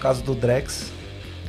[0.00, 0.86] caso do Drex,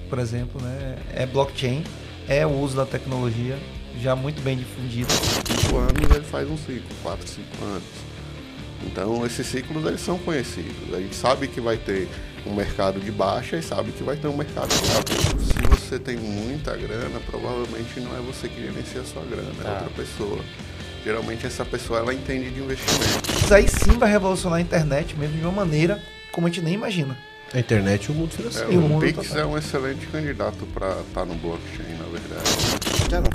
[0.10, 0.98] por exemplo, né?
[1.14, 1.84] É blockchain,
[2.28, 3.58] é o uso da tecnologia
[4.00, 5.12] já muito bem difundido.
[5.12, 7.84] Cinco anos ele faz um ciclo, quatro, cinco anos.
[8.86, 10.94] Então esses ciclos eles são conhecidos.
[10.94, 12.08] A gente sabe que vai ter
[12.46, 15.14] um mercado de baixa e sabe que vai ter um mercado de alta.
[15.14, 19.64] Se você tem muita grana, provavelmente não é você que gerencia a sua grana, é
[19.64, 19.72] Tá.
[19.74, 20.40] outra pessoa.
[21.04, 23.30] Geralmente essa pessoa ela entende de investimento.
[23.44, 26.74] Isso aí sim vai revolucionar a internet mesmo de uma maneira como a gente nem
[26.74, 27.18] imagina.
[27.54, 28.72] A internet e o mundo É, financeiro.
[28.72, 29.38] E o o mundo Pix total.
[29.42, 32.50] é um excelente candidato para estar no blockchain, na verdade.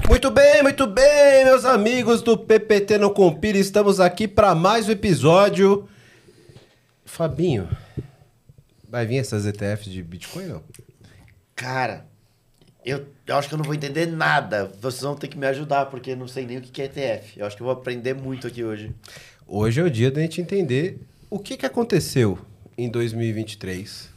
[0.09, 3.59] Muito bem, muito bem, meus amigos do PPT Não Compira.
[3.59, 5.87] Estamos aqui para mais um episódio.
[7.04, 7.68] Fabinho,
[8.88, 10.62] vai vir essas ETFs de Bitcoin, não?
[11.54, 12.06] Cara,
[12.87, 14.73] eu, eu acho que eu não vou entender nada.
[14.80, 16.87] Vocês vão ter que me ajudar, porque eu não sei nem o que que é
[16.87, 17.38] ETF.
[17.38, 18.95] Eu acho que eu vou aprender muito aqui hoje.
[19.46, 22.38] Hoje é o dia da gente entender o que, que aconteceu
[22.78, 24.15] em 2023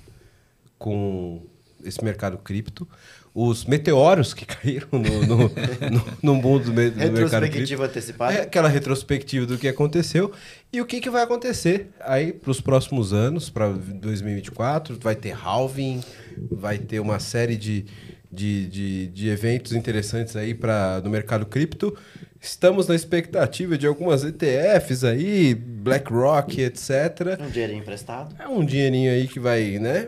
[0.80, 1.46] com
[1.84, 2.88] esse mercado cripto,
[3.34, 7.16] os meteoros que caíram no, no, no, no mundo do, do mercado cripto.
[7.16, 8.34] Retrospectiva antecipada.
[8.34, 10.32] É aquela retrospectiva do que aconteceu
[10.74, 14.98] e o que, que vai acontecer aí para os próximos anos, para 2024.
[15.00, 16.02] Vai ter halving,
[16.50, 17.86] vai ter uma série de,
[18.32, 21.96] de, de, de eventos interessantes aí para no mercado cripto.
[22.42, 27.38] Estamos na expectativa de algumas ETFs aí, BlackRock, etc.
[27.38, 28.34] Um dinheirinho emprestado.
[28.40, 30.08] É um dinheirinho aí que vai, né?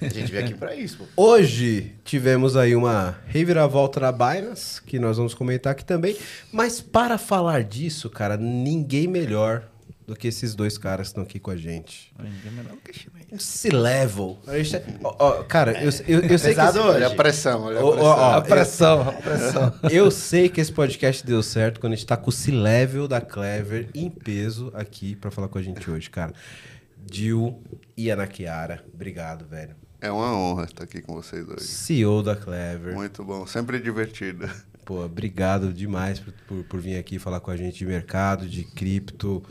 [0.00, 1.04] A gente veio aqui pra isso, pô.
[1.32, 6.16] Hoje tivemos aí uma reviravolta na Binance, que nós vamos comentar aqui também.
[6.52, 9.62] Mas para falar disso, cara, ninguém melhor
[10.06, 12.12] do que esses dois caras que estão aqui com a gente.
[13.38, 14.38] C-Level.
[14.46, 16.60] A gente é- ó, ó, Cara, eu, eu, eu sei que...
[16.60, 16.96] Pesado esse- hoje.
[16.96, 18.04] Olha a pressão, olha a pressão.
[18.06, 19.74] ó, A pressão, a pressão.
[19.90, 23.20] Eu sei que esse podcast deu certo quando a gente tá com o C-Level da
[23.20, 26.32] Clever em peso aqui pra falar com a gente hoje, cara.
[27.06, 27.62] Dil
[27.96, 29.76] e Ana Chiara, obrigado, velho.
[30.00, 31.64] É uma honra estar aqui com vocês hoje.
[31.64, 32.94] CEO da Clever.
[32.94, 34.48] Muito bom, sempre divertido.
[34.84, 38.64] Pô, obrigado demais por, por, por vir aqui falar com a gente de mercado, de
[38.64, 39.42] cripto,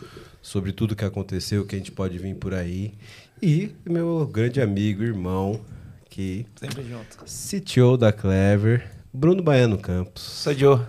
[0.42, 2.94] sobre tudo que aconteceu, que a gente pode vir por aí.
[3.42, 5.60] E meu grande amigo, irmão,
[6.10, 7.26] que Sempre junto.
[7.26, 10.22] CTO da Clever, Bruno Baiano Campos.
[10.22, 10.80] Sou Joe.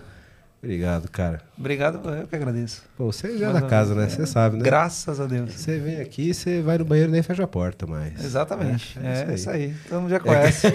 [0.65, 1.41] Obrigado, cara.
[1.55, 2.81] Obrigado, eu que agradeço.
[2.97, 4.01] Pô, você já é da casa, né?
[4.01, 4.25] vez, Você é.
[4.25, 4.63] sabe, né?
[4.63, 5.53] Graças a Deus.
[5.53, 8.23] Você vem aqui, você vai no banheiro e nem fecha a porta mais.
[8.25, 8.97] Exatamente.
[9.01, 9.75] É, É, isso aí.
[9.87, 10.67] Todo mundo já conhece.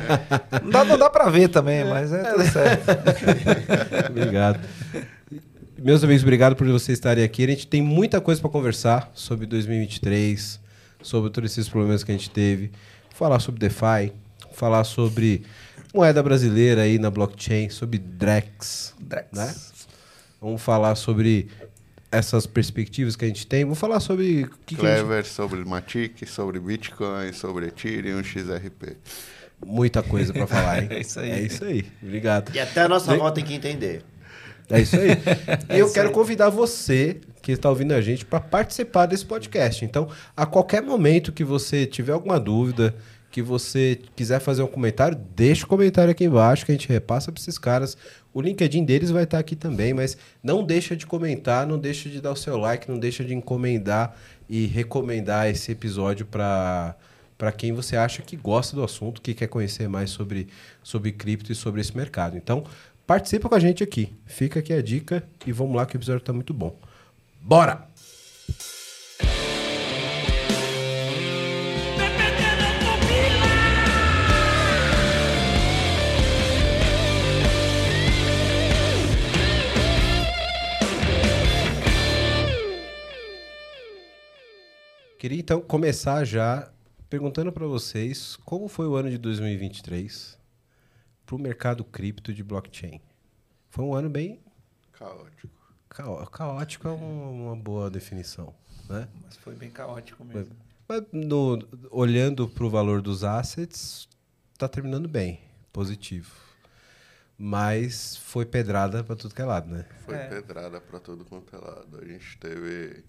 [0.64, 2.86] não, dá, não dá pra ver também, mas é tudo certo.
[4.08, 4.58] Obrigado.
[5.78, 7.44] Meus amigos, obrigado por vocês estarem aqui.
[7.44, 10.58] A gente tem muita coisa para conversar sobre 2023,
[11.02, 12.72] sobre todos esses problemas que a gente teve.
[13.14, 14.12] Falar sobre DeFi,
[14.52, 15.44] falar sobre
[15.94, 18.94] moeda brasileira aí na blockchain, sobre Drex.
[19.00, 19.28] Drex.
[19.32, 19.54] Né?
[20.40, 21.48] Vamos falar sobre
[22.10, 23.64] essas perspectivas que a gente tem.
[23.64, 25.04] Vamos falar sobre o que, que a gente...
[25.06, 28.96] Clever, sobre Matic, sobre Bitcoin, sobre Ethereum, XRP.
[29.64, 30.88] Muita coisa para falar, hein?
[30.92, 31.30] É isso aí.
[31.30, 31.86] É isso aí.
[32.02, 32.54] Obrigado.
[32.54, 34.04] E até a nossa Vem- avó tem que entender.
[34.68, 35.10] É isso aí.
[35.74, 39.84] e eu quero convidar você que está ouvindo a gente para participar desse podcast.
[39.84, 42.94] Então, a qualquer momento que você tiver alguma dúvida,
[43.36, 47.30] que você quiser fazer um comentário, deixa o comentário aqui embaixo que a gente repassa
[47.30, 47.94] para esses caras.
[48.32, 52.18] O LinkedIn deles vai estar aqui também, mas não deixa de comentar, não deixa de
[52.18, 54.16] dar o seu like, não deixa de encomendar
[54.48, 56.96] e recomendar esse episódio para
[57.36, 60.48] para quem você acha que gosta do assunto, que quer conhecer mais sobre,
[60.82, 62.34] sobre cripto e sobre esse mercado.
[62.34, 62.64] Então,
[63.06, 64.14] participa com a gente aqui.
[64.24, 66.74] Fica aqui a dica e vamos lá que o episódio está muito bom.
[67.42, 67.95] Bora!
[85.18, 86.70] Queria então começar já
[87.08, 90.38] perguntando para vocês como foi o ano de 2023
[91.24, 93.00] para o mercado cripto de blockchain.
[93.70, 94.40] Foi um ano bem
[94.92, 95.48] Caótico.
[95.88, 98.54] caó- caótico, é um- uma boa definição,
[98.88, 99.08] né?
[99.24, 100.54] Mas foi bem caótico mesmo.
[100.88, 101.58] Mas no-
[101.90, 104.08] olhando para o valor dos assets,
[104.52, 105.40] está terminando bem,
[105.72, 106.30] positivo.
[107.38, 109.84] Mas foi pedrada para tudo que é lado, né?
[110.04, 110.28] Foi É.
[110.28, 111.98] pedrada para tudo quanto é lado.
[112.00, 113.04] A gente teve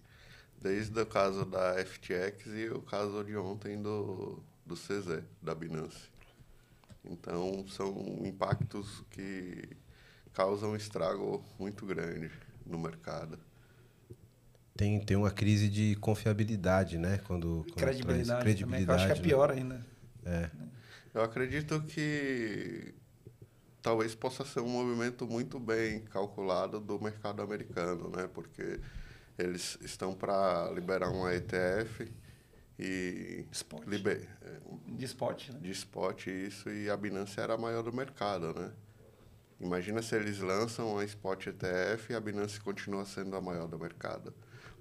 [0.62, 6.09] desde o caso da FTX e o caso de ontem do, do CZ, da Binance.
[7.06, 9.69] Então, são impactos que
[10.33, 12.30] causam um estrago muito grande
[12.65, 13.39] no mercado.
[14.75, 17.18] Tem, tem uma crise de confiabilidade, né?
[17.25, 19.21] Quando, quando traz Credibilidade, também, eu acho que é né?
[19.21, 19.86] pior ainda.
[21.13, 22.94] Eu acredito que
[23.81, 28.30] talvez possa ser um movimento muito bem calculado do mercado americano, né?
[28.31, 28.80] Porque
[29.38, 32.12] eles estão para liberar uma ETF
[32.80, 33.84] e Spot.
[33.88, 34.28] liber-
[34.88, 35.60] De spot, né?
[35.62, 38.72] de spot isso e a Binance era a maior do mercado, né?
[39.60, 43.80] Imagina se eles lançam a Spot ETF e a Binance continua sendo a maior do
[43.80, 44.34] mercado.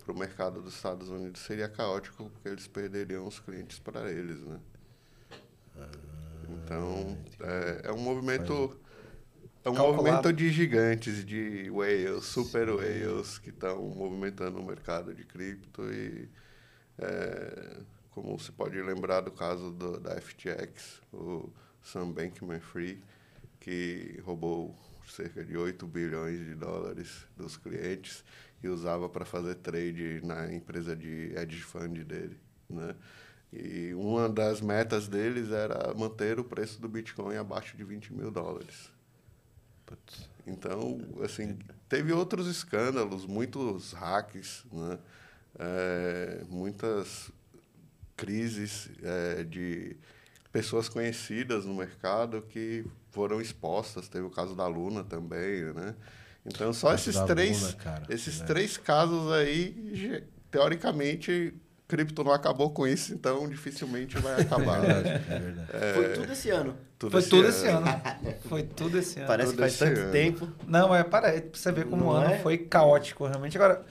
[0.05, 4.41] Para o mercado dos Estados Unidos seria caótico porque eles perderiam os clientes para eles,
[4.43, 4.61] né?
[6.49, 8.79] Então é, é um movimento
[9.67, 9.97] é um Calculado.
[9.97, 16.29] movimento de gigantes, de whales, super whales que estão movimentando o mercado de cripto e
[16.97, 17.81] é,
[18.13, 21.51] como se pode lembrar do caso do, da FTX, o
[21.83, 23.03] Sam Bankman-Fried,
[23.59, 24.73] que roubou
[25.09, 28.25] cerca de 8 bilhões de dólares dos clientes
[28.63, 32.39] e usava para fazer trade na empresa de hedge fund dele,
[32.71, 32.95] né?
[33.53, 38.31] E uma das metas deles era manter o preço do Bitcoin abaixo de 20 mil
[38.31, 38.95] dólares.
[40.47, 44.99] Então, assim, teve outros escândalos, muitos hacks, né?
[45.59, 47.31] É, muitas
[48.17, 49.97] crises é, de
[50.53, 54.09] pessoas conhecidas no mercado que foram expostas.
[54.09, 55.95] Teve o caso da Luna também, né?
[56.45, 58.47] Então, só esses três, Luna, cara, esses né?
[58.47, 61.53] três casos aí, teoricamente,
[61.89, 64.83] cripto não acabou com isso, então dificilmente vai acabar.
[64.85, 65.95] É verdade, é verdade.
[65.95, 66.77] Foi tudo esse ano.
[66.99, 67.87] Tudo Foi esse tudo esse ano.
[68.49, 69.29] Foi tudo esse ano.
[69.29, 70.13] Parece que faz tanto ano.
[70.13, 70.49] tempo.
[70.67, 72.39] Não, é para pra você ver como o ano é?
[72.39, 73.57] foi caótico, realmente.
[73.57, 73.85] Agora,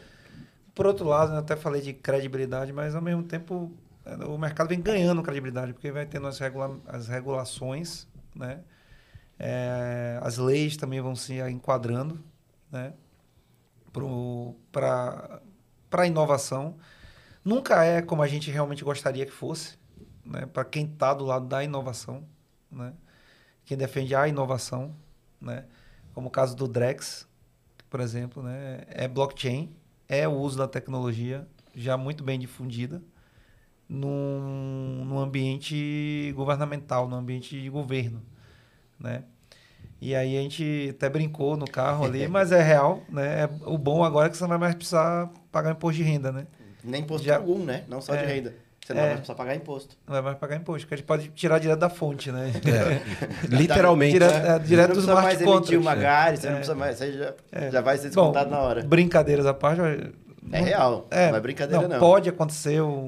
[0.73, 3.71] por outro lado, eu até falei de credibilidade, mas ao mesmo tempo
[4.05, 8.59] eh, o mercado vem ganhando credibilidade, porque vai tendo as, regula as regulações, né?
[9.39, 12.19] Eh, as leis também vão se enquadrando,
[12.71, 12.93] né?
[14.71, 15.41] Para
[15.91, 16.75] a inovação.
[17.45, 19.77] Nunca é como a gente realmente gostaria que fosse,
[20.25, 20.47] né?
[20.47, 22.23] Para quem está do lado da inovação,
[22.71, 22.91] né?
[23.63, 24.95] Quem defende a inovação,
[25.39, 25.65] né?
[26.13, 27.27] Como o caso do Drex,
[27.87, 28.81] por exemplo, né?
[28.87, 29.75] É blockchain,
[30.09, 33.01] é o uso da tecnologia já muito bem difundida
[33.87, 38.23] num, num ambiente governamental, num ambiente de governo,
[38.99, 39.23] né?
[40.01, 43.43] E aí a gente até brincou no carro ali, mas é real, né?
[43.43, 46.31] É- o bom agora é que você não vai mais precisar pagar imposto de renda,
[46.31, 46.47] né?
[46.85, 47.83] Nem imposto Já- algum, né?
[47.87, 48.25] Não só de É.
[48.27, 48.53] renda.
[48.85, 49.05] Você não É.
[49.07, 49.97] vai precisar pagar imposto.
[50.05, 52.51] Não vai mais pagar imposto, porque a gente pode tirar direto da fonte, né?
[52.53, 53.01] É,
[53.49, 54.13] literalmente.
[54.13, 54.47] Direto, né?
[54.55, 55.81] é, Você direto não dos precisa mais smart emitir contracts.
[55.81, 56.49] uma GARI, você É.
[56.49, 56.97] não precisa mais.
[56.97, 57.71] Você já, É.
[57.71, 58.83] já vai ser descontado Bom, na hora.
[58.83, 59.81] Brincadeiras à parte.
[59.81, 61.07] É não- real.
[61.11, 61.99] não é brincadeira, não.
[61.99, 63.07] Pode acontecer um,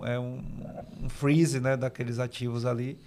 [0.00, 0.42] um, é um,
[1.04, 2.98] um freeze né, daqueles ativos ali.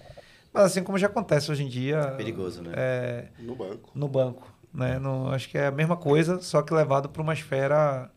[0.53, 2.13] Mas assim como já acontece hoje em dia.
[2.15, 2.71] Perigoso, né?
[2.75, 3.91] é, No banco.
[3.93, 4.47] no banco.
[4.73, 4.97] Né?
[4.99, 8.09] No, acho que é a mesma coisa, só que levado para uma esfera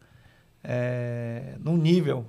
[0.62, 2.26] é, num nível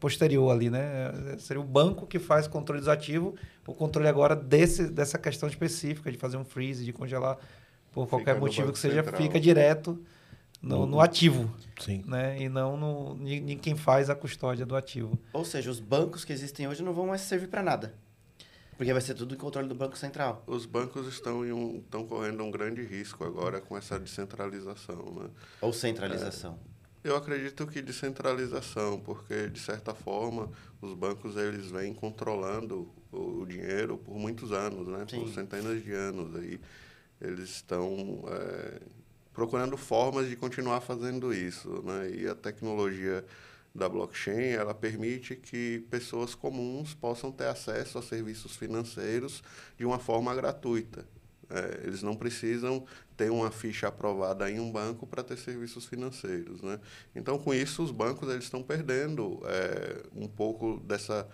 [0.00, 1.12] posterior ali, né?
[1.38, 6.10] Seria o banco que faz controle dos ativos, o controle agora desse, dessa questão específica
[6.10, 7.38] de fazer um freeze, de congelar
[7.92, 9.20] por Fica qualquer no motivo que seja, Central.
[9.20, 10.02] fica direto
[10.62, 12.02] no, no ativo, Sim.
[12.06, 12.40] né?
[12.40, 15.18] E não no, em em quem faz a custódia do ativo.
[15.32, 17.94] Ou seja, os bancos que existem hoje não vão mais servir para nada.
[18.76, 20.42] Porque vai ser tudo em controle do Banco Central.
[20.46, 25.30] Os bancos estão, em um, estão correndo um grande risco agora com essa descentralização, né?
[25.62, 26.58] Ou centralização.
[27.06, 30.50] Eu acredito que descentralização, porque de certa forma
[30.80, 35.06] os bancos eles vêm controlando o, o dinheiro por muitos anos, né?
[35.08, 35.32] Por Sim.
[35.32, 36.60] centenas de anos aí
[37.20, 38.80] eles estão é,
[39.32, 42.10] procurando formas de continuar fazendo isso, né?
[42.10, 43.24] E a tecnologia
[43.72, 49.44] da blockchain ela permite que pessoas comuns possam ter acesso a serviços financeiros
[49.78, 51.06] de uma forma gratuita.
[51.48, 52.84] É, eles não precisam
[53.16, 56.78] ter uma ficha aprovada em um banco para ter serviços financeiros, né?
[57.14, 61.26] Então, com isso, os bancos eles estão perdendo é, um pouco dessa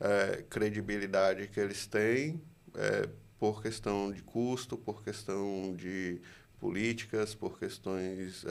[0.00, 2.40] é, credibilidade que eles têm
[2.74, 3.08] é,
[3.38, 6.20] por questão de custo, por questão de
[6.58, 8.44] políticas, por questões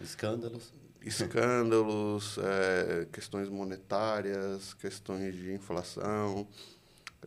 [0.00, 0.72] Escândalos.
[1.00, 6.48] escândalos, é, questões monetárias, questões de inflação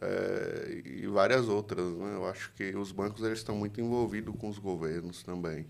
[0.02, 1.86] é, e várias outras.
[1.94, 2.16] Né?
[2.16, 5.68] Eu acho que os bancos eles estão muito envolvidos com os governos também.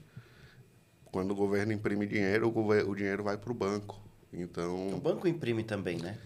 [1.05, 4.01] Quando o governo imprime dinheiro, o, o dinheiro vai para o banco.
[4.31, 6.17] O Então, banco imprime também, né?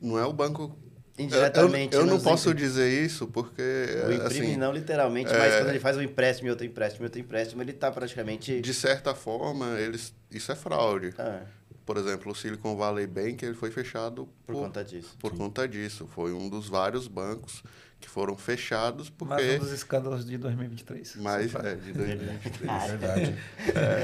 [0.00, 0.76] não é o banco.
[1.18, 1.94] Indiretamente.
[1.96, 3.60] Eu, eu não nos posso dizer isso porque.
[4.06, 7.20] O imprime assim, não literalmente, mas quando ele faz um empréstimo e outro empréstimo outro
[7.20, 8.60] empréstimo, ele tá praticamente.
[8.60, 11.12] de certa forma, eles, isso é fraude.
[11.18, 11.42] Ah,
[11.88, 15.16] Por exemplo, o Silicon Valley Bank ele foi fechado por conta disso.
[15.18, 16.06] por conta disso.
[16.08, 17.62] Foi um dos vários bancos
[18.00, 19.58] que foram fechados Mais um porque.
[19.58, 21.16] dos escândalos de 2023.
[21.16, 22.70] Mais, é, de 2023.
[22.70, 23.34] Ah, É verdade.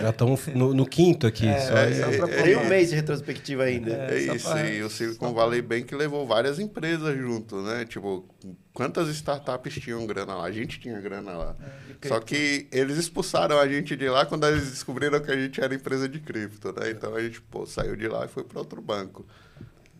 [0.02, 1.46] Já estão no, no quinto aqui.
[1.46, 2.66] É, só é, só é, Tem provar.
[2.66, 3.90] um mês de retrospectiva ainda.
[3.92, 7.84] É, É, isso, pra- e o Silicon Valley Bank levou várias empresas junto, né?
[7.84, 8.28] Tipo,
[8.72, 10.44] quantas startups tinham grana lá?
[10.44, 11.56] A gente tinha grana lá.
[12.02, 15.60] É, Só que eles expulsaram a gente de lá quando eles descobriram que a gente
[15.60, 16.90] era empresa de cripto, né?
[16.90, 19.24] Então a gente, pô, saiu de lá e foi para outro banco.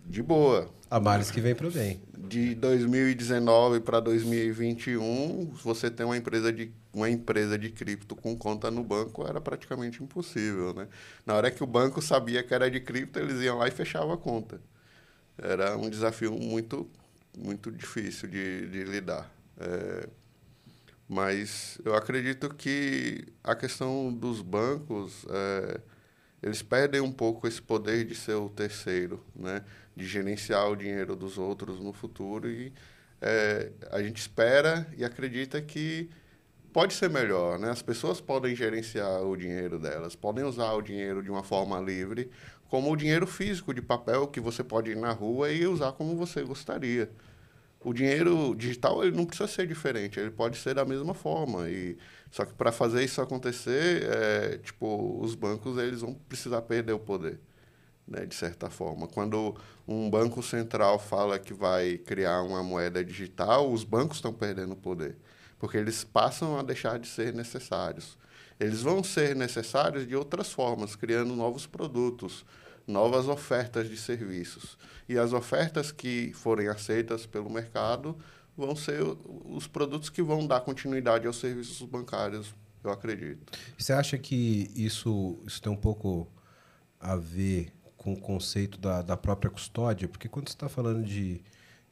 [0.04, 0.70] De boa.
[0.90, 2.00] A males que vem pro bem.
[2.16, 8.70] De 2019 para 2021, você ter uma empresa de uma empresa de cripto com conta
[8.70, 10.86] no banco era praticamente impossível, né?
[11.26, 14.12] Na hora que o banco sabia que era de cripto, eles iam lá e fechavam
[14.12, 14.60] a conta.
[15.36, 16.88] Era um desafio muito
[17.36, 19.30] muito difícil de, de lidar.
[19.58, 20.08] É,
[21.08, 25.80] mas eu acredito que a questão dos bancos, é,
[26.42, 29.64] eles perdem um pouco esse poder de ser o terceiro, né?
[29.96, 32.50] De gerenciar o dinheiro dos outros no futuro.
[32.50, 32.72] E
[33.20, 36.10] é, a gente espera e acredita que
[36.72, 37.58] pode ser melhor.
[37.58, 37.70] Né?
[37.70, 42.30] As pessoas podem gerenciar o dinheiro delas, podem usar o dinheiro de uma forma livre,
[42.68, 46.16] como o dinheiro físico de papel que você pode ir na rua e usar como
[46.16, 47.10] você gostaria
[47.84, 51.68] o dinheiro digital ele não precisa ser diferente, ele pode ser da mesma forma.
[51.68, 51.96] E
[52.30, 56.98] só que para fazer isso acontecer, é, tipo, os bancos eles vão precisar perder o
[56.98, 57.38] poder,
[58.06, 59.06] né, de certa forma.
[59.06, 59.56] Quando
[59.86, 65.16] um banco central fala que vai criar uma moeda digital, os bancos estão perdendo poder,
[65.58, 68.18] porque eles passam a deixar de ser necessários.
[68.60, 72.44] Eles vão ser necessários de outras formas, criando novos produtos,
[72.86, 74.78] novas ofertas de serviços.
[75.08, 78.16] E as ofertas que forem aceitas pelo mercado
[78.56, 79.02] vão ser
[79.46, 83.58] os produtos que vão dar continuidade aos serviços bancários, eu acredito.
[83.76, 86.28] Você acha que isso, isso tem um pouco
[87.00, 87.72] a ver
[88.04, 90.06] com o conceito da, da própria custódia?
[90.06, 91.40] Porque quando você está falando de,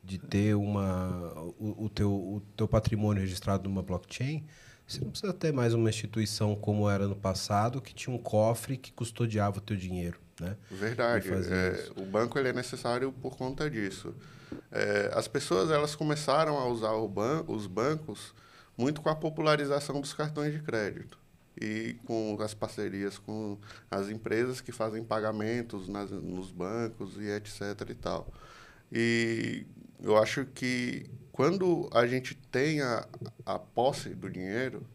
[0.04, 4.44] de ter uma, o, o, teu, o teu patrimônio registrado numa blockchain,
[4.86, 8.76] você não precisa ter mais uma instituição como era no passado, que tinha um cofre
[8.76, 10.20] que custodiava o teu dinheiro.
[10.38, 10.54] Né?
[10.70, 11.30] Verdade.
[11.30, 14.14] É, o banco ele é necessário por conta disso.
[14.70, 18.34] É, as pessoas elas começaram a usar ban os bancos
[18.76, 21.21] muito com a popularização dos cartões de crédito
[21.60, 23.58] e com as parcerias com
[23.90, 28.32] as empresas que fazem pagamentos nas, nos bancos e etc e tal.
[28.90, 29.66] E
[30.02, 33.06] eu acho que quando a gente tem a,
[33.46, 34.86] a posse do dinheiro,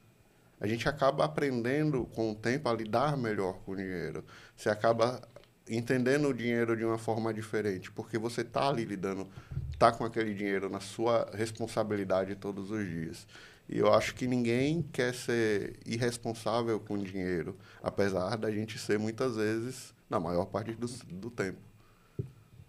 [0.59, 4.23] a gente acaba aprendendo com o tempo a lidar melhor com o dinheiro.
[4.55, 5.21] Você acaba
[5.69, 9.27] entendendo o dinheiro de uma forma diferente, porque você está ali lidando,
[9.71, 13.27] está com aquele dinheiro na sua responsabilidade todos os dias.
[13.69, 19.35] E eu acho que ninguém quer ser irresponsável com dinheiro, apesar da gente ser muitas
[19.35, 21.59] vezes, na maior parte do, do tempo.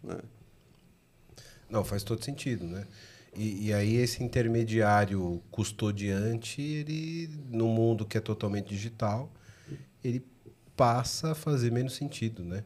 [0.02, 0.18] Né?
[1.70, 2.86] Não, faz todo sentido, né?
[3.36, 9.30] E, e, aí esse intermediário custodiante, ele no mundo que é totalmente digital,
[10.02, 10.24] ele
[10.74, 12.64] passa a fazer menos sentido, né?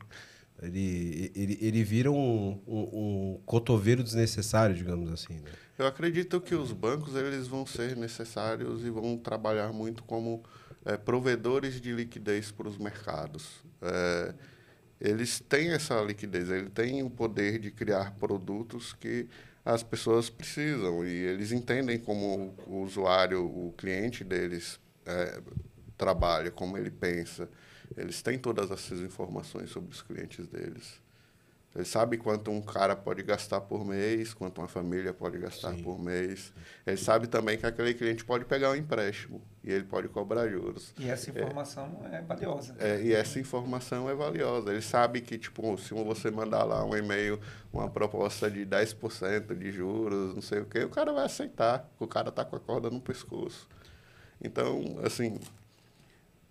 [0.62, 5.34] Ele, ele, ele vira um, um, um cotovelo desnecessário, digamos assim.
[5.34, 5.50] Né?
[5.82, 10.44] Eu acredito que os bancos eles vão ser necessários e vão trabalhar muito como
[10.84, 13.64] é, provedores de liquidez para os mercados.
[13.80, 14.32] É,
[15.00, 19.26] eles têm essa liquidez, eles têm o poder de criar produtos que
[19.64, 25.42] as pessoas precisam e eles entendem como o usuário, o cliente deles é,
[25.98, 27.50] trabalha, como ele pensa.
[27.96, 31.01] Eles têm todas essas informações sobre os clientes deles.
[31.74, 35.82] Eles sabem quanto um cara pode gastar por mês, quanto uma família pode gastar Sim.
[35.82, 36.52] por mês.
[36.86, 40.92] Ele sabe também que aquele cliente pode pegar um empréstimo e ele pode cobrar juros.
[40.98, 42.76] E essa informação é, é valiosa.
[42.78, 44.70] É, e essa informação é valiosa.
[44.70, 47.40] Ele sabe que, tipo, se você mandar lá um e-mail,
[47.72, 51.88] uma proposta de 10% de juros, não sei o quê, o cara vai aceitar.
[51.98, 53.66] O cara está com a corda no pescoço.
[54.42, 55.38] Então, assim,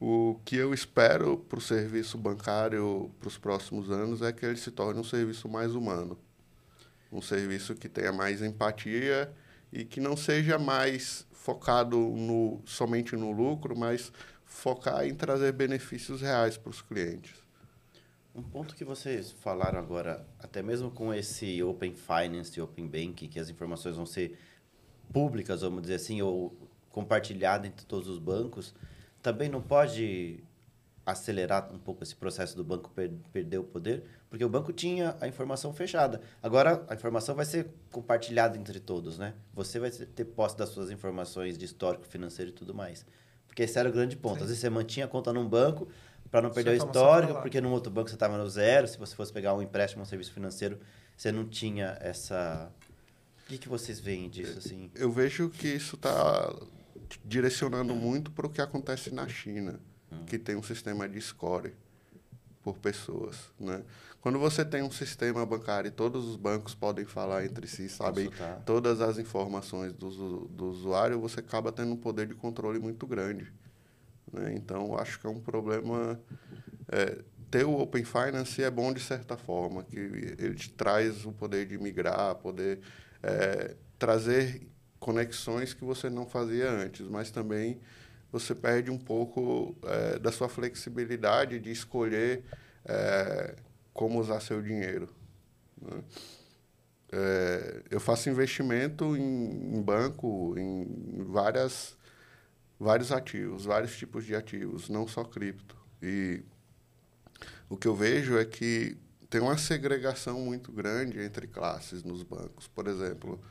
[0.04, 4.58] o que eu espero para o serviço bancário para os próximos anos é que ele
[4.58, 6.18] se torne um serviço mais humano.
[7.12, 9.32] Um serviço que tenha mais empatia
[9.72, 14.12] e que não seja mais focado no, somente no lucro, mas
[14.44, 17.36] focar em trazer benefícios reais para os clientes.
[18.34, 23.28] Um ponto que vocês falaram agora, até mesmo com esse Open Finance e Open Bank,
[23.28, 24.36] que as informações vão ser
[25.14, 26.58] públicas, vamos dizer assim, ou
[26.90, 28.74] compartilhadas entre todos os bancos,
[29.22, 30.44] também não pode
[31.06, 35.16] acelerar um pouco esse processo do banco per perder o poder, porque o banco tinha
[35.20, 36.22] a informação fechada.
[36.42, 39.34] Agora a informação vai ser compartilhada entre todos, né?
[39.54, 43.06] Você vai ter posse das suas informações de histórico financeiro e tudo mais.
[43.48, 44.38] Porque esse era o grande ponto.
[44.38, 44.44] Sim.
[44.44, 45.88] Às vezes você mantinha a conta num banco
[46.30, 48.88] para não perder o histórico, porque num outro banco você estava no zero.
[48.88, 50.80] Se você fosse pegar um empréstimo, um serviço financeiro,
[51.18, 52.72] você não tinha essa...
[53.44, 54.90] O que, que vocês veem disso, assim?
[54.96, 56.56] Eu vejo que isso está
[57.26, 59.80] direcionando muito para o que acontece na China,
[60.26, 61.74] que tem um sistema de score
[62.62, 63.84] por pessoas, né?
[64.22, 68.30] Quando você tem um sistema bancário e todos os bancos podem falar entre si, sabem
[68.66, 73.52] todas as informações do, do usuário, você acaba tendo um poder de controle muito grande.
[74.32, 74.54] Né?
[74.56, 76.20] Então, acho que é um problema...
[76.88, 81.34] É, ter o Open Finance é bom de certa forma, que ele te traz o
[81.34, 82.80] poder de migrar, poder
[83.22, 84.71] é, trazer
[85.02, 87.82] conexões que você não fazia antes, mas também
[88.32, 92.44] você perde um pouco é, da sua flexibilidade de escolher
[92.86, 93.56] é,
[93.94, 95.10] como usar seu dinheiro.
[95.82, 96.04] Né?
[97.12, 101.98] É, eu faço investimento em, em, banco, em várias,
[102.80, 105.76] vários ativos, vários tipos de ativos, não só cripto.
[106.02, 106.44] E
[107.68, 108.96] o que eu vejo é que
[109.32, 112.68] tem uma segregação muito grande entre classes nos bancos.
[112.68, 113.42] Por exemplo,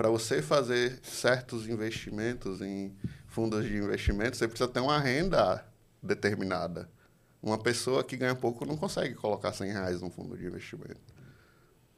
[0.00, 5.62] para você fazer certos investimentos em fundos de investimento, você precisa ter uma renda
[6.02, 6.88] determinada.
[7.42, 11.02] Uma pessoa que ganha pouco não consegue colocar 100 reais num fundo de investimento.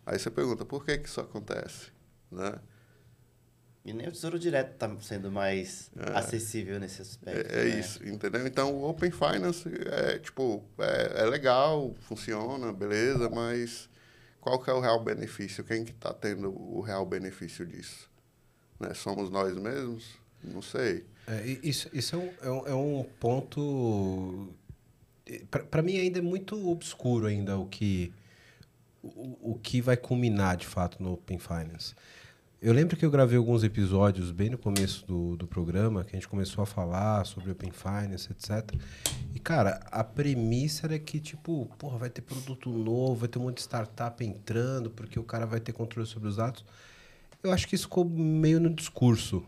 [0.04, 1.92] Aí você pergunta, por que, que isso acontece?
[2.28, 2.59] Né?
[3.85, 7.54] E nem o Tesouro Direto está sendo mais é, acessível nesse aspecto.
[7.54, 7.78] É, é né?
[7.78, 8.44] isso, entendeu?
[8.44, 13.88] Então, o Open Finance é, tipo, é, é, legal, funciona, beleza, mas
[14.42, 15.62] qual que é o real benefício?
[15.62, 18.11] Quem que está tendo o real benefício disso?
[18.78, 18.92] Né?
[18.92, 20.16] Somos nós mesmos?
[20.42, 21.06] Não sei.
[21.28, 24.52] É, isso isso é, um, é, um, é ponto...
[25.70, 28.12] Para mim ainda é muito obscuro ainda o que,
[29.00, 31.94] o, o que vai culminar, de fato, no Open Finance.
[32.62, 36.14] Eu lembro que eu gravei alguns episódios bem no começo do, do programa, que a
[36.14, 38.78] gente começou a falar sobre Open Finance, etc.
[39.35, 43.42] E, cara, a premissa era que, tipo, porra, vai ter produto novo, vai ter um
[43.42, 46.64] monte de startup entrando, porque o cara vai ter controle sobre os dados.
[47.42, 49.45] Eu acho que isso ficou meio no discurso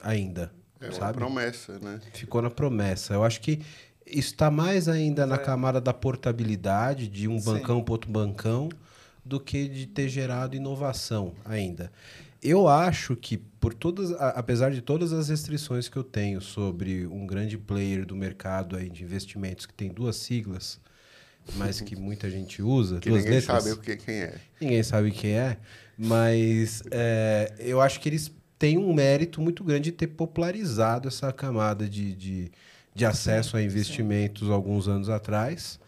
[0.00, 0.50] ainda.
[0.80, 1.18] É sabe?
[1.18, 2.00] uma promessa, né?
[2.14, 3.12] Ficou na promessa.
[3.12, 3.60] Eu acho que
[4.06, 5.38] isso está mais ainda na é.
[5.38, 7.44] camada da portabilidade, de um Sim.
[7.44, 8.70] bancão para outro bancão,
[9.22, 11.92] do que de ter gerado inovação ainda
[12.44, 17.26] eu acho que, por todas, apesar de todas as restrições que eu tenho sobre um
[17.26, 20.78] grande player do mercado aí de investimentos que tem duas siglas,
[21.56, 23.64] mas que muita gente usa, que duas ninguém letras.
[23.64, 24.34] sabe o que, quem é.
[24.60, 25.56] Ninguém sabe quem é,
[25.96, 31.32] mas é, eu acho que eles têm um mérito muito grande de ter popularizado essa
[31.32, 32.52] camada de, de,
[32.94, 35.80] de acesso a investimentos alguns anos atrás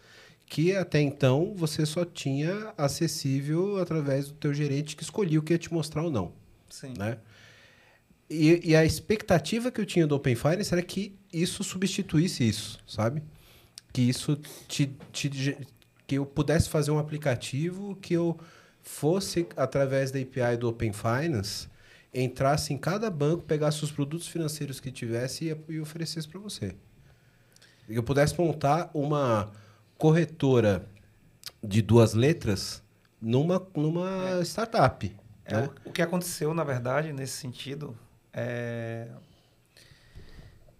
[0.47, 5.53] que até então você só tinha acessível através do teu gerente que escolhia o que
[5.53, 6.46] ia te mostrar ou não.
[6.69, 6.93] Sim.
[6.97, 7.17] Né?
[8.29, 12.79] E, e, a expectativa que eu tinha do Open Finance era que isso substituísse isso,
[12.85, 13.23] sabe?
[13.93, 14.35] Que isso
[14.67, 15.57] te, te,
[16.05, 18.37] que eu pudesse fazer um aplicativo que eu
[18.81, 21.67] fosse através da API do Open Finance
[22.13, 26.75] entrasse em cada banco, pegasse os produtos financeiros que tivesse e, e oferecesse para você.
[27.87, 29.51] E eu pudesse montar uma
[29.97, 30.87] corretora
[31.63, 32.83] de duas letras
[33.21, 34.41] numa, numa é.
[34.43, 35.15] startup.
[35.47, 35.69] É, né?
[35.85, 37.97] o, o, que aconteceu, na verdade, nesse sentido,
[38.33, 39.07] é...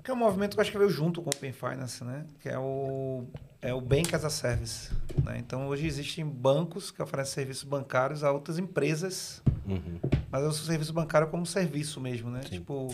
[0.04, 2.26] Que é um movimento que eu acho que veio junto com o Open Finance, né?
[2.40, 3.26] Que é o,
[3.62, 4.90] é o Bank as a Service.
[5.22, 5.38] Né?
[5.38, 10.00] Então, hoje existem bancos que oferecem serviços bancários a outras empresas, uhum.
[10.32, 12.42] mas é o serviço bancário como serviço mesmo, né?
[12.44, 12.60] Sim.
[12.60, 12.88] Tipo,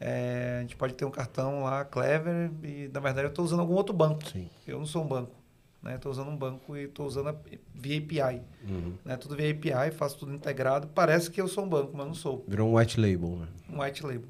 [0.00, 3.60] é, a gente pode ter um cartão lá, Clever, e na verdade eu estou usando
[3.60, 4.26] algum outro banco.
[4.28, 4.50] Sim.
[4.66, 5.41] Eu não sou um banco.
[5.84, 7.36] Estou usando um banco e estou usando a,
[7.74, 8.42] via API.
[8.68, 8.94] Uhum.
[9.04, 9.16] Né?
[9.16, 10.86] Tudo via API, faço tudo integrado.
[10.88, 12.44] Parece que eu sou um banco, mas não sou.
[12.46, 13.48] Virou um white label, né?
[13.68, 14.28] Um white label.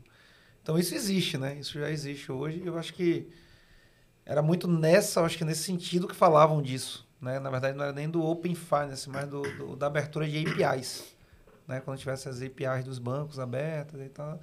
[0.62, 1.56] Então isso existe, né?
[1.56, 2.62] Isso já existe hoje.
[2.64, 3.28] Eu acho que
[4.24, 7.06] era muito nessa, acho que nesse sentido que falavam disso.
[7.20, 7.38] Né?
[7.38, 11.14] Na verdade, não era nem do Open Finance, mas do, do da abertura de APIs.
[11.66, 11.80] Né?
[11.80, 14.40] Quando tivesse as APIs dos bancos abertas e tal.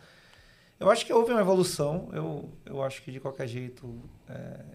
[0.79, 2.09] Eu acho que houve uma evolução.
[2.13, 3.99] Eu, eu acho que de qualquer jeito.
[4.27, 4.65] É,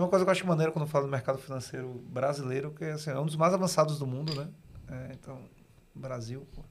[0.00, 2.84] tem uma coisa que eu acho maneiro quando eu falo do mercado financeiro brasileiro, que
[2.84, 4.48] assim, é um dos mais avançados do mundo, né?
[4.88, 5.38] É, então,
[5.94, 6.64] Brasil, pô,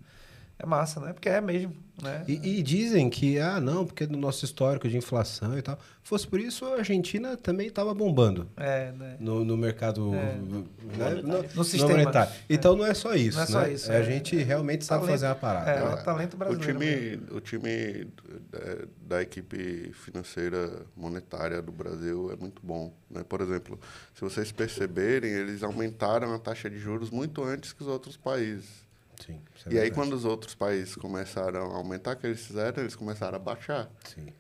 [0.60, 1.14] é massa, né?
[1.14, 2.24] Porque é mesmo, né?
[2.28, 5.80] E, e, dizem que, ah, não, porque do nosso histórico de inflação e tal.
[6.04, 8.50] Fosse por isso, a Argentina também estava bombando.
[8.58, 9.16] É, né?
[9.20, 10.14] No, no mercado...
[10.14, 10.36] É.
[10.36, 11.22] Né?
[11.24, 11.92] No, no sistema.
[11.92, 12.34] monetário.
[12.50, 13.74] Então, não é só isso, Não é só né?
[13.74, 14.04] isso, É, A é.
[14.04, 15.14] gente realmente sabe Talento.
[15.14, 15.72] fazer uma parada.
[15.72, 15.94] É, né?
[15.94, 16.80] o talento O brasileiro.
[16.80, 17.26] mesmo.
[17.26, 18.08] time, o time
[18.54, 22.94] é, da equipe financeira monetária do Brasil é muito bom.
[23.10, 23.24] Né?
[23.24, 23.80] Por exemplo,
[24.14, 28.89] se vocês perceberem, eles aumentaram a taxa de juros muito antes que os outros países.
[29.26, 32.82] Sim, é e aí, quando os outros países começaram a aumentar, o que eles fizeram?
[32.82, 33.90] Eles começaram a baixar.
[34.04, 34.34] Sim.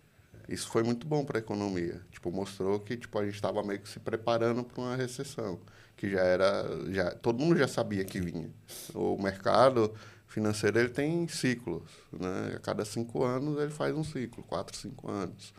[0.48, 2.02] Isso foi muito bom para a economia.
[2.12, 5.60] Tipo, mostrou que tipo, a gente estava meio que se preparando para uma recessão,
[5.96, 8.50] que já era, já todo mundo já sabia que vinha.
[8.96, 9.94] O mercado
[10.28, 12.54] financeiro ele tem ciclos, né?
[12.56, 15.54] A cada cinco anos ele faz um ciclo, quatro, cinco anos.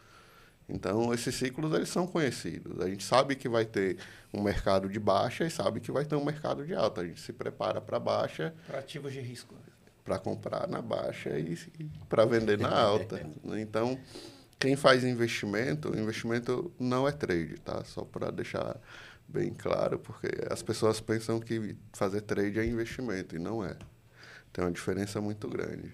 [0.72, 2.80] Então esses ciclos eles são conhecidos.
[2.80, 3.98] A gente sabe que vai ter
[4.32, 7.00] um mercado de baixa e sabe que vai ter um mercado de alta.
[7.00, 9.54] A gente se prepara para baixa Para ativos de risco.
[10.04, 11.56] para comprar na baixa e,
[12.08, 13.20] para vender na alta.
[13.58, 13.98] Então,
[14.58, 17.82] quem faz investimento, investimento não é trade, tá?
[17.84, 18.76] Só para deixar
[19.26, 23.76] bem claro, porque as pessoas pensam que fazer trade é investimento, e não é.
[24.52, 25.92] Tem uma diferença muito grande.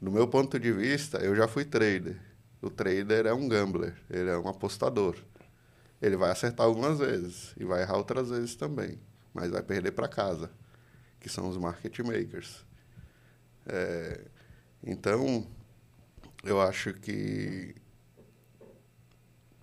[0.00, 2.16] Do meu ponto de vista, eu já fui trader.
[2.60, 5.16] O trader é um gambler, ele é um apostador.
[6.00, 9.00] Ele vai acertar algumas vezes e vai errar outras vezes também,
[9.32, 10.50] mas vai perder para casa,
[11.20, 12.64] que são os market makers.
[13.66, 14.24] É,
[14.82, 15.46] então,
[16.44, 17.74] eu acho que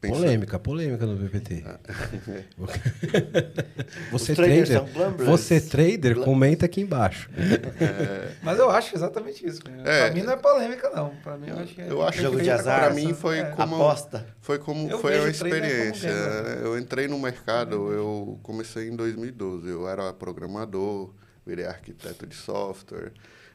[0.02, 1.64] pensa- Polêmica, polêmica no VPT.
[4.12, 7.30] você Os traders trader, você trader, comenta aqui embaixo.
[8.44, 9.62] Mas eu acho exatamente isso.
[9.84, 10.06] É.
[10.08, 11.10] Pra mim não é polêmica, não.
[11.24, 12.80] Pra mim eu acho que é Eu acho Jogo que de azar.
[12.86, 13.46] para mim foi É.
[13.52, 14.26] como Aposta.
[14.42, 16.10] foi como Eu foi como experiência.
[16.12, 16.44] gambler.
[16.58, 16.62] né?
[16.64, 19.68] Eu entrei no mercado, eu comecei em 2012.
[19.70, 21.14] Eu era programador,
[21.46, 23.12] virei arquiteto de software,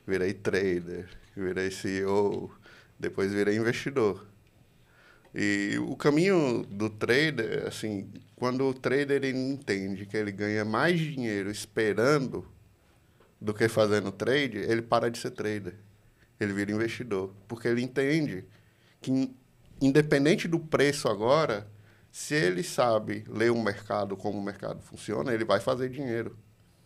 [0.06, 2.50] virei trader, virei CEO,
[2.98, 4.26] depois virei investidor.
[5.34, 10.98] E o caminho do trader, assim, quando o trader ele entende que ele ganha mais
[10.98, 12.46] dinheiro esperando
[13.40, 15.74] do que fazendo trade, ele para de ser trader.
[16.38, 17.32] Ele vira investidor.
[17.46, 18.44] Porque ele entende
[19.00, 19.34] que, in-
[19.80, 21.66] independente do preço agora,
[22.10, 26.36] se ele sabe ler o mercado, como o mercado funciona, ele vai fazer dinheiro.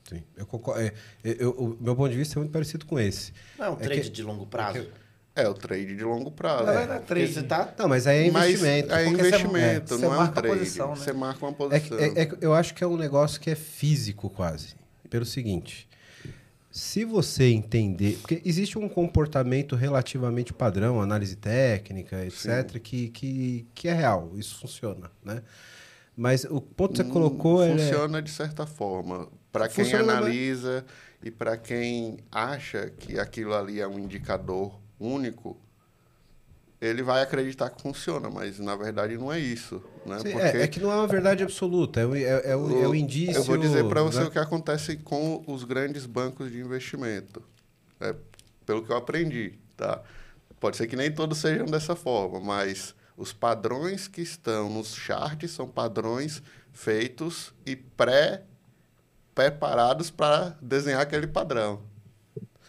[0.09, 0.83] Sim, eu concordo.
[0.83, 0.93] é,
[1.25, 3.33] eu- o meu ponto de vista é muito parecido com esse.
[3.59, 4.79] Não é um É trade que- de longo prazo.
[4.79, 4.87] É
[5.49, 6.65] o trade de longo prazo.
[6.67, 7.33] Não, não é trade.
[7.33, 7.75] você tá...
[7.77, 8.93] Não, mas aí é Mas investimento.
[8.95, 10.49] é porque você- investimento, é, você não é um trade.
[10.59, 10.97] posição, né?
[10.97, 11.99] Você marca uma É, posição.
[11.99, 14.75] é- é eu acho que é um negócio que é físico quase.
[15.11, 15.89] Pelo seguinte,
[16.71, 18.19] se você entender...
[18.21, 24.59] Porque existe um comportamento relativamente padrão, análise técnica, etc., que, que, que é real, isso
[24.61, 25.43] funciona, né?
[26.17, 27.61] Mas o ponto que você Hum, colocou...
[27.63, 29.29] é- Funciona de certa forma.
[29.51, 30.85] Para quem mas- analisa
[31.23, 35.57] e para quem acha que aquilo ali é um indicador único,
[36.81, 39.83] ele vai acreditar que funciona, mas na verdade não é isso.
[40.05, 40.19] Né?
[40.19, 42.83] Sim, Porque é, é que não é uma verdade absoluta, é o, é, é o,
[42.83, 43.37] é o indício...
[43.37, 44.27] Eu vou dizer para você né?
[44.27, 47.43] o que acontece com os grandes bancos de investimento.
[48.01, 48.15] É,
[48.67, 50.03] pelo que eu aprendi, tá?
[50.61, 55.53] Pode ser que nem todos sejam dessa forma, mas os padrões que estão nos charts
[55.53, 58.43] são padrões feitos e pré
[59.35, 61.83] preparados para desenhar aquele padrão.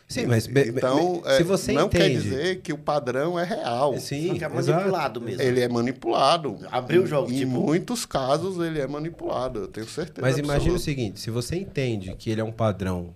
[0.07, 2.21] Sim, mas então, se é, você não quer entende...
[2.29, 3.97] dizer que o padrão é real.
[3.99, 4.53] Sim, é exato.
[4.55, 5.41] manipulado mesmo.
[5.41, 6.59] Ele é manipulado.
[6.71, 10.21] Abriu o jogo, Em tipo- muitos casos ele é manipulado, eu tenho certeza.
[10.21, 13.15] Mas imagina o seguinte, se você entende que ele é um padrão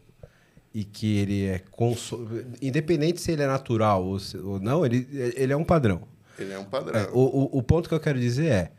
[0.73, 2.27] e que ele é conso...
[2.61, 6.01] independente se ele é natural ou, se- ou não, ele, ele é um padrão.
[6.39, 6.99] Ele é um padrão.
[6.99, 8.71] É, o, o, o ponto que eu quero dizer é,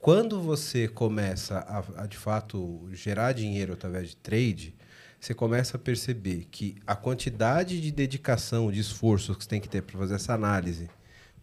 [0.00, 4.74] quando você começa a, a, de fato gerar dinheiro através de trade,
[5.20, 9.68] você começa a perceber que a quantidade de dedicação, de esforço que você tem que
[9.68, 10.88] ter para fazer essa análise,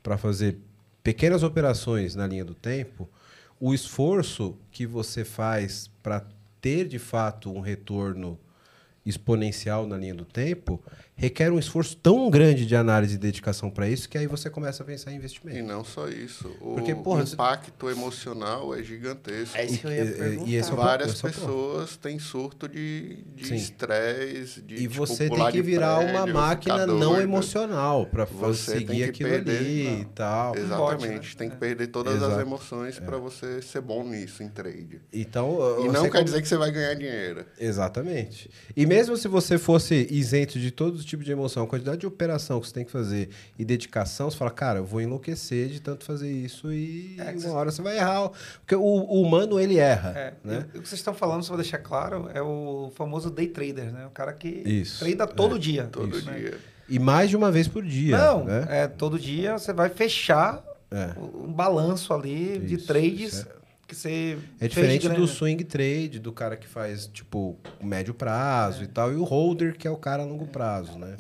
[0.01, 0.57] para fazer
[1.03, 3.09] pequenas operações na linha do tempo,
[3.59, 6.25] o esforço que você faz para
[6.61, 8.39] ter de fato um retorno
[9.05, 10.81] exponencial na linha do tempo
[11.17, 14.83] requer um esforço tão grande de análise e dedicação para isso que aí você começa
[14.83, 15.63] a pensar em E investimento.
[15.65, 16.47] não só isso.
[16.59, 19.57] O Porque, porra, impacto emocional é gigantesco.
[19.57, 20.49] É isso que eu ia E- e- perguntar.
[20.49, 23.55] e esse é Várias é pessoas têm surto de de Sim.
[23.55, 28.05] estresse, de E tipo, você tem que de virar prédio, uma ficar máquina não emocional
[28.05, 29.99] para Você tem seguir que aquilo perder- ali não.
[30.01, 30.55] e tal.
[30.57, 31.07] Exatamente.
[31.07, 31.35] Bote, né?
[31.37, 32.33] Tem que perder todas Exato.
[32.33, 35.01] as emoções para você ser bom nisso em trade.
[35.13, 37.45] Então, E você não quer come- dizer que você vai ganhar dinheiro.
[37.59, 38.49] Exatamente.
[38.75, 42.59] E mesmo se você fosse isento de todo tipo de emoção, a quantidade de operação
[42.59, 46.03] que você tem que fazer e dedicação, você fala, cara, eu vou enlouquecer de tanto
[46.03, 48.29] fazer isso e É, uma hora você vai errar.
[48.59, 50.13] Porque o, o humano, ele erra.
[50.15, 50.65] É, né?
[50.75, 54.05] o que vocês estão falando, só vou deixar claro, é o famoso day trader, né?
[54.05, 55.89] O cara que Isso, trada todo é, dia.
[55.91, 56.33] Todo né?
[56.39, 56.57] dia.
[56.87, 58.17] E mais de uma vez por dia.
[58.17, 58.65] Não, né?
[58.69, 61.11] é todo dia você vai fechar É.
[61.19, 63.47] um balanço ali de Isso, trades isso
[63.87, 68.87] que você É diferente do swing trade, do cara que faz, tipo, médio prazo e
[68.87, 71.15] tal, e o holder, que é o cara a longo prazo, né?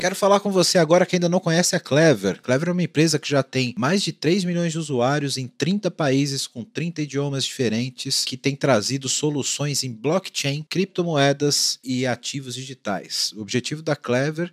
[0.00, 2.40] Quero falar com você agora que ainda não conhece a Clever.
[2.40, 5.90] Clever é uma empresa que já tem mais de 3 milhões de usuários em 30
[5.90, 13.32] países com 30 idiomas diferentes, que tem trazido soluções em blockchain, criptomoedas e ativos digitais.
[13.36, 14.52] O objetivo da Clever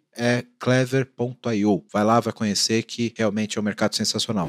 [0.17, 1.85] é clever.io.
[1.91, 4.47] Vai lá, vai conhecer que realmente é um mercado sensacional.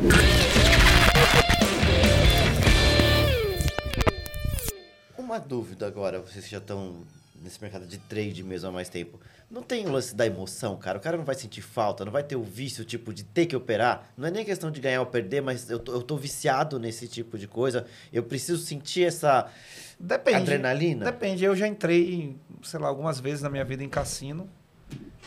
[5.32, 7.06] uma dúvida agora, vocês já estão
[7.40, 9.18] nesse mercado de trade mesmo há mais tempo.
[9.50, 10.98] Não tem o lance da emoção, cara.
[10.98, 13.56] O cara não vai sentir falta, não vai ter o vício, tipo, de ter que
[13.56, 14.12] operar.
[14.14, 17.08] Não é nem questão de ganhar ou perder, mas eu tô, eu tô viciado nesse
[17.08, 17.86] tipo de coisa.
[18.12, 19.50] Eu preciso sentir essa
[19.98, 20.36] Depende.
[20.36, 21.06] adrenalina.
[21.06, 21.42] Depende.
[21.44, 24.48] Eu já entrei, sei lá, algumas vezes na minha vida em cassino.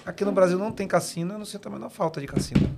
[0.04, 2.76] Aqui no Brasil não tem cassino, eu não sinto a menor falta de cassino.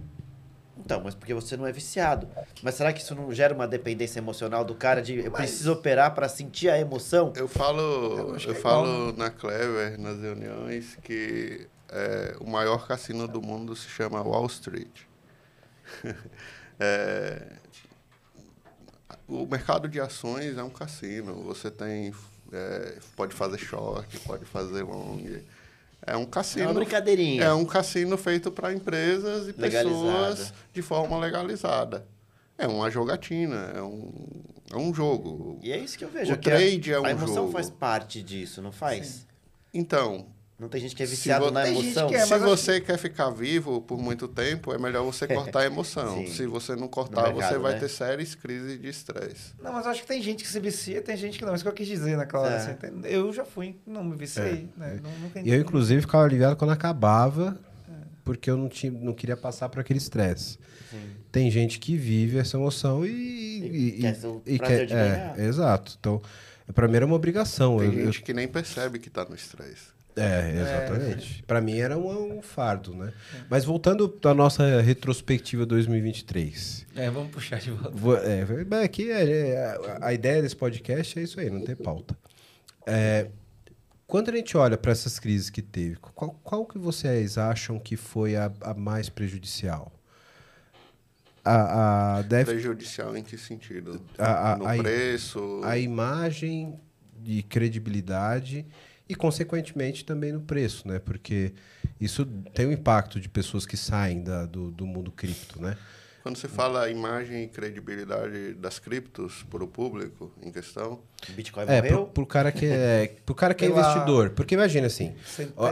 [0.77, 2.29] Então, mas porque você não é viciado.
[2.63, 6.15] Mas será que isso não gera uma dependência emocional do cara de eu preciso operar
[6.15, 7.33] para sentir a emoção?
[7.35, 12.37] Eu falo, Eu eu, acho que é falo igual, na Clever, nas reuniões, que é,
[12.39, 15.01] o maior cassino do mundo se chama Wall Street.
[16.79, 17.53] É,
[19.27, 21.41] o mercado de ações é um cassino.
[21.45, 22.13] Você tem,
[22.51, 25.17] é, pode fazer short, pode fazer long.
[26.05, 26.65] É um É cassino.
[26.65, 27.43] uma brincadeirinha.
[27.43, 30.29] É um cassino feito para empresas e Legalizada.
[30.35, 32.05] pessoas de forma legalizada.
[32.57, 34.11] É uma jogatina, é um,
[34.73, 35.59] é um jogo.
[35.61, 36.31] E é isso que eu vejo.
[36.31, 37.51] O a- trade é um A emoção jogo.
[37.51, 39.27] faz parte disso, não faz?
[39.73, 40.25] Então,
[40.59, 42.09] Não tem gente que é Se viciado vo- na emoção?
[42.09, 45.65] que é, se você quer ficar vivo por muito tempo, é melhor você cortar a
[45.67, 46.25] emoção.
[46.25, 47.79] Se você não cortar, mercado, você vai né?
[47.79, 49.53] ter sérias crises de estresse.
[49.61, 51.53] Não, mas eu acho que tem gente que se vicia, tem gente que não.
[51.53, 52.53] Isso que eu quis dizer naquela hora.
[52.55, 52.57] É.
[52.57, 54.67] assim, eu já fui, não me viciei.
[54.75, 54.99] Né?
[55.03, 57.55] Não, nunca E eu, inclusive, ficava aliviado quando acabava,
[58.23, 60.57] porque eu não, tinha, não queria passar por aquele estresse.
[61.31, 63.11] Tem gente que vive essa emoção e.
[63.11, 65.39] E e- quer o e prazer de é, ganhar.
[65.39, 65.95] exato.
[65.99, 66.19] Então,
[66.73, 67.77] pra mim era uma obrigação.
[67.77, 69.95] Tem Eu- eu- gente que nem percebe que está no estresse.
[70.17, 71.43] É, exatamente.
[71.43, 73.13] Pra mim era um, um fardo, né?
[73.49, 76.85] Mas voltando à nossa retrospectiva 2023.
[76.95, 77.91] É, vamos puxar de volta.
[77.95, 78.45] Vou- É,
[78.83, 82.17] aqui é- é- a ideia desse podcast é isso aí, não ter pauta.
[82.85, 83.27] É,
[84.07, 87.95] quando a gente olha para essas crises que teve, qual, qual que vocês acham que
[87.97, 89.91] foi a, a mais prejudicial?
[91.43, 94.01] A, a, deve, Prejudicial em que sentido?
[94.17, 95.61] A- a- no a- preço?
[95.63, 96.77] a imagem
[97.19, 98.65] de credibilidade
[99.09, 100.99] e, consequentemente, também no preço, né?
[100.99, 101.53] Porque
[101.99, 105.77] isso tem um impacto de pessoas que saem da- do, do mundo cripto, né?
[106.23, 111.63] Quando você fala imagem e credibilidade das criptos para o público em questão, O Bitcoin
[111.69, 111.97] É, morreu?
[112.03, 114.31] pro, pro cara que é, pro cara que é investidor.
[114.31, 115.15] Porque imagina assim,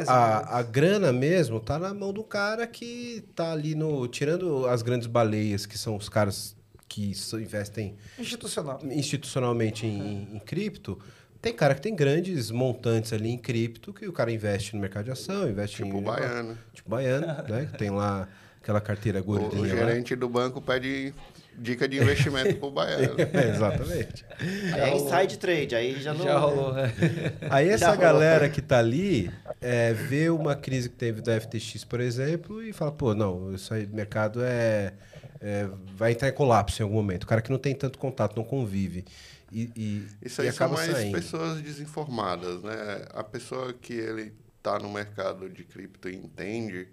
[0.08, 4.08] a, a grana mesmo tá na mão do cara que tá ali no...
[4.08, 6.56] Tirando as grandes baleias, que são os caras
[6.88, 8.80] que investem Institucional.
[8.90, 10.98] institucionalmente em, em cripto,
[11.46, 15.06] tem cara que tem grandes montantes ali em cripto que o cara investe no mercado
[15.06, 16.00] de ação, investe tipo em...
[16.00, 16.58] o baiano.
[16.74, 17.68] Tipo baiano, né?
[17.72, 18.28] Que tem lá
[18.60, 19.68] aquela carteira O, o gordinha lá.
[19.68, 21.14] gerente do banco pede
[21.56, 23.14] dica de investimento para o baiano.
[23.32, 24.26] É, exatamente.
[24.74, 26.26] Aí é inside trade, aí já não...
[26.26, 26.92] Já rolou, né?
[27.52, 28.02] Aí essa rolou.
[28.02, 29.30] galera que tá ali
[29.62, 33.72] é, vê uma crise que teve da FTX, por exemplo, e fala, pô, não, isso
[33.72, 34.94] aí, mercado é,
[35.40, 37.24] é- vai entrar em colapso em algum momento.
[37.24, 39.06] O cara que não tem tanto contato, não convive.
[39.52, 41.16] E, e, Isso e aí são acaba mais saindo.
[41.16, 43.08] pessoas desinformadas, né?
[43.14, 46.88] A pessoa que ele está no mercado de cripto e entende,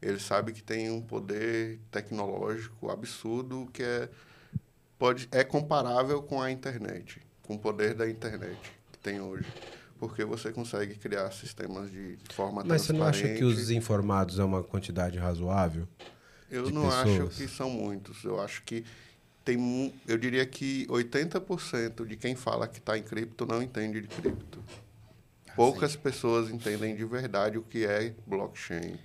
[0.00, 4.08] ele sabe que tem um poder tecnológico absurdo que é,
[4.98, 8.58] pode, é comparável com a internet, com o poder da internet
[8.92, 9.46] que tem hoje.
[9.98, 14.44] Porque você consegue criar sistemas de forma Mas você não acha que os desinformados é
[14.44, 15.88] uma quantidade razoável?
[16.50, 17.36] Eu não acho pessoas?
[17.36, 18.22] que são muitos.
[18.22, 18.84] Eu acho que
[19.46, 24.08] tem, eu diria que 80% de quem fala que está em cripto não entende de
[24.08, 24.58] cripto.
[25.54, 28.98] Poucas pessoas entendem de verdade o que é blockchain.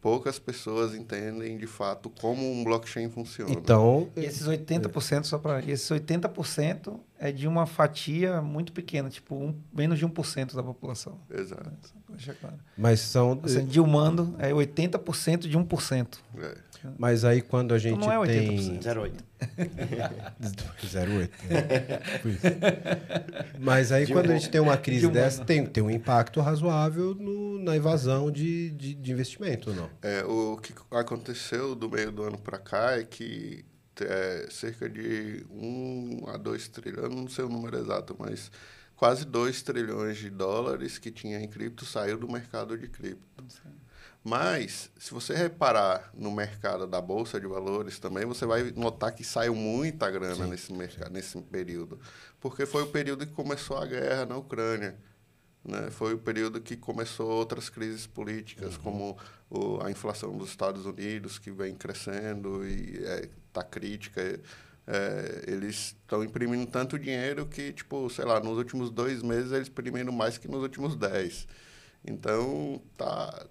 [0.00, 3.50] Poucas pessoas entendem de fato como um blockchain funciona.
[3.50, 5.58] Então, E esses 80%, só para.
[5.68, 11.18] Esses 80% é de uma fatia muito pequena, tipo, um, menos de 1% da população.
[11.28, 11.70] Exato.
[12.10, 12.56] Deixar claro.
[12.78, 13.40] mas são.
[13.42, 16.18] Assim, Dilmando é 80% de 1%.
[16.38, 16.58] É.
[16.98, 18.58] Mas aí quando a gente não é tem.
[18.58, 18.82] 08.
[18.84, 19.22] 08.
[21.50, 22.00] né?
[23.58, 27.14] Mas aí quando a gente tem uma crise Dilma, dessa, tem, tem um impacto razoável
[27.14, 29.90] no- na evasão de, de, de investimento, ou não?
[30.02, 33.64] É, o que aconteceu do meio do ano para cá é que
[34.00, 38.50] é, cerca de 1 a 2 trilhões, não sei o número exato, mas
[38.96, 43.44] quase 2 trilhões de dólares que tinha em cripto saiu do mercado de cripto.
[44.24, 49.22] Mas, se você reparar no mercado da Bolsa de Valores também, você vai notar que
[49.22, 52.00] saiu muita grana nesse, mercado, nesse período.
[52.40, 54.96] Porque foi o período que começou a guerra na Ucrânia.
[55.62, 55.90] Né?
[55.90, 59.18] Foi o período que começou outras crises políticas, como
[59.50, 63.02] o, a inflação dos Estados Unidos, que vem crescendo e
[63.46, 64.22] está crítica.
[64.86, 69.68] É, eles estão imprimindo tanto dinheiro que, tipo, sei lá, nos últimos dois meses eles
[69.68, 71.46] imprimiram mais que nos últimos dez.
[72.06, 73.46] Então, tá,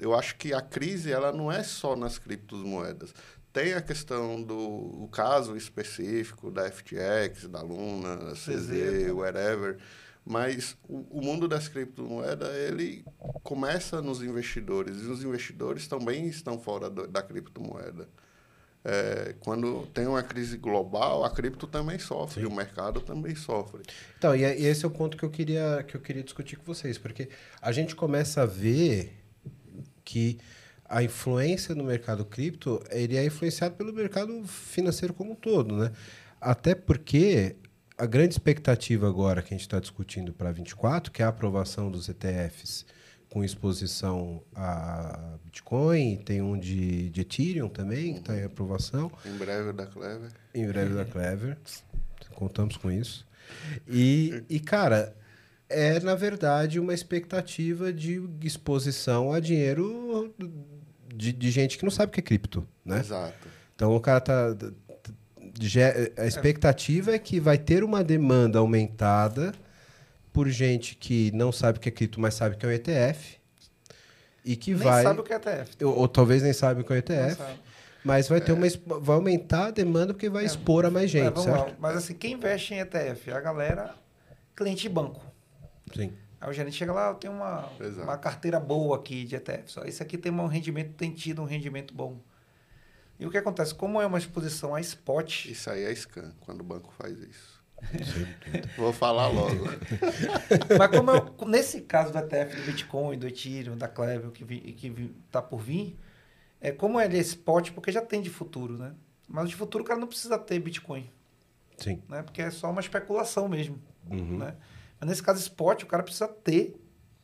[0.00, 3.12] eu acho que a crise ela não é só nas criptomoedas.
[3.52, 9.78] tem a questão do o caso específico da FTX, da Luna, CZ, CZ, whatever,
[10.24, 13.02] mas o, o mundo das criptomoedas, ele
[13.42, 18.08] começa nos investidores, e os investidores também estão fora do- da criptomoeda.
[18.88, 23.80] É, quando tem uma crise global, a cripto também sofre, o mercado também sofre.
[24.18, 26.56] Então, e, é- e esse é o ponto que eu queria que eu queria discutir
[26.56, 27.28] com vocês, porque
[27.60, 29.12] a gente começa a ver
[30.06, 30.38] que
[30.88, 35.92] a influência no mercado cripto ele é influenciado pelo mercado financeiro como um todo, né?
[36.40, 37.56] Até porque
[37.98, 41.90] a grande expectativa agora que a gente está discutindo para 24, que é a aprovação
[41.90, 42.86] dos ETFs
[43.28, 49.10] com exposição a Bitcoin, tem um de, de Ethereum também, que está em aprovação.
[49.24, 50.30] Em breve, da Clever.
[50.54, 51.58] Em breve da Clever.
[52.34, 53.26] Contamos com isso.
[53.88, 55.14] E, e, cara,
[55.68, 60.32] é na verdade uma expectativa de exposição a dinheiro
[61.14, 63.00] de, de gente que não sabe o que é cripto, né?
[63.00, 63.48] Exato.
[63.74, 64.56] Então o cara tá.
[66.18, 69.52] A expectativa é que vai ter uma demanda aumentada
[70.32, 73.36] por gente que não sabe o que é cripto, mas sabe que é um ETF.
[74.44, 75.02] E que Nem vai.
[75.02, 75.84] sabe o que é ETF.
[75.84, 77.42] Ou, ou talvez nem sabe o que é ETF.
[78.04, 81.18] Mas vai ter uma expo- vai aumentar a demanda porque vai expor a mais É,
[81.18, 81.70] gente, vamos certo?
[81.70, 81.76] lá.
[81.80, 83.32] Mas assim, quem investe em ETF?
[83.32, 83.94] A galera,
[84.54, 85.24] cliente de banco.
[85.94, 86.12] Sim.
[86.40, 88.02] Aí o gerente chega lá, eu tenho uma, Exato.
[88.02, 89.70] uma carteira boa aqui de ETF.
[89.72, 92.18] Só esse aqui tem um rendimento, tem tido um rendimento bom.
[93.18, 93.74] E o que acontece?
[93.74, 97.56] Como é uma exposição a spot, Isso aí é scam, quando o banco faz isso.
[98.76, 99.64] Vou falar logo.
[100.78, 104.60] mas como eu, nesse caso do ETF do Bitcoin, do Ethereum, da Clever, que, vi,
[104.72, 105.98] que vi- tá por vir,
[106.60, 108.92] é como ele é spot, porque já tem de futuro, né?
[109.28, 111.08] Mas de futuro o cara não precisa ter Bitcoin,
[111.78, 112.02] Sim.
[112.08, 112.22] né?
[112.22, 113.78] Porque é só uma especulação mesmo,
[114.10, 114.38] Uhum.
[114.38, 114.54] né?
[115.00, 116.74] Mas nesse caso spot, o cara precisa ter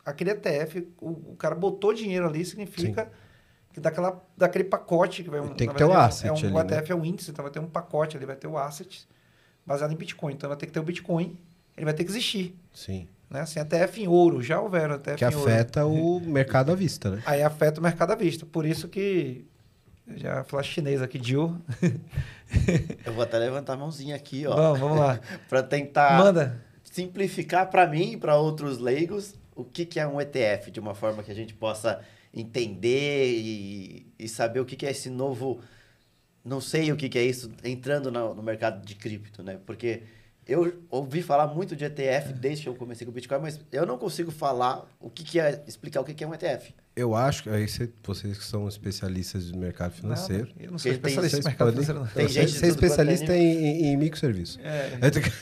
[0.05, 3.11] aquele ETF, o, o cara botou dinheiro ali, significa
[3.71, 5.41] que daquela, daquele pacote que vai...
[5.55, 6.77] Tem na que ter o verdade, asset é um, ali, O né?
[6.77, 9.07] ETF é um índice, então vai ter um pacote ali, vai ter o asset
[9.65, 10.33] baseado em Bitcoin.
[10.33, 11.37] Então vai ter que ter o Bitcoin,
[11.75, 12.55] ele vai ter que existir.
[12.71, 13.07] Sim.
[13.29, 13.41] Né?
[13.41, 15.49] Assim, ETF em ouro, já houveram ETF Que em ouro.
[15.49, 17.23] afeta o mercado à vista, né?
[17.25, 18.45] Aí afeta o mercado à vista.
[18.45, 19.47] Por isso que.
[20.15, 21.59] Já falar chinês aqui, Jiu.
[23.05, 24.53] Eu vou até levantar a mãozinha aqui, ó.
[24.53, 25.19] Vamos, vamos lá.
[25.49, 26.61] Para tentar Manda.
[26.93, 30.93] Simplificar para mim e para outros leigos o que, que é um ETF, de uma
[30.93, 31.99] forma que a gente possa
[32.33, 35.59] entender e, e saber o que, que é esse novo.
[36.45, 39.59] Não sei o que, que é isso entrando na- no mercado de cripto, né?
[39.65, 40.03] Porque
[40.47, 43.85] eu ouvi falar muito de ETF desde que eu comecei com o Bitcoin, mas eu
[43.85, 46.73] não consigo falar o que, que é, explicar o que, que é um ETF.
[46.95, 50.47] Eu acho que aí cê- vocês que são especialistas de mercado financeiro.
[50.49, 52.07] Nada, eu não sou especialista em mercado financeiro, não.
[52.07, 54.59] Tem você, gente você é é especialista em, em, em microserviço.
[54.61, 54.91] É,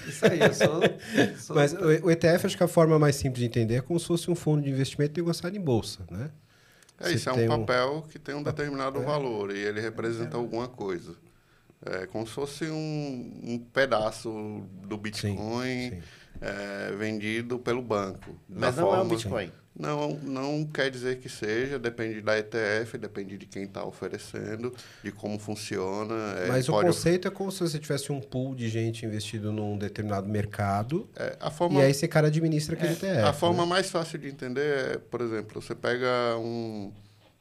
[0.07, 0.81] isso aí, eu sou.
[1.37, 3.99] sou Mas o, o ETF, acho que a forma mais simples de entender é como
[3.99, 6.31] se fosse um fundo de investimento negociado em bolsa, né?
[6.99, 9.81] É Você isso, é tem um um- papel que tem um determinado valor e ele
[9.81, 11.15] representa alguma coisa.
[11.83, 16.01] É como se fosse um, um pedaço do Bitcoin sim.
[16.41, 18.35] É, vendido pelo banco.
[18.49, 19.51] Mas não é um forma- Bitcoin.
[19.73, 25.13] Não, não quer dizer que seja, depende da ETF, depende de quem está oferecendo, de
[25.13, 26.13] como funciona.
[26.39, 29.49] é, Mas o pode- conceito é como se você tivesse um pool de gente investido
[29.53, 33.19] num determinado mercado é, a forma, e aí esse cara administra aquele ETF.
[33.23, 33.69] a forma né?
[33.69, 34.61] mais fácil de entender
[34.95, 36.91] é, por exemplo, você pega um,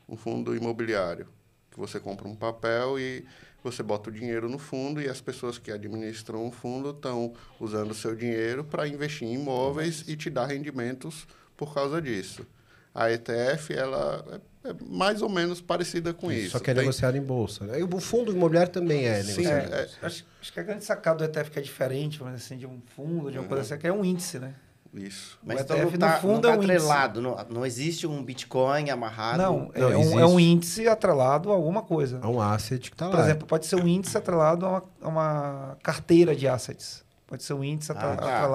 [0.09, 1.27] um fundo imobiliário,
[1.69, 3.25] que você compra um papel e
[3.63, 7.91] você bota o dinheiro no fundo e as pessoas que administram o fundo estão usando
[7.91, 12.47] o seu dinheiro para investir em imóveis e te dar rendimentos por causa disso.
[12.95, 16.51] A ETF, ela é, é mais ou menos parecida com isso.
[16.51, 17.65] Só que é Tem- negociado em bolsa.
[17.67, 17.79] né?
[17.79, 19.73] E O fundo imobiliário também é Sim, negociado.
[19.75, 19.99] É, bolsa.
[20.03, 22.81] acho, acho que a grande sacada do ETF que é diferente, dizer assim, de um
[22.97, 24.55] fundo, de uma coisa assim, é que é um índice, né?
[24.93, 25.39] Isso.
[25.43, 26.73] Mas O ETF tá, no fundo não tá é um índice.
[26.73, 29.39] atrelado, não, não existe um Bitcoin amarrado.
[29.39, 32.19] Não, é, não, um, é um índice atrelado a alguma coisa.
[32.23, 33.13] É um asset que está lá.
[33.13, 37.05] Por exemplo, pode ser um índice atrelado a uma, a uma carteira de assets.
[37.27, 38.49] Pode ser um índice Ah, tá.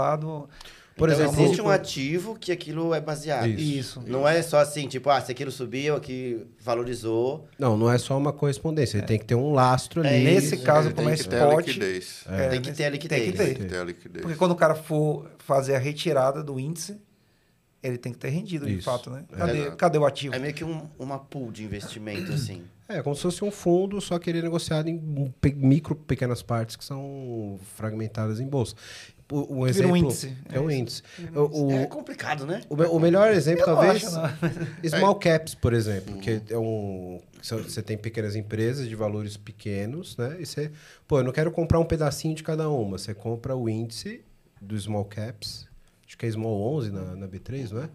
[0.96, 3.48] Por então exemplo, existe um ativo que aquilo é baseado.
[3.48, 4.00] Isso.
[4.00, 4.04] Isso.
[4.08, 7.46] Não é só assim, tipo, ah, se aquilo subiu, aqui valorizou.
[7.60, 8.98] Não, não é só uma correspondência.
[9.00, 10.24] Ele tem que ter um lastro ali.
[10.24, 12.24] Nesse caso, como tem é que ter a spot, liquidez.
[12.30, 13.22] É, tem que ter a liquidez.
[13.24, 13.56] Tem que Tem ter.
[13.56, 14.22] que ter a liquidez.
[14.22, 16.98] Porque quando o cara for fazer a retirada do índice,
[17.84, 18.86] ele tem que ter rendido, de Isso.
[18.86, 19.26] fato, né?
[19.34, 19.38] É.
[19.38, 20.34] Cadê, cadê o ativo?
[20.34, 22.64] É meio que um, uma pool de investimento, assim.
[22.88, 26.76] É, como se fosse um fundo, só que ele é negociado em micro pequenas partes
[26.76, 28.76] que são fragmentadas em bolsa.
[29.32, 30.34] O, um exemplo um índice.
[30.52, 31.02] É um É índice.
[31.34, 32.62] O, o- É complicado, né?
[32.70, 34.36] o o melhor exemplo, Eu não talvez, acho,
[34.88, 40.38] small caps, por exemplo, que é um você tem pequenas empresas de valores pequenos, né?
[40.40, 40.72] E você,
[41.08, 42.98] pô, eu não quero comprar um pedacinho de cada uma.
[42.98, 44.22] Você compra o índice
[44.60, 45.68] do small caps,
[46.08, 47.90] acho que é small 11 na, na B3, não é?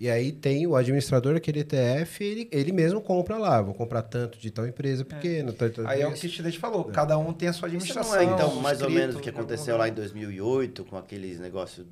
[0.00, 3.60] E aí tem o administrador daquele ETF, ele, ele mesmo compra lá.
[3.60, 5.52] Vou comprar tanto de tal empresa pequena.
[5.52, 7.76] tal- tal- Aí é o que o Student falou, cada um tem a sua Isso
[7.76, 8.12] administração.
[8.12, 11.84] não é, então, mais ou menos o que aconteceu lá em 2008, com aqueles negócios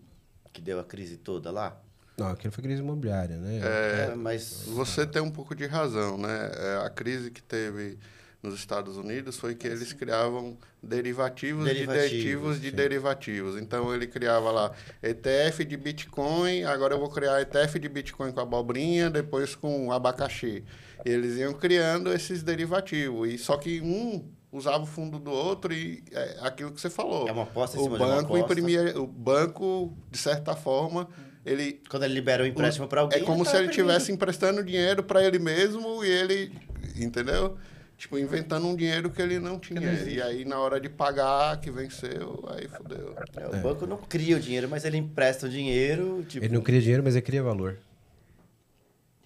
[0.53, 1.81] que deu a crise toda lá?
[2.17, 3.61] Não, aquilo foi crise imobiliária, né?
[3.63, 4.63] É, mas...
[4.69, 6.51] Você tem um pouco de razão, né?
[6.55, 7.99] É, a crise que teve
[8.43, 12.77] nos Estados Unidos foi que eles criavam derivativos, Derivativos, de derivativos de sim.
[12.77, 13.61] derivativos.
[13.61, 14.73] Então ele criava lá
[15.03, 20.65] ETF de Bitcoin, agora eu vou criar ETF de Bitcoin com abobrinha, depois com abacaxi.
[21.05, 23.29] E eles iam criando esses derivativos.
[23.29, 27.29] E só que um usava o fundo do outro e é aquilo que você falou.
[27.29, 31.09] É uma aposta em o cima uma banco imprimia, o banco de certa forma,
[31.45, 33.21] ele Quando ele libera o empréstimo para alguém...
[33.21, 36.53] é como se ele estivesse emprestando dinheiro para ele mesmo e ele,
[36.97, 37.57] entendeu?
[37.97, 39.81] Tipo, inventando um dinheiro que ele não tinha.
[39.81, 43.15] e aí, na hora de pagar, que venceu, aí fodeu.
[43.37, 46.45] É, o banco não cria o dinheiro, mas ele empresta o dinheiro, tipo...
[46.45, 47.79] Ele não cria dinheiro, mas ele cria valor.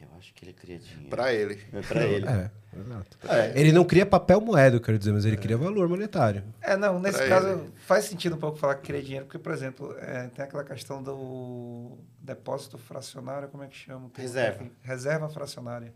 [0.01, 1.09] Eu acho que ele cria dinheiro.
[1.11, 1.61] Para ele.
[1.73, 2.27] É pra ele.
[2.29, 3.18] É, exato.
[3.29, 3.61] É.
[3.61, 6.45] Ele não cria papel moeda, eu quero dizer, mas ele cria valor monetário.
[6.62, 7.73] É, não, nesse Pra caso ele.
[7.87, 11.03] faz sentido um pouco falar que querer dinheiro, porque, por exemplo, é, tem aquela questão
[11.03, 14.09] do depósito fracionário, como é que chama?
[14.11, 14.64] Tem Reserva.
[14.81, 15.93] Reserva fracionária.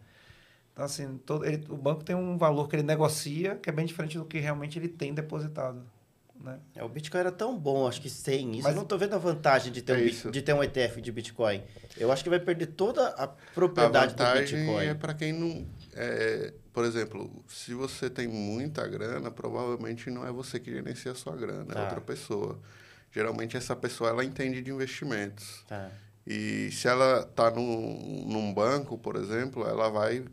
[0.74, 3.86] Então, assim, todo, ele- o banco tem um valor que ele negocia, que é bem
[3.86, 5.80] diferente do que realmente ele tem depositado.
[6.38, 6.58] Né?
[6.74, 8.64] É, o Bitcoin era tão bom, acho que sem isso.
[8.64, 10.30] Mas- eu não tô vendo a vantagem de ter, É um, isso.
[10.32, 11.62] de ter um ETF de Bitcoin.
[11.96, 14.84] Eu acho que vai perder toda a A propriedade do vantagem Bitcoin.
[14.86, 15.64] é para quem não.
[15.94, 21.14] é, por exemplo, se você tem muita grana, provavelmente não é você que gerencia a
[21.14, 21.78] sua grana, Tá.
[21.80, 22.58] é outra pessoa.
[23.12, 25.64] Geralmente essa pessoa ela entende de investimentos.
[25.68, 25.88] Tá.
[26.26, 30.24] E se ela está num, num banco, por exemplo, ela vai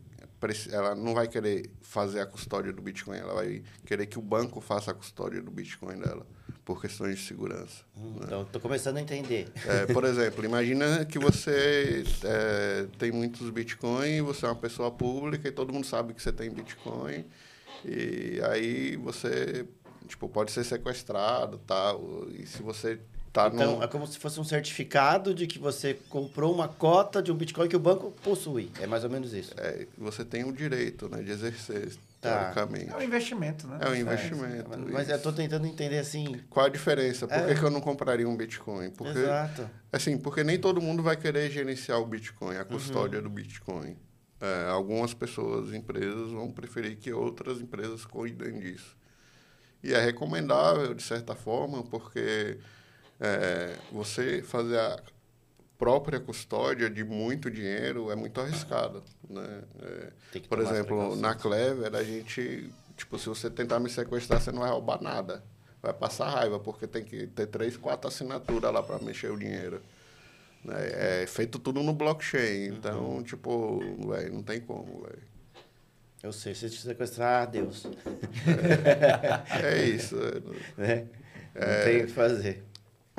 [0.70, 4.60] ela não vai querer fazer a custódia do Bitcoin, ela vai querer que o banco
[4.60, 6.26] faça a custódia do Bitcoin dela,
[6.64, 7.84] por questões de segurança.
[7.96, 9.48] Hum, Então, tô começando a entender.
[9.66, 15.48] É, por exemplo, imagina que você é, tem muitos Bitcoin, você é uma pessoa pública
[15.48, 17.24] e todo mundo sabe que você tem Bitcoin.
[17.84, 19.66] E aí você
[20.06, 22.28] tipo, pode ser sequestrado tal.
[22.30, 23.00] E se você
[23.32, 23.82] tá então, num...
[23.82, 27.68] é como se fosse um certificado de que você comprou uma cota de um Bitcoin
[27.68, 28.70] que o banco possui.
[28.80, 29.52] É mais ou menos isso.
[29.56, 32.52] é, você tem o direito né, de exercer, Tá.
[32.52, 32.92] teoricamente.
[32.92, 33.78] É um investimento, né?
[33.80, 34.70] É um Isso investimento.
[34.92, 36.40] Mas eu tô tentando entender assim.
[36.48, 37.26] Qual a diferença?
[37.26, 37.52] Por É.
[37.52, 38.90] que, eu não compraria um Bitcoin?
[38.90, 39.68] Porque, Exato.
[39.92, 42.60] assim, porque nem todo mundo vai querer gerenciar o Bitcoin, Uhum.
[42.60, 43.96] a custódia do Bitcoin.
[44.40, 48.96] É, algumas pessoas, empresas, vão preferir que outras empresas cuidem disso.
[49.82, 52.56] E é recomendável, de certa forma, porque
[53.22, 55.00] é, você fazer a
[55.78, 59.62] própria custódia de muito dinheiro é muito arriscado, né?
[60.34, 64.60] É, por exemplo, na Clever, a gente, tipo, se você tentar me sequestrar, você não
[64.60, 65.42] vai roubar nada.
[65.80, 69.80] Vai passar raiva, porque tem que ter três, quatro assinaturas lá para mexer o dinheiro.
[70.64, 71.22] Né?
[71.22, 72.66] É feito tudo no blockchain.
[72.68, 73.22] Então, Uhum.
[73.22, 75.22] tipo, velho, não tem como, velho.
[76.22, 77.84] Eu sei, se te sequestrar, Deus.
[79.62, 80.16] É isso.
[80.78, 81.06] Né?
[81.54, 82.62] Não tem o que fazer.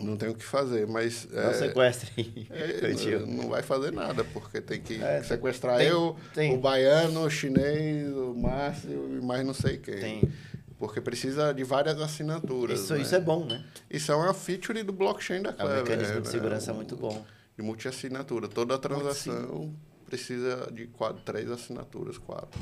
[0.03, 1.27] Não tem o que fazer, mas.
[1.31, 2.47] Não é, sequestrem.
[2.49, 6.53] é, não vai fazer nada, porque tem que É, sequestrar tem- eu, tem.
[6.53, 9.99] o baiano, o chinês, o Márcio e mais não sei quem.
[9.99, 10.31] Tem.
[10.77, 12.79] Porque precisa de várias assinaturas.
[12.81, 13.01] Isso, né?
[13.01, 13.63] isso é bom, né?
[13.89, 15.83] Isso é uma feature do blockchain da É um Clever.
[15.83, 16.31] mecanismo de né?
[16.31, 17.25] segurança Um- muito bom.
[17.57, 18.47] De multi-assinatura.
[18.49, 19.73] Toda transação
[20.05, 22.59] precisa de quatro, três assinaturas, quatro.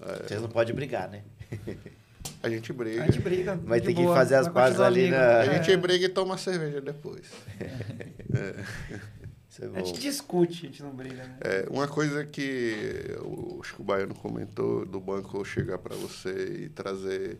[0.00, 0.26] É.
[0.28, 1.22] Vocês não podem brigar, né?
[2.44, 3.02] A gente briga.
[3.02, 3.58] A gente briga.
[3.64, 5.16] Mas de tem que boa, fazer as pazes ali amigo.
[5.16, 5.62] na- A É.
[5.62, 7.26] gente briga e toma cerveja depois.
[9.48, 11.36] Isso é A gente discute, a gente não briga, né?
[11.40, 17.38] É, uma coisa que o Chico Baiano comentou do banco chegar para você e trazer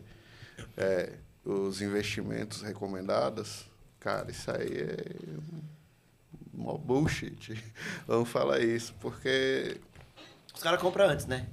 [0.77, 1.11] é,
[1.43, 3.65] os investimentos recomendados,
[3.99, 5.15] cara, isso aí é
[6.53, 7.61] mó bullshit.
[8.07, 9.75] Vamos falar isso, porque
[10.55, 11.45] Os caras compram antes, né?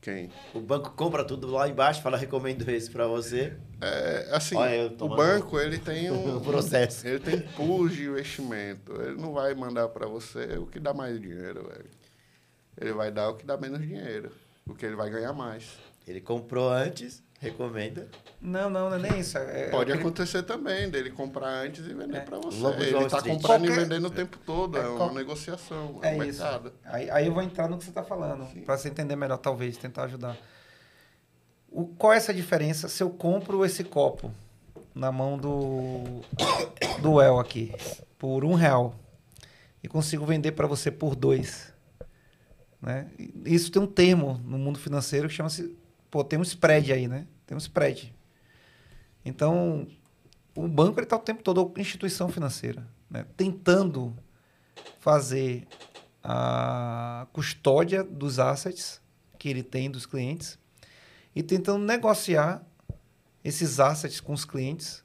[0.00, 0.30] Quem?
[0.54, 3.56] O banco compra tudo lá embaixo, fala, recomendo esse pra você.
[3.80, 7.06] É, assim, Olha, o banco ele tem um processo.
[7.06, 8.92] Ele tem pools de investimento.
[9.02, 11.90] Ele não vai mandar para você o que dá mais dinheiro, velho.
[12.80, 14.30] Ele vai dar o que dá menos dinheiro,
[14.66, 15.76] o que ele vai ganhar mais.
[16.06, 18.08] Ele comprou antes, recomenda.
[18.40, 19.38] Não, não, não é nem isso.
[19.38, 22.20] É, Pode é aquele- acontecer também dele comprar antes e vender É.
[22.20, 22.58] para você.
[22.82, 24.76] Ele está comprando e Qualquer- vendendo o tempo todo.
[24.76, 26.42] É, É, uma qual- negociação, é, É um isso.
[26.42, 26.72] mercado.
[26.84, 29.76] Aí, aí eu vou entrar no que você está falando, para você entender melhor, talvez,
[29.76, 30.36] tentar ajudar.
[31.70, 34.32] O, qual é essa diferença se eu compro esse copo
[34.94, 36.22] na mão do,
[37.00, 37.72] do El aqui
[38.18, 38.94] por um real
[39.82, 41.72] e consigo vender para você por dois?
[42.82, 43.08] Né?
[43.18, 45.76] E Isso tem um termo no mundo financeiro que chama-se.
[46.10, 47.26] Pô, tem um spread aí, né?
[47.46, 48.14] Tem um spread.
[49.24, 49.86] Então,
[50.54, 53.26] o banco está o tempo todo, a instituição financeira, né?
[53.36, 54.16] tentando
[54.98, 55.66] fazer
[56.22, 59.00] a custódia dos assets
[59.38, 60.58] que ele tem dos clientes
[61.34, 62.66] e tentando negociar
[63.44, 65.04] esses assets com os clientes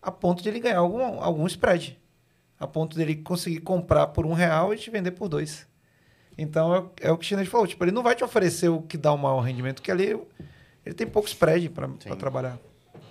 [0.00, 1.98] a ponto de ele ganhar algum, algum spread.
[2.58, 5.66] A ponto de ele conseguir comprar por um real e te vender por dois.
[6.36, 7.66] Então é, é o que o chinês falou.
[7.66, 10.18] Tipo, ele não vai te oferecer o que dá um maior rendimento, que ali
[10.84, 12.58] ele tem pouco spread para trabalhar.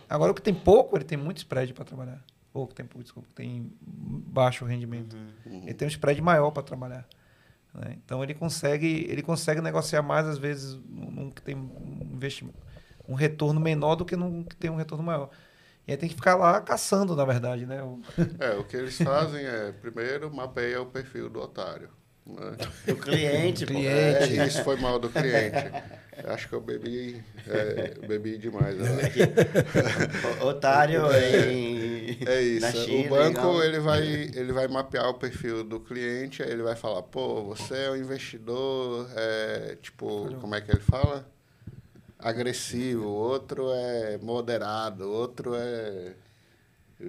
[0.09, 2.24] Agora o que tem pouco, ele tem muito spread para trabalhar.
[2.53, 5.15] Ou que tem pouco, desculpa, tem baixo rendimento.
[5.45, 5.63] Uhum.
[5.63, 7.07] Ele tem um spread maior para trabalhar.
[7.74, 7.95] né?
[8.05, 12.57] Então ele consegue, ele consegue negociar mais às vezes num num que tem um investimento,
[13.07, 15.30] um retorno menor do que num que tem um retorno maior.
[15.88, 17.82] E aí tem que ficar lá caçando, na verdade, né?
[17.84, 17.99] O-
[18.39, 21.89] É, o que eles fazem é, primeiro, mapeia o perfil do otário.
[22.26, 22.57] Né?
[22.88, 23.74] O cliente, pô.
[23.74, 24.39] Cliente.
[24.39, 25.57] É, isso foi mal do cliente.
[26.26, 28.78] Acho que eu bebi, é, bebi demais.
[30.41, 32.17] Otário em...
[32.26, 32.65] É isso.
[32.65, 36.63] na China, o banco ele vai, ele vai mapear o perfil do cliente, aí ele
[36.63, 41.28] vai falar, pô, você é um investidor, é, tipo, como é que ele fala?
[42.19, 46.13] Agressivo, o outro é moderado, o outro é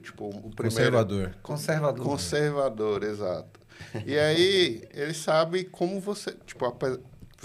[0.01, 1.35] tipo, o primeiro Conservador.
[1.43, 2.05] conservador.
[2.05, 3.61] Conservador, exato.
[4.07, 6.33] E aí, ele sabe como você.
[6.47, 6.72] Tipo, a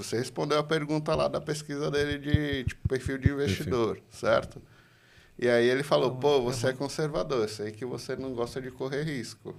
[0.04, 4.62] você respondeu a pergunta lá da pesquisa dele de tipo, perfil de investidor, certo?
[5.38, 8.72] E aí ele falou, pô, você é conservador, eu sei que você não gosta de
[8.72, 9.56] correr risco.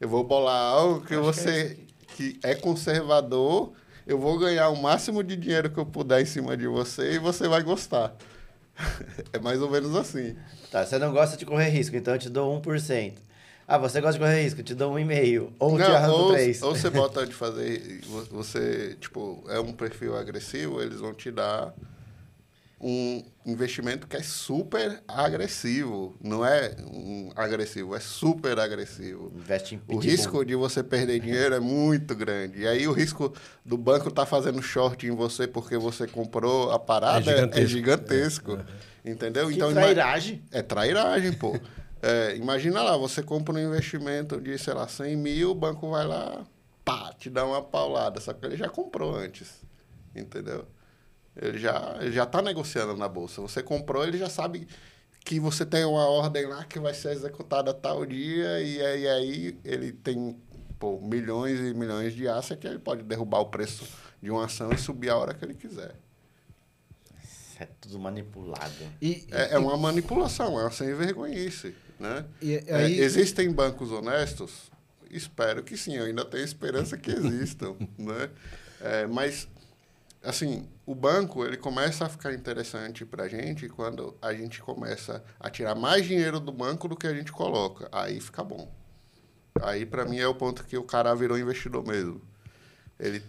[0.00, 1.76] Eu vou bolar algo que é você
[2.16, 3.72] que é conservador,
[4.06, 7.18] eu vou ganhar o máximo de dinheiro que eu puder em cima de você e
[7.18, 8.14] você vai gostar.
[9.32, 10.36] É mais ou menos assim.
[10.70, 13.14] Tá, você não gosta de correr risco, então eu te dou 1%.
[13.70, 15.52] Ah, você gosta de correr risco, te dou 1,5%.
[15.58, 16.62] Ou te Não, arranco ou, 3%.
[16.62, 18.00] ou você bota de fazer.
[18.30, 21.74] Você, tipo, é um perfil agressivo, eles vão te dar
[22.80, 26.16] um investimento que é super agressivo.
[26.22, 29.32] Não é um agressivo, é super agressivo.
[29.36, 32.60] Investe em O risco de você perder dinheiro é muito grande.
[32.60, 36.78] E aí o risco do banco estar fazendo short em você porque você comprou a
[36.78, 37.68] parada é É gigantesco.
[37.68, 38.58] gigantesco.
[39.04, 39.48] Entendeu?
[39.48, 40.42] Que ima- trairagem.
[40.52, 41.58] é trairagem, pô.
[42.00, 46.06] É, imagina lá, você compra um investimento de, sei lá, 100 mil, o banco vai
[46.06, 46.44] lá,
[46.84, 48.20] pá, te dá uma paulada.
[48.20, 49.62] Só que ele já comprou antes,
[50.14, 50.66] entendeu?
[51.36, 53.40] Ele já, ele já tá negociando na bolsa.
[53.40, 54.66] Você comprou, ele já sabe
[55.24, 59.58] que você tem uma ordem lá que vai ser executada tal dia e aí, aí
[59.64, 60.40] ele tem
[60.78, 63.86] pô, milhões e milhões de assets que ele pode derrubar o preço
[64.22, 65.94] de uma ação e subir a hora que ele quiser.
[67.22, 68.74] Isso é tudo manipulado.
[69.02, 72.24] E, É, é uma manipulação, é uma sem vergonhice, né?
[72.40, 74.70] e É, aí, existem bancos honestos?
[75.10, 78.30] Espero que sim, eu ainda tenho esperança que existam, né?
[78.80, 79.48] É, mas,
[80.22, 85.22] assim, o banco, ele começa a ficar interessante para a gente quando a gente começa
[85.40, 87.88] a tirar mais dinheiro do banco do que a gente coloca.
[87.90, 88.70] Aí fica bom.
[89.62, 92.20] Aí, para mim, é o ponto que o cara virou investidor mesmo.
[92.98, 93.22] Ele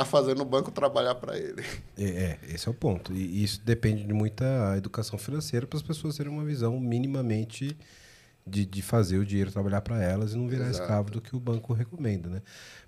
[0.00, 1.62] tá fazendo o banco trabalhar para ele.
[1.96, 3.12] É, é, esse é o ponto.
[3.12, 7.76] E isso depende de muita educação financeira para as pessoas terem uma visão minimamente
[8.46, 10.82] de, de fazer o dinheiro trabalhar para elas e não virar Exato.
[10.82, 12.42] escravo do que o banco recomenda, né?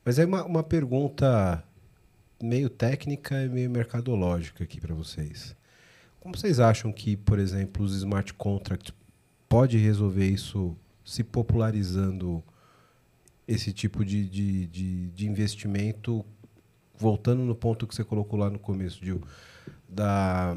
[0.04, 1.64] Mas aí uma, uma pergunta
[2.40, 5.56] meio técnica e meio mercadológica aqui para vocês.
[6.20, 8.94] Como vocês acham que, por exemplo, os smart contracts
[9.48, 12.44] pode resolver isso se popularizando
[13.46, 16.24] esse tipo de, de, de, de investimento
[16.98, 19.22] voltando no ponto que você colocou lá no começo, Gil,
[19.88, 20.56] da,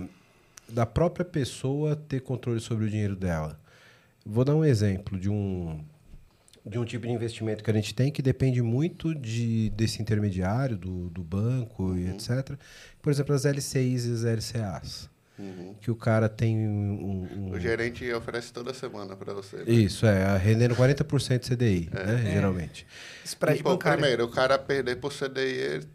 [0.68, 3.60] da própria pessoa ter controle sobre o dinheiro dela.
[4.26, 5.84] Vou dar um exemplo de um,
[6.66, 10.78] de um tipo de investimento que a gente tem que depende muito de, desse intermediário,
[10.78, 12.56] do, do banco e etc.
[13.02, 15.10] Por exemplo, as LCIs e as LCAs.
[15.80, 17.28] Que o cara tem um.
[17.48, 19.58] um- O gerente oferece toda semana para você.
[19.58, 19.64] né?
[19.72, 22.32] Isso, é, rendendo 40% CDI, né?
[22.32, 22.86] Geralmente.
[23.26, 23.98] Spread Pô, bancário.
[23.98, 25.88] primeiro, o cara perder por CDI, ele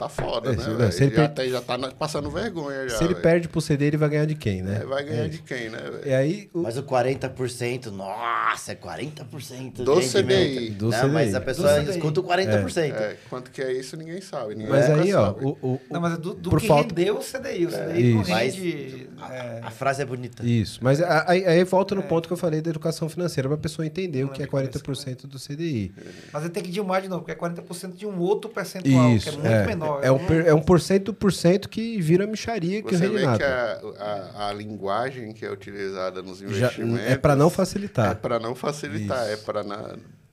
[0.00, 0.90] tá foda, É, né?
[0.90, 2.96] se- ele já, per- tá, já tá passando vergonha já.
[2.96, 3.22] Se ele velho.
[3.22, 4.80] perde pro CD, ele vai ganhar de quem, né?
[4.82, 5.78] É, vai ganhar É de quem, né?
[6.06, 10.34] E aí, o- Mas o 40%, nossa, é 40% Do de CDI.
[10.34, 10.78] rendimento.
[10.78, 11.36] Do Não, mas CDI.
[11.36, 12.94] a pessoa Do escuta o 40%.
[12.94, 14.54] É, quanto que é isso, ninguém sabe.
[14.54, 15.44] Ninguém mas aí, ó, sabe.
[15.44, 17.66] o, o- Não, mas é do, do que falta- rendeu o CDI.
[17.66, 18.32] O CDI não Isso.
[18.32, 19.08] rende...
[19.30, 20.44] é, A frase é bonita.
[20.44, 23.56] Isso, mas a- aí, aí volta no ponto que eu falei da educação financeira, para
[23.58, 25.92] a pessoa entender o Não que é lembro de 40% do CDI.
[26.32, 29.24] mas ele tem que dilmar de novo, porque é 40% de um outro percentual, Isso,
[29.24, 29.64] que é muito é,
[30.02, 33.16] é, um, é um por cento do por cento que vira micharia que Você rende
[33.26, 37.06] vê que a, a, a linguagem que é utilizada nos Já- investimentos...
[37.06, 38.16] é para não É facilitar.
[38.16, 39.32] para não facilitar, Isso.
[39.32, 39.64] é para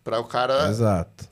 [0.03, 0.69] para o cara...
[0.69, 1.25] Exato.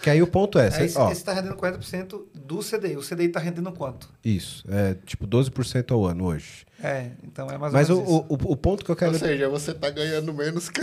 [0.00, 2.96] Que aí o ponto é, Aí cê- esse ó, está rendendo 40% do CDI.
[2.96, 4.08] O CDI está rendendo quanto?
[4.24, 6.64] isso, é tipo 12% ao ano hoje.
[6.80, 8.26] É, então é mais Mas ou o, menos isso.
[8.28, 10.80] o, o- o ponto que eu quero Ou seja, você tá ganhando menos que,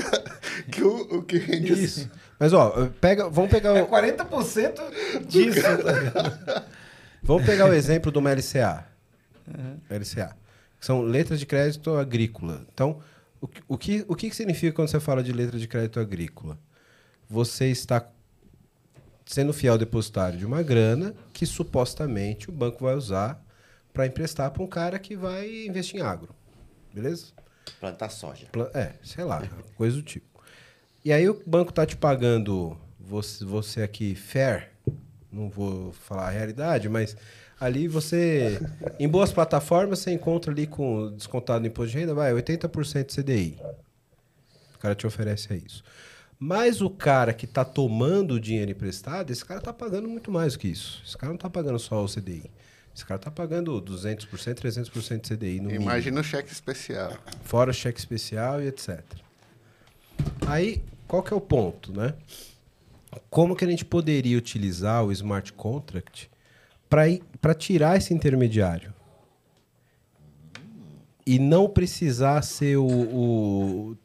[0.69, 2.09] que o, o que rende assim.
[2.39, 5.61] Mas ó, pega, vamos pegar É o, 40% disso.
[5.61, 6.65] tá
[7.23, 8.85] vamos pegar o exemplo de uma LCA.
[9.89, 10.35] LCA.
[10.79, 12.65] que São letras de crédito agrícola.
[12.73, 12.99] Então,
[13.39, 16.57] o, que- o, que, o que significa quando você fala de letra de crédito agrícola?
[17.29, 18.05] Você está
[19.25, 23.43] sendo fiel depositário de uma grana que supostamente o banco vai usar
[23.93, 26.35] para emprestar para um cara que vai investir em agro.
[26.93, 27.27] Beleza?
[27.79, 28.47] Plantar soja.
[28.51, 29.41] Pla- É, sei lá,
[29.75, 30.34] coisa do tipo.
[31.05, 34.71] E aí o banco tá te pagando, você, você aqui, fair,
[35.31, 37.15] não vou falar a realidade, mas
[37.59, 38.59] ali você,
[38.99, 43.55] em boas plataformas, você encontra ali com descontado no imposto de renda, vai, 80% CDI.
[44.73, 45.83] O cara te oferece é isso.
[46.39, 50.53] Mas o cara que tá tomando o dinheiro emprestado, esse cara tá pagando muito mais
[50.53, 51.03] do que isso.
[51.05, 52.49] Esse cara não tá pagando só o CDI.
[52.95, 55.83] Esse cara tá pagando 200%, 300% de CDI no mínimo.
[55.83, 57.13] Imagina o cheque especial.
[57.43, 59.03] Fora cheque especial e etc.
[60.47, 60.81] Aí,
[61.15, 62.13] qual que é o ponto, né?
[63.29, 66.29] Como que a gente poderia utilizar o smart contract
[66.89, 68.93] para tirar esse intermediário?
[71.25, 73.97] E não precisar ser o, o-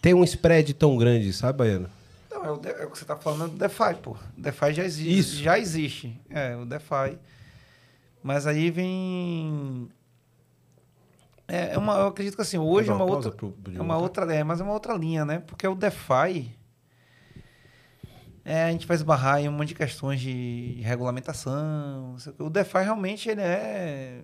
[0.00, 1.90] ter um spread tão grande, sabe, Baiano?
[2.30, 4.16] Não, é o, é o que você está falando do DeFi, pô.
[4.36, 5.18] DeFi já existe.
[5.18, 5.36] Isso.
[5.42, 6.18] Já existe.
[6.30, 7.18] É, o DeFi.
[8.22, 9.88] Mas aí vem.
[11.50, 13.30] É, é uma, eu acredito que assim, hoje é uma pausa outra.
[13.32, 15.40] pro- pro É uma outra, é, mas é uma outra linha, né?
[15.40, 16.56] Porque o DeFi.
[18.44, 22.16] É, a gente vai esbarrar em um monte de questões de regulamentação.
[22.38, 24.22] o DeFi realmente ele é.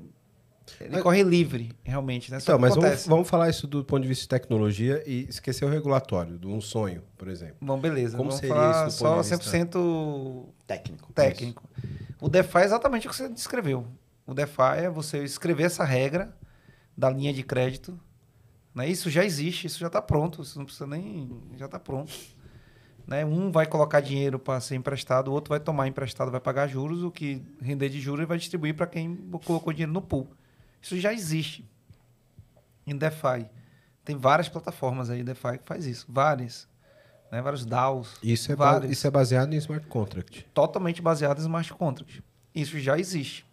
[0.81, 2.41] Ele Mas- corre livre, realmente, né?
[2.41, 5.65] Só Então, mas vamos, vamos falar isso do ponto de vista de tecnologia e esquecer
[5.65, 7.57] o regulatório, de um sonho, por exemplo.
[7.61, 8.17] Bom, beleza.
[8.17, 9.59] Como vamos seria falar isso do ponto só de vista?
[9.59, 11.13] 100% Técnico.
[11.13, 11.63] técnico.
[12.21, 13.87] O DeFi é exatamente o que você descreveu.
[14.27, 16.35] O DeFi é você escrever essa regra
[16.97, 17.99] da linha de crédito.
[18.75, 18.89] Né?
[18.89, 20.43] Isso já existe, isso já está pronto.
[20.43, 21.41] Isso não precisa nem.
[21.57, 22.13] Já está pronto.
[23.07, 23.25] Né?
[23.25, 27.03] Um vai colocar dinheiro para ser emprestado, o outro vai tomar emprestado, vai pagar juros,
[27.03, 30.29] o que render de juros vai distribuir para quem colocou dinheiro no pool.
[30.83, 31.65] Isso já existe
[32.87, 33.47] em DeFi.
[34.05, 36.07] Tem várias plataformas aí DeFi que faz isso.
[36.09, 36.69] Várias.
[37.31, 37.41] Né?
[37.41, 38.17] Vários DAOs.
[38.23, 40.47] Isso é, vários isso é baseado em smart contract.
[40.53, 42.23] totalmente baseado em smart contract.
[42.55, 43.47] Isso já existe.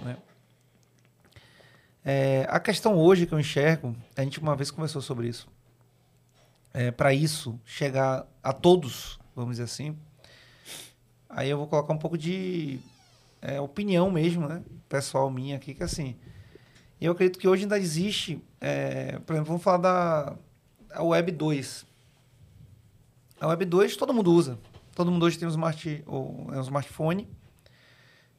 [0.00, 0.16] né?
[2.04, 5.48] É, a questão hoje que eu enxergo, a gente uma vez conversou sobre isso.
[6.72, 9.96] É, Para isso chegar a todos, vamos dizer assim,
[11.28, 12.80] aí eu vou colocar um pouco de
[13.42, 14.62] é, opinião mesmo, né?
[14.88, 16.16] Pessoal minha aqui, que assim,
[17.00, 20.36] eu acredito que hoje ainda existe, é, por exemplo, vamos falar da
[20.92, 21.86] a Web 2.
[23.40, 24.58] A Web 2 todo mundo usa.
[24.94, 27.28] Todo mundo hoje tem um, smart, ou, é um smartphone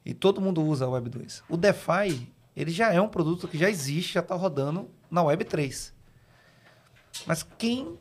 [0.05, 1.43] e todo mundo usa a Web 2.
[1.49, 5.45] O DeFi, ele já é um produto que já existe, já está rodando na Web
[5.45, 5.93] 3.
[7.25, 7.97] Mas quem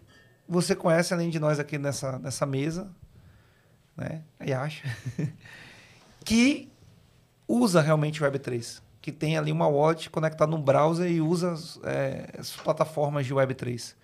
[0.49, 2.91] você conhece, além de nós aqui nessa, nessa mesa,
[3.97, 4.25] né?
[4.39, 4.85] Aí acha,
[6.25, 6.69] que
[7.47, 11.55] usa realmente o Web 3, que tem ali uma wallet conectada no browser e usa
[11.85, 13.97] é, as plataformas de Web 3,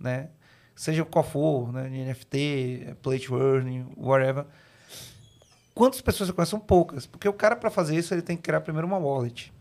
[0.00, 0.30] né?
[0.74, 1.88] Seja qual for, né?
[1.88, 4.44] NFT, Play to Earn, whatever.
[5.72, 6.50] Quantas pessoas você conhece?
[6.50, 9.53] São poucas, porque o cara para fazer isso ele tem que criar primeiro uma wallet,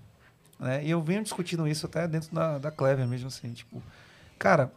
[0.59, 0.83] né?
[0.83, 3.81] E eu venho discutindo isso até dentro da, da Clever mesmo assim, tipo,
[4.39, 4.71] cara,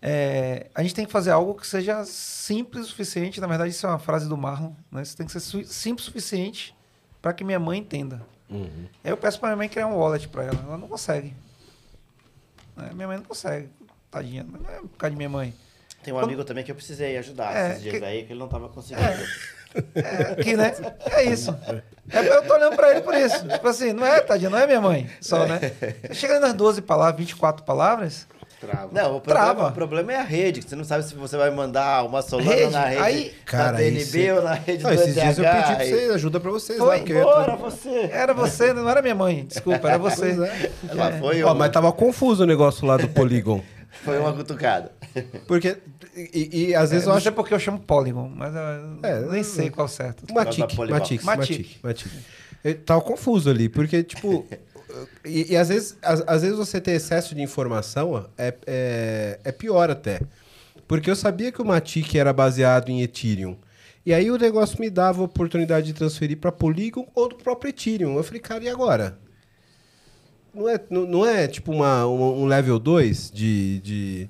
[0.00, 3.40] é, a gente tem que fazer algo que seja simples o suficiente.
[3.40, 4.72] Na verdade, isso é uma frase do Marlon.
[4.90, 5.02] Né?
[5.02, 6.74] Isso tem que ser su- simples o suficiente
[7.20, 8.22] para que minha mãe entenda.
[8.48, 10.58] Aí eu peço para minha mãe criar um wallet para ela.
[10.62, 11.34] Ela não consegue.
[12.76, 12.90] Né?
[12.94, 13.68] Minha mãe não consegue.
[14.10, 14.44] Tadinha.
[14.44, 15.52] Não é por causa de minha mãe.
[16.04, 18.38] Tem um amigo também que eu precisei ajudar É, esses dias que- aí, que ele
[18.38, 19.02] não tava conseguindo.
[19.02, 19.26] É,
[20.42, 20.74] que, né?
[21.12, 21.56] É isso.
[22.10, 23.46] É, eu tô olhando para ele por isso.
[23.48, 25.58] Tipo assim, não é, tadinha, não é minha mãe só, né?
[26.12, 28.26] Chega ali nas 12 palavras, 24 palavras.
[28.58, 28.88] Trava.
[28.90, 29.46] Não, o Trava.
[29.48, 32.22] problema, o problema é a rede, que você não sabe se você vai mandar uma
[32.22, 35.14] Solana Rede, na rede aí- Cara, da DNB esse- ou na rede Não, do esses
[35.14, 36.96] dias eu pedi pra vocês, ajuda pra vocês Foi, lá.
[36.96, 38.10] Porque ia Bora, tra- você!
[38.10, 39.44] Era você, não era minha mãe.
[39.44, 40.34] Desculpa, era você.
[40.88, 43.62] Ela foi, Ó, um- mas tava confuso o negócio lá do Polygon.
[44.02, 44.90] foi uma cutucada.
[45.46, 45.76] Porque.
[46.16, 47.24] E, e às vezes É, eu não acho.
[47.24, 48.60] sei porque eu chamo Polygon, mas eu
[49.02, 50.32] É, nem sei qual é o certo.
[50.32, 50.74] Matic.
[50.88, 51.78] Matic, Matic.
[51.82, 52.10] Matic.
[52.64, 54.46] Eu tava confuso ali, porque, tipo.
[55.24, 59.52] e, e às, vezes, às, às vezes você ter excesso de informação é, é, é
[59.52, 60.20] pior até.
[60.88, 63.56] Porque eu sabia que o Matic era baseado em Ethereum.
[64.04, 67.70] E aí o negócio me dava a oportunidade de transferir para Polygon ou do próprio
[67.70, 68.16] Ethereum.
[68.16, 69.18] Eu falei, cara, e agora?
[70.54, 74.28] Não é, não, não é tipo uma, um, um level 2 de, de.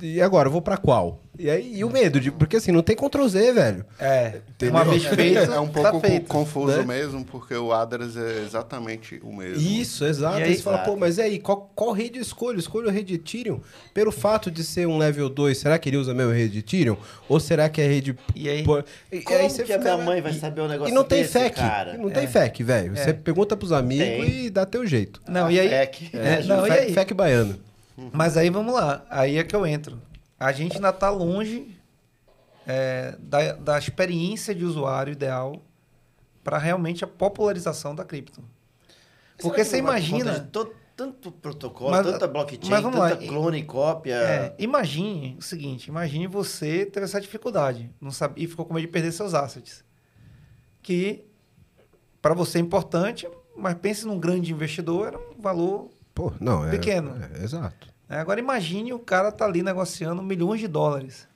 [0.00, 1.20] E agora, eu vou pra qual?
[1.38, 2.30] E aí, e o medo de.
[2.30, 3.84] Porque assim, não tem Ctrl Z, velho.
[3.98, 4.34] É,
[4.64, 6.26] uma vez feito, É um tá pouco co- feito.
[6.26, 6.84] confuso né?
[6.84, 9.56] mesmo, porque o address é exatamente o mesmo.
[9.60, 10.38] Isso, exato.
[10.40, 12.58] E aí- aí você fala, pô, mas e aí, qual, qual rede eu escolho?
[12.58, 13.60] Escolho a rede Ethereum?
[13.94, 16.96] Pelo fato de ser um level 2, será que ele usa a mesma rede Ethereum?
[17.28, 18.14] Ou será que é rede.
[18.36, 18.62] E aí?
[18.62, 20.94] Pô, e, Como aí você que a fica- minha mãe vai saber o negócio E
[20.94, 21.56] não tem desse, FAQ.
[21.56, 21.96] cara?
[21.96, 22.26] Não tem É.
[22.26, 22.94] FAQ, velho.
[22.96, 24.44] Você pergunta pros amigos Tem.
[24.46, 25.20] e dá teu jeito.
[25.26, 25.68] Não, e aí?
[25.70, 26.10] FAQ.
[26.12, 26.92] É, não, e aí?
[26.92, 27.58] FAQ baiano.
[28.12, 30.00] Mas aí vamos lá, aí é que eu entro.
[30.38, 31.78] A gente ainda está longe
[32.66, 35.62] é, da, da experiência de usuário ideal
[36.42, 38.42] para realmente a popularização da cripto.
[39.38, 40.48] Porque você imagina,
[40.96, 44.14] tanto protocolo, Mas- tanta blockchain, mas vamos lá, tanta clone e cópia.
[44.14, 48.86] é, imagine o seguinte, imagine você teve essa dificuldade, não sabe, e ficou com medo
[48.86, 49.84] de perder seus assets,
[50.82, 51.24] que
[52.20, 56.70] para você é importante, mas pense num grande investidor, era um valor Pô, não, é.
[56.70, 57.14] Pequeno.
[57.34, 57.88] é, exato.
[58.08, 61.26] É, Agora imagine o cara tá ali negociando milhões de dólares.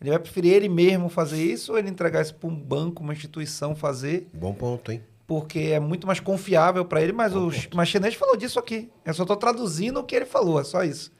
[0.00, 3.12] Ele vai preferir ele mesmo fazer isso ou ele entregar isso para um banco, uma
[3.12, 5.02] instituição fazer, Bom ponto, hein?
[5.26, 7.12] porque é muito mais confiável para ele.
[7.12, 8.90] Mas o mas chinês falou disso aqui.
[9.04, 11.12] Eu só estou traduzindo o que ele falou, é só isso.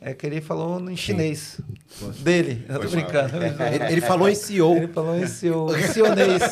[0.00, 1.60] É que ele falou em chinês.
[2.20, 2.64] Dele.
[2.68, 3.36] Eu tô brincando.
[3.36, 4.76] Ele, ele falou em CEO.
[4.76, 6.42] Ele falou em seu, sionês.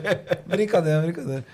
[0.46, 1.44] brincadeira, brincadeira.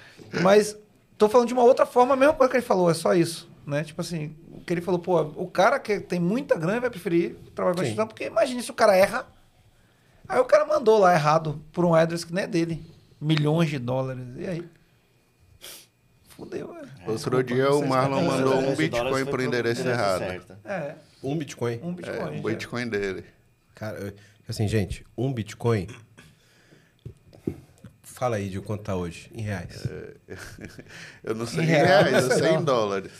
[0.43, 0.77] Mas
[1.17, 3.49] tô falando de uma outra forma, a mesma coisa que ele falou, é só isso.
[3.67, 3.83] Né?
[3.83, 7.35] Tipo assim, o que ele falou, pô, o cara que tem muita grana vai preferir
[7.55, 7.89] trabalhar com a Sim.
[7.91, 9.27] instituição, porque imagine se o cara erra.
[10.29, 12.85] Aí o cara mandou lá errado por um address que não é dele.
[13.21, 14.25] Milhões de dólares.
[14.37, 14.69] E aí?
[16.29, 17.11] Fudeu, é.
[17.11, 20.19] Outro dia o Marlon mandou um Bitcoin pro endereço errado.
[20.19, 20.57] certo.
[20.65, 21.81] É, Um Bitcoin.
[21.83, 22.19] um Bitcoin.
[22.19, 22.43] É, um já.
[22.43, 23.25] Bitcoin dele.
[23.75, 24.15] Cara,
[24.49, 25.87] assim, gente, um Bitcoin.
[28.17, 29.87] Fala aí de quanto tá hoje, em reais.
[31.23, 32.61] Eu não sei Em reais, reais, eu sei não.
[32.61, 33.13] em dólares.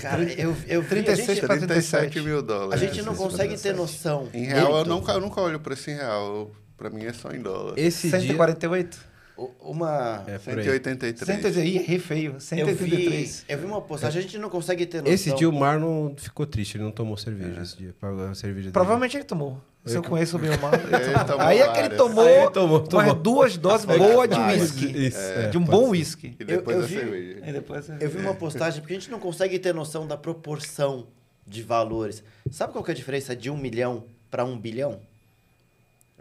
[0.00, 2.80] Cara, eu, eu vi, a 36 gente, pra 37 mil a dólares.
[2.80, 4.28] gente não consegue ter noção.
[4.32, 6.50] Em real, eu nunca, eu nunca olho o preço em real.
[6.76, 7.74] Pra mim é só em dólar.
[7.76, 8.20] Esse dia.
[8.20, 9.16] 148?
[9.36, 10.22] U- Uma...
[10.28, 10.64] É, por aí.
[10.64, 11.26] 183.
[11.26, 11.56] 183.
[11.66, 12.30] Ih, errei feio.
[12.32, 13.44] Eu vi, 183.
[13.48, 15.12] eu vi uma postagem, a gente não consegue ter noção.
[15.12, 17.94] Esse dia o Marlon ficou triste, ele não tomou cerveja esse dia.
[18.30, 18.72] A cerveja dele.
[18.72, 19.60] Provavelmente ele tomou.
[19.86, 21.24] Se eu conheço bem o tomou.
[21.26, 23.04] tomou Aí é que ele tomou, Aí tomou, tomou.
[23.06, 24.28] umas duas doses boas
[24.76, 25.06] de.
[25.06, 26.36] Isso, é, de um bom whisky.
[26.40, 27.40] E depois Eu- eu vi- cerveja.
[27.46, 31.06] E depois Eu vi uma postagem, porque a gente não consegue ter noção da proporção
[31.46, 32.22] de valores.
[32.50, 35.00] Sabe qual que é a diferença de um milhão para um bilhão?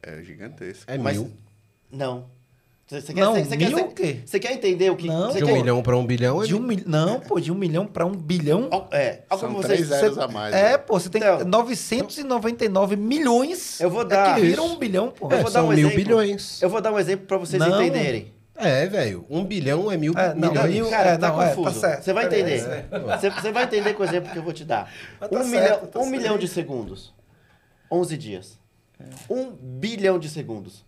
[0.02, 0.84] É gigantesco.
[0.88, 1.32] É Mas- mil.
[1.92, 2.30] Não.
[2.88, 4.18] Você, você Não, você mil quer, o quê?
[4.24, 5.08] Você quer entender o que...
[5.08, 5.32] Não.
[5.32, 6.80] você De um quer- milhão pra um bilhão é De um mil...
[6.86, 8.70] Não, pô, de um milhão para um bilhão.
[8.92, 10.00] É, algo São como três vocês...
[10.02, 10.54] zeros Você- a mais.
[10.54, 10.78] É, né?
[10.78, 13.80] pô, você tem Então- 999 milhões.
[13.82, 14.76] Eu vou É dar- que viram Isso.
[14.76, 15.26] um bilhão, pô.
[15.28, 15.96] Eu É, vou dar são um mil exemplo.
[15.96, 16.62] bilhões.
[16.62, 17.82] Eu vou dar um exemplo para vocês Não.
[17.82, 18.34] entenderem.
[18.56, 19.26] É, velho.
[19.32, 20.72] Um bilhão é mil É, não, milhões.
[20.74, 21.80] mil- Cara, é, tá não, é, tá confuso.
[21.80, 22.04] certo.
[22.04, 22.86] Você vai Peraí, entender.
[22.92, 23.18] é.
[23.18, 24.90] Você, você vai entender com o exemplo que eu vou te dar.
[25.20, 27.14] Mas tá um certo, milhão, tá um milhão de segundos.
[27.92, 28.60] 11 dias.
[29.30, 30.86] Um bilhão de segundos.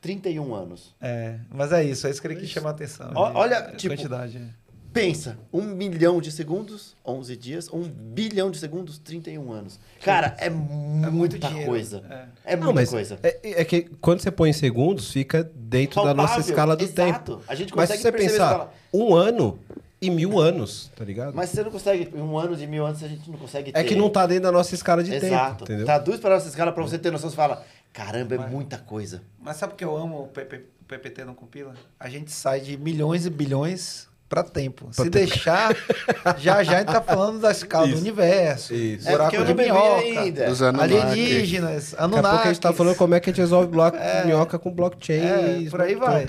[0.00, 0.94] 31 anos.
[1.00, 3.08] É, mas é isso, é isso que ele quis chamar a atenção.
[3.08, 4.38] De- olha, a tipo, quantidade.
[4.38, 4.70] é.
[4.92, 7.68] Pensa, um milhão de segundos, 11 dias.
[7.72, 9.78] Um bilhão de segundos, 31 anos.
[10.02, 12.02] Cara, é, muita dinheiro, coisa.
[12.44, 12.52] é.
[12.54, 13.16] É, Não, muita coisa.
[13.22, 17.36] é, é que quando você põe em segundos, fica dentro da nossa escala do exato.
[17.36, 17.44] tempo.
[17.46, 18.72] A gente Mas se consegue você perceber pensar, escala.
[18.92, 19.60] um ano
[20.02, 21.34] e mil anos, tá ligado?
[21.36, 23.78] Mas você não consegue, em um ano de mil anos, a gente não consegue ter.
[23.78, 25.50] é que não tá dentro da nossa escala de Exato.
[25.58, 25.84] tempo, entendeu?
[25.84, 27.30] Traduz para nossa escala pra você ter noção.
[27.30, 29.22] Você fala, caramba, é muita coisa.
[29.38, 31.74] Mas sabe por que eu amo o PP o PPT não compila?
[32.00, 34.88] A gente sai de milhões e bilhões para tempo.
[34.92, 35.10] Se tempo.
[35.10, 35.74] deixar,
[36.38, 39.08] já já a gente tá falando da escala do universo, Isso.
[39.08, 40.46] É buraco eu de minhoca, ainda.
[40.46, 40.94] Dos Anunnaki.
[40.94, 42.48] alienígenas, Daqui a pouco a Anunnaki.
[42.48, 45.70] gente tá falando como é que a gente resolve bloco, minhoca com blockchain É, e
[45.70, 46.22] por aí vai.
[46.24, 46.28] É.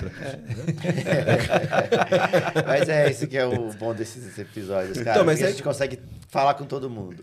[2.66, 5.10] Mas é esse que é o bom desses episódios, cara.
[5.12, 7.22] Então, mas é a gente consegue falar com todo mundo.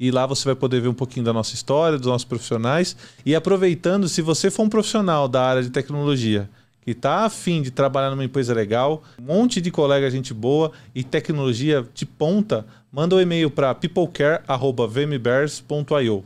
[0.00, 2.96] E lá você vai poder ver um pouquinho da nossa história, dos nossos profissionais.
[3.24, 6.48] E aproveitando, se você for um profissional da área de tecnologia
[6.80, 11.04] que está afim de trabalhar numa empresa legal, um monte de colega gente boa e
[11.04, 16.24] tecnologia de ponta, manda um e-mail para peoplecare.vmbears.io.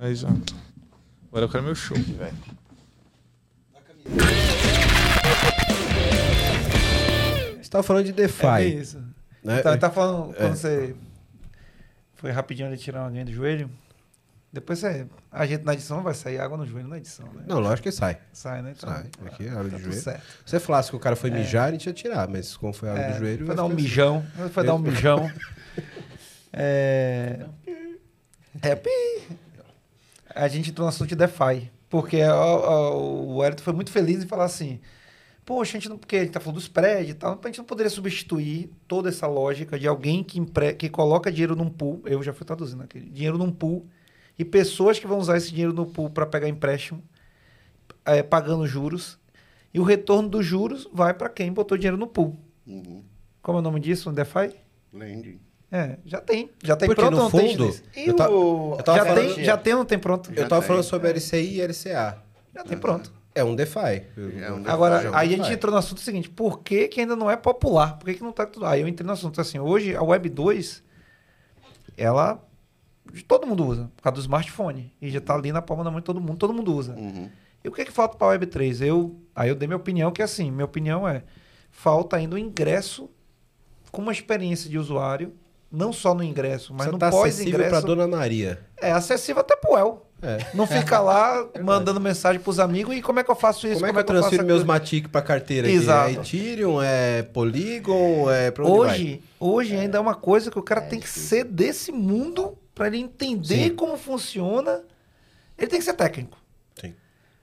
[0.00, 0.28] Aí já.
[1.28, 1.96] Agora eu quero meu show.
[7.62, 8.46] Você tava falando de DeFi.
[8.46, 8.98] É isso.
[9.42, 9.60] né?
[9.60, 10.56] Então, ele tá falando, quando É.
[10.56, 10.94] você
[12.24, 13.70] Foi rapidinho ele tirar uma aguinha do joelho.
[14.50, 15.06] Depois você.
[15.30, 17.42] A gente na edição vai sair água no joelho na edição, né?
[17.46, 18.16] Não, lógico que sai.
[18.32, 18.72] Sai, né?
[18.74, 19.10] Então, Sai.
[19.26, 20.00] Aqui, água tá tudo joelho.
[20.00, 20.22] certo.
[20.22, 22.88] Se você falasse que o cara foi mijar, a gente ia tirar, mas como foi
[22.88, 23.44] água É, do joelho.
[23.44, 23.74] Foi dar um assim.
[23.76, 24.26] mijão.
[24.52, 25.30] Foi dar um mijão.
[26.50, 27.44] É.
[28.62, 28.74] É.
[28.76, 28.88] pi.
[30.34, 31.70] A gente entrou no assunto de DeFi.
[31.90, 34.80] Porque a- a- o Wellington foi muito feliz em falar assim.
[35.44, 35.98] Poxa, a gente não.
[35.98, 37.38] Porque ele tá falando dos prédios e tal.
[37.42, 41.54] A gente não poderia substituir toda essa lógica de alguém que, empre, que coloca dinheiro
[41.54, 42.00] num pool.
[42.06, 43.10] Eu já fui traduzindo aquele.
[43.10, 43.86] Dinheiro num pool.
[44.38, 47.02] E pessoas que vão usar esse dinheiro no pool para pegar empréstimo,
[48.04, 49.18] é, pagando juros.
[49.72, 52.36] E o retorno dos juros vai para quem botou dinheiro no pool.
[52.66, 53.02] Uhum.
[53.42, 54.54] Como é o nome disso no DeFi?
[54.92, 55.38] Lending.
[55.70, 56.50] É, já tem.
[56.62, 57.74] Já tem Porque pronto no tem, fundo?
[57.96, 60.30] E eu, ta- eu tava Já tem, já tem ou não tem pronto?
[60.30, 60.68] eu Já tava tem.
[60.68, 62.22] falando sobre LCI e LCA.
[62.54, 63.12] Já tem pronto.
[63.34, 64.04] É um DeFi.
[64.40, 65.14] É um Agora, DeFi.
[65.14, 67.98] aí a gente entrou no assunto seguinte, por que, que ainda não é popular?
[67.98, 68.64] Por que, que não tá tudo?
[68.64, 70.82] Aí eu entrei no assunto assim, hoje a Web 2,
[71.96, 72.40] ela
[73.28, 74.92] todo mundo usa, por causa do smartphone.
[75.00, 76.94] E já tá ali na palma da mão de todo mundo, todo mundo usa.
[76.94, 77.28] Uhum.
[77.62, 78.82] E o que, que falta para a Web 3?
[78.82, 81.22] Eu, aí eu dei minha opinião, que é assim, minha opinião é,
[81.70, 83.10] falta ainda o ingresso
[83.90, 85.32] com uma experiência de usuário,
[85.74, 87.86] não só no ingresso, mas Mas no tá acessível pra pós-ingresso.
[87.86, 88.60] Dona Maria.
[88.80, 90.06] É acessível até pro El.
[90.22, 90.38] É.
[90.54, 93.76] Não fica lá mandando mensagem pros amigos e como é que eu faço isso?
[93.76, 94.64] Como é que eu faço transfiro meus?
[94.64, 96.18] Matic pra carteira Exato.
[96.20, 96.38] aqui?
[96.38, 98.72] É Ethereum, é Polygon, é pra vai?
[98.72, 102.86] Hoje, hoje ainda é uma coisa que o cara tem que ser desse mundo para
[102.86, 103.74] ele entender Sim.
[103.74, 104.82] como funciona.
[105.58, 106.38] Ele tem que ser técnico.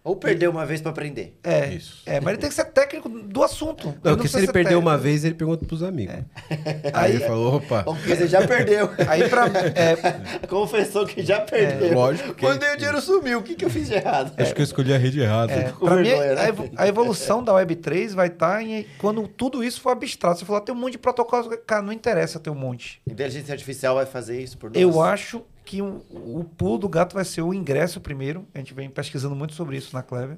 [0.03, 1.37] Ou perder uma vez pra aprender.
[1.43, 2.01] É, Isso.
[2.07, 3.89] é, mas ele tem que ser técnico do assunto.
[3.89, 5.03] Ele Não, porque se ele perdeu uma técnico.
[5.03, 6.15] vez, ele pergunta pros amigos.
[6.49, 8.89] Aí Aí- ele falou, opa, Porque você já perdeu.
[9.07, 9.95] Aí pra é,
[10.47, 11.93] Confessou que já perdeu.
[11.93, 14.33] lógico que- Quando o dinheiro sumiu, o que, que eu fiz de errado?
[14.37, 15.53] acho que eu escolhi a rede errada.
[15.53, 16.33] é, pra mim, né?
[16.39, 20.39] a, evo- a evolução da Web3 vai estar em quando tudo isso for abstrato.
[20.39, 21.47] Você falou, "Ah, tem um monte de protocolos.
[21.67, 22.99] Cara, não interessa ter um monte.
[23.07, 24.81] Inteligência artificial vai fazer isso por nós.
[24.81, 28.47] Eu acho que o, o pulo do gato vai ser o ingresso primeiro.
[28.53, 30.37] A gente vem pesquisando muito sobre isso na Clever.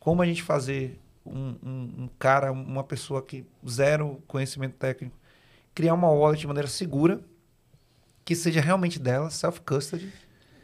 [0.00, 5.14] Como a gente fazer um, um- um cara, uma pessoa que zero conhecimento técnico,
[5.74, 7.20] criar uma wallet de maneira segura,
[8.24, 10.12] que seja realmente dela, self-custody.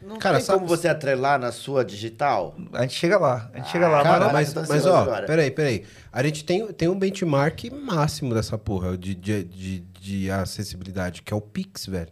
[0.01, 2.55] Não Cara, tem sabe- como você atrelar na sua digital?
[2.71, 3.99] A gente chega lá, a gente chega lá.
[3.99, 5.25] Ah, Cara, mas- mas, tô mas ansioso ó, agora.
[5.27, 5.85] peraí, peraí.
[6.11, 11.33] A gente tem, tem um benchmark máximo dessa porra de, de, de, de acessibilidade, que
[11.33, 12.11] é o Pix, velho.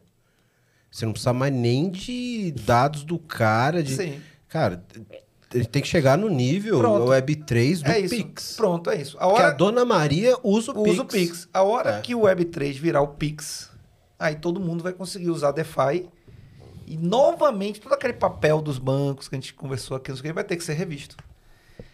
[0.90, 3.84] Você não precisa mais nem de dados do cara.
[3.84, 3.96] De...
[3.96, 4.22] Sim.
[4.50, 4.84] Cara,
[5.54, 7.06] ele tem que chegar no nível Pronto.
[7.12, 8.16] Web3 do é isso.
[8.16, 8.54] Pix.
[8.56, 9.18] Pronto, é isso.
[9.18, 10.94] A Porque a hora Dona Maria usa o Pix.
[10.94, 11.50] usa o Pix.
[11.54, 12.02] A hora É.
[12.02, 13.70] que o Web3 virar o Pix,
[14.18, 16.10] aí todo mundo vai conseguir usar DeFi.
[16.86, 20.24] E novamente, todo aquele papel dos bancos que a gente conversou aqui, não sei o
[20.28, 21.18] que, vai ter que ser revisto.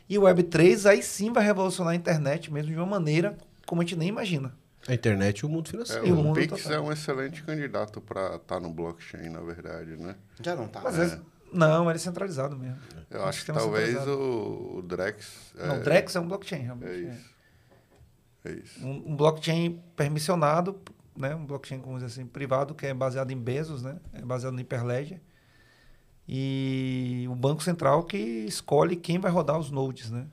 [0.08, 3.36] E o Web3 aí sim vai revolucionar a internet mesmo de uma maneira
[3.66, 4.54] como a gente nem imagina.
[4.88, 6.06] A internet e o mundo É, financeiro.
[6.08, 10.16] E o o Pix é um excelente candidato para estar no blockchain, na verdade, né?
[10.42, 10.82] Já não tá.
[10.82, 11.20] Mas é-
[11.54, 12.78] não, ele é centralizado mesmo.
[13.10, 14.20] Eu Um acho que talvez centralizado.
[14.20, 15.54] o, o Drex.
[15.56, 16.90] Não, o Drex é um blockchain, realmente.
[16.92, 17.14] É é.
[17.14, 17.34] isso.
[18.46, 18.86] É isso.
[18.86, 20.82] Um, um blockchain permissionado,
[21.16, 21.34] né?
[21.34, 23.98] Um blockchain, como dizer assim, privado, que é baseado em Bezos, né?
[24.12, 25.22] É baseado no Hyperledger.
[26.28, 30.26] E o Banco Central que escolhe quem vai rodar os nodes, né?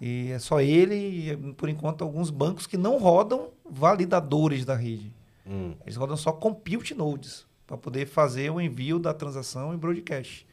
[0.00, 0.94] E é só ele
[1.32, 5.14] e, por enquanto, alguns bancos que não rodam validadores da rede.
[5.46, 5.74] Hum.
[5.84, 10.46] Eles rodam só compute nodes para poder fazer o envio da transação em broadcast.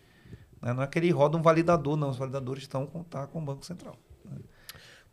[0.61, 0.71] Né?
[0.73, 2.09] Não é que ele roda um validador, não.
[2.09, 3.97] Os validadores estão com, tá com o Banco Central.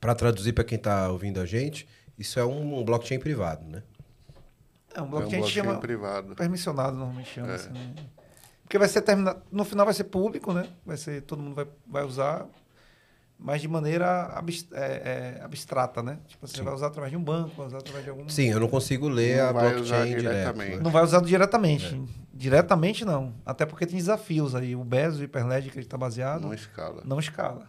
[0.01, 1.87] Pra traduzir pra quem tá ouvindo a gente,
[2.19, 3.83] isso é um blockchain privado, né?
[4.95, 6.35] É um É um blockchain, blockchain chama privado.
[6.37, 7.55] permissionado, normalmente chama É.
[7.57, 7.71] assim.
[7.71, 7.95] né?
[8.63, 9.43] Porque vai ser terminado.
[9.51, 10.69] No final vai ser público, né?
[10.87, 11.23] Vai ser.
[11.23, 12.47] Todo mundo vai, vai usar,
[13.43, 16.19] mas de maneira é, é, abstrata, né?
[16.29, 18.29] Tipo, você vai usar através de um banco, vai usar através de algum.
[18.29, 20.77] Sim, eu não consigo ler Não a blockchain diretamente.
[20.77, 20.83] né?
[20.83, 22.03] Não vai usar diretamente.
[22.33, 23.35] Diretamente não.
[23.45, 24.77] Até porque tem desafios aí.
[24.77, 27.03] O Bezos, o Hyperledger que ele está baseado, Não não, escala.
[27.19, 27.69] escala.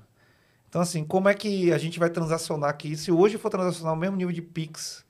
[0.69, 2.95] Então, assim, como é que a gente vai transacionar aqui?
[2.95, 5.03] Se hoje for transacionar o mesmo nível de Pix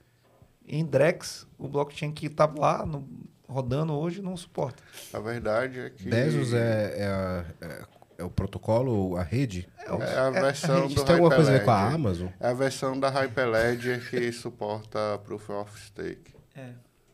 [0.68, 3.08] em Drex, o blockchain que está lá no-
[3.48, 4.82] rodando hoje não suporta.
[5.14, 6.10] A verdade é que.
[6.10, 7.82] Bezos é, é, a- é-
[8.22, 9.68] é o protocolo, a rede?
[9.80, 11.88] É, o- É a é- versão Isso do tem alguma coisa a ver com a.
[11.94, 12.28] Amazon?
[12.40, 16.34] É a versão da Hyperledger que suporta Proof of Stake.
[16.56, 16.70] É,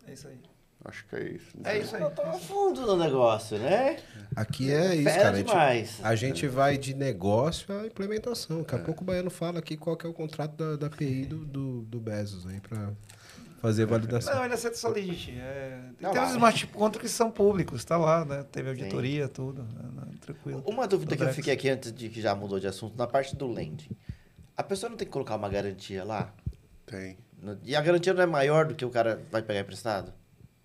[0.07, 0.39] é isso aí.
[0.85, 1.47] Acho que é isso.
[1.65, 2.01] É isso aí.
[2.01, 3.97] Eu tô a fundo no negócio, né?
[4.35, 5.29] Aqui é isso, Fera cara.
[5.31, 5.99] A gente, demais.
[6.03, 8.59] a gente vai de negócio à implementação.
[8.59, 11.25] Daqui a pouco o Baiano fala aqui qual que é o contrato da, da API
[11.25, 12.91] do, do, do Bezos aí pra
[13.57, 14.35] fazer validação.
[14.35, 15.31] Não, ele aceita Solidity.
[15.39, 16.27] É, Não, tem lá.
[16.27, 18.45] uns smart contracts que são públicos, tá lá, né?
[18.51, 19.63] Teve auditoria, tudo.
[19.63, 19.89] né?
[19.95, 20.63] Não, tranquilo.
[20.65, 23.35] Uma dúvida que eu fiquei aqui antes de que já mudou de assunto, na parte
[23.35, 23.89] do lending.
[24.55, 26.33] A pessoa não tem que colocar uma garantia lá?
[26.85, 27.17] Tem.
[27.63, 30.11] E a garantia não é maior do que o cara vai pegar emprestado?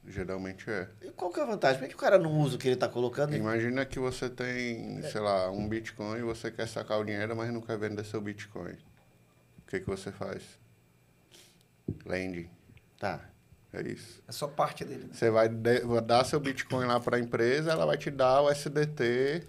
[0.06, 0.88] Geralmente é.
[1.02, 1.78] E qual que é a vantagem?
[1.78, 3.36] Por que o cara não usa o que ele tá colocando?
[3.36, 7.52] Imagina que você tem, sei lá, um Bitcoin e você quer sacar o dinheiro, mas
[7.52, 8.72] não quer vender seu Bitcoin.
[8.72, 10.42] O que, que você faz?
[12.04, 12.48] Lending.
[13.02, 13.20] Tá.
[13.72, 14.22] É isso.
[14.28, 15.04] É só parte dele.
[15.04, 15.10] né?
[15.12, 19.42] Você vai dar seu Bitcoin lá para a empresa, ela vai te dar o SDT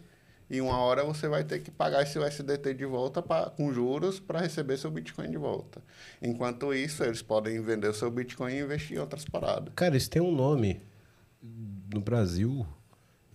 [0.49, 4.19] e uma hora você vai ter que pagar esse USDT de volta pra, com juros
[4.19, 5.83] para receber seu Bitcoin de volta.
[6.19, 9.71] Enquanto isso, eles podem vender o seu Bitcoin e investir em outras paradas.
[9.75, 10.81] Cara, isso tem um nome
[11.93, 12.65] no Brasil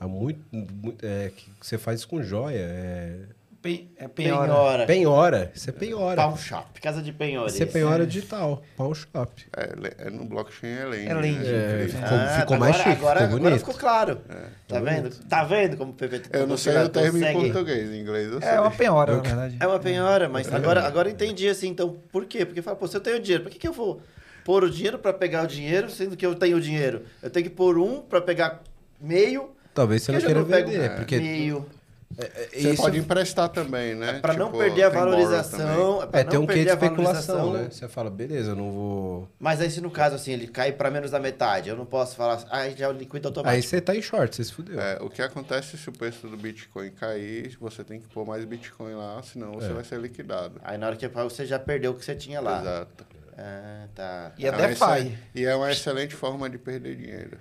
[0.00, 2.58] há muito, muito- é, que você faz isso com joia.
[2.58, 3.26] É
[3.60, 4.46] Pen- é penhora.
[4.46, 4.86] Penhora.
[4.86, 5.52] penhora.
[5.52, 6.16] Isso é penhora.
[6.22, 6.80] Pawn shop.
[6.80, 7.48] Casa de penhora.
[7.50, 8.62] Isso é penhora digital.
[8.76, 9.46] Pawn shop.
[9.56, 11.08] É, é no blockchain é lending.
[11.08, 11.38] É lending.
[11.38, 11.84] né?
[11.84, 13.58] É, ficou, Ah, ficou agora, mais chique, agora, ficou agora bonito.
[13.58, 14.20] ficou claro.
[14.28, 14.34] É.
[14.68, 15.10] Tá vendo?
[15.28, 18.40] Tá vendo como o PP Eu não sei o termo em português, em inglês eu
[18.40, 18.48] sei.
[18.50, 19.56] É uma penhora, na verdade.
[19.58, 22.44] É uma penhora, mas agora, agora eu entendi assim, então, por quê?
[22.46, 24.00] Porque fala, pô, se eu tenho dinheiro, por que, que eu vou
[24.44, 27.02] pôr o dinheiro pra pegar o dinheiro, sendo que eu tenho o dinheiro?
[27.20, 28.62] Eu tenho que pôr um pra pegar
[29.00, 30.90] meio, Talvez você que não queira não pego vender.
[30.96, 31.66] Porque meio.
[32.10, 34.18] Você isso- pode emprestar também, né?
[34.20, 36.08] Pra não Tipo, perder a valorização.
[36.10, 37.68] pra É, tem não um quê de perder a especulação, né?
[37.70, 39.28] Você fala, beleza, eu não vou.
[39.38, 42.16] Mas aí se no caso assim, ele cai pra menos da metade, eu não posso
[42.16, 43.62] falar, ah, já liquida Aí automático.
[43.68, 44.80] você tá em short, você se fudeu.
[44.80, 48.44] É, o que acontece se o preço do Bitcoin cair, você tem que pôr mais
[48.44, 49.74] Bitcoin lá, senão você É.
[49.74, 50.60] vai ser liquidado.
[50.64, 52.60] Aí na hora que você já perdeu o que você tinha lá.
[52.60, 53.06] Exato.
[53.36, 54.32] Ah, tá.
[54.36, 54.72] E é DeFi.
[54.72, 57.38] excel- E é uma excelente forma de perder dinheiro.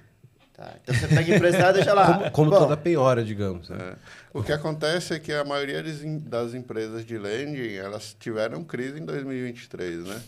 [0.57, 0.73] Tá.
[0.83, 2.17] Então você pega emprestado e deixa lá.
[2.17, 3.69] Como, como Bom, toda penhora, digamos.
[3.69, 3.77] né?
[3.79, 3.95] É.
[4.33, 8.63] O que acontece é que a maioria das em- das empresas de lending, elas tiveram
[8.63, 10.19] crise em 2023, né?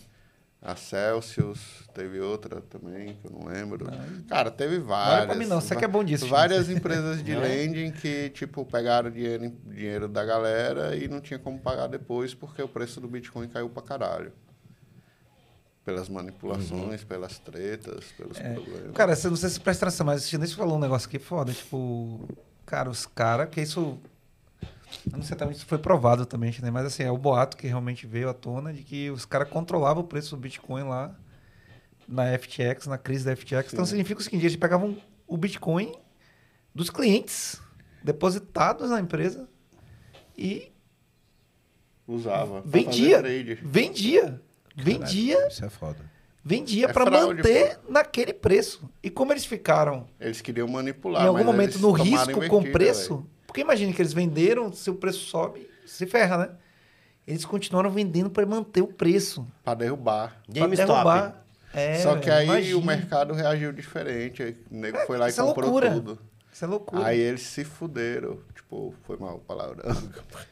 [0.62, 1.58] A Celsius,
[1.94, 3.86] teve outra também, que eu não lembro.
[4.28, 5.18] Cara, teve Não várias.
[5.20, 6.26] olha pra mim não, você que é bom disso.
[6.26, 7.38] Várias empresas de É.
[7.38, 12.60] lending que, tipo, pegaram dinheiro, dinheiro da galera e não tinha como pagar depois porque
[12.62, 14.32] o preço do Bitcoin caiu pra caralho.
[15.84, 18.92] Pelas manipulações, pelas tretas, pelos problemas.
[18.92, 21.52] Cara, você não sei se presta atenção, mas o chinês falou um negócio aqui foda.
[21.52, 22.28] Tipo,
[22.66, 23.98] cara, os caras, que isso.
[25.10, 26.70] Eu não sei também se foi provado também, né?
[26.70, 30.02] mas assim, é o boato que realmente veio à tona de que os caras controlavam
[30.02, 31.14] o preço do Bitcoin lá
[32.06, 33.72] na FTX, na crise da FTX.
[33.72, 35.94] Então significa o seguinte: eles pegavam o Bitcoin
[36.74, 37.60] dos clientes
[38.02, 39.48] depositados na empresa
[40.36, 40.72] e
[42.06, 42.62] Usava.
[42.62, 43.22] vendia.
[43.62, 44.42] Vendia.
[44.76, 45.98] Vendia, Isso é foda.
[46.44, 48.88] vendia É para manter naquele preço.
[49.02, 51.22] E como eles ficaram Eles queriam manipular.
[51.22, 53.14] em algum mas momento eles no risco com invertida, preço.
[53.16, 53.30] velho.
[53.46, 56.50] Porque imagine que eles venderam, se o preço sobe, se ferra, né?
[57.26, 59.46] Eles continuaram vendendo para manter o preço.
[59.64, 60.40] Pra derrubar.
[60.46, 60.88] Pra GameStop.
[60.92, 61.44] derrubar.
[61.72, 62.78] É, Só que aí imagina.
[62.78, 64.42] o mercado reagiu diferente.
[64.42, 65.90] aí O nego foi lá e é comprou loucura.
[65.92, 66.18] tudo.
[66.52, 67.06] Isso é loucura.
[67.06, 68.38] Aí eles se fuderam.
[68.54, 69.82] Tipo, foi mal a palavra.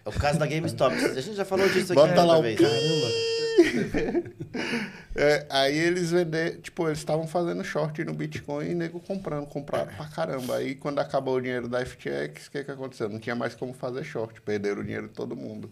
[0.04, 0.94] É o caso da GameStop.
[0.94, 2.58] A gente já falou disso aqui Bota lá o vez.
[5.14, 9.92] É, aí eles venderam, tipo, eles estavam fazendo short no Bitcoin e nego comprando, compraram
[9.94, 10.56] pra caramba.
[10.56, 13.08] Aí quando acabou o dinheiro da FTX, o que que aconteceu?
[13.08, 15.70] Não tinha mais como fazer short, perderam o dinheiro de todo mundo.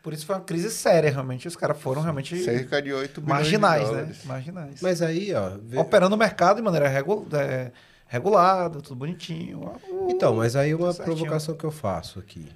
[0.00, 1.48] Por isso foi uma crise séria, realmente.
[1.48, 4.14] Os caras foram realmente Cerca de 8 bilhões marginais, de né?
[4.24, 4.80] Marginais.
[4.80, 5.50] Mas aí, ó.
[5.60, 7.72] vê- Operando o mercado de maneira regu é,
[8.06, 9.72] regulada, tudo bonitinho.
[9.90, 11.16] Uh, Então, mas aí uma certinho.
[11.16, 12.48] provocação que eu faço aqui.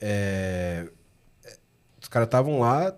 [0.00, 0.88] É,
[2.02, 2.92] Os caras estavam lá,